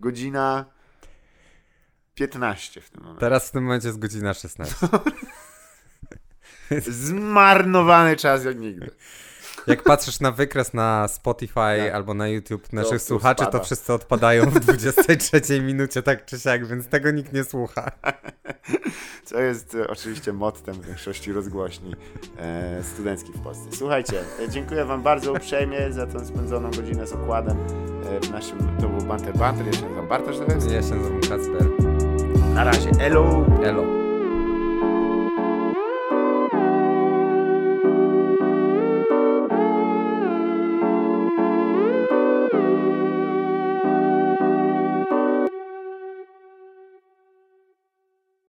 [0.00, 0.64] godzina
[2.14, 3.20] 15 w tym momencie.
[3.20, 4.74] Teraz w tym momencie jest godzina 16.
[6.80, 8.90] Zmarnowany czas jak nigdy.
[9.66, 11.94] Jak patrzysz na wykres na Spotify Tak.
[11.94, 13.58] albo na YouTube naszych to słuchaczy, spada.
[13.58, 17.90] to wszyscy odpadają w 23 minucie, tak czy siak, więc tego nikt nie słucha.
[19.24, 21.94] Co jest e, oczywiście mottem większości rozgłośni
[22.38, 23.64] e, studenckich w Polsce.
[23.76, 27.56] Słuchajcie, e, dziękuję wam bardzo uprzejmie za tę spędzoną godzinę z okładem
[28.10, 30.70] e, w naszym, to był Banter Banter, ja się nazywam Bartosz, to jest.
[30.70, 31.66] Ja się nazywam Kacper.
[32.54, 33.46] Na razie, elo!
[33.62, 34.05] Elo.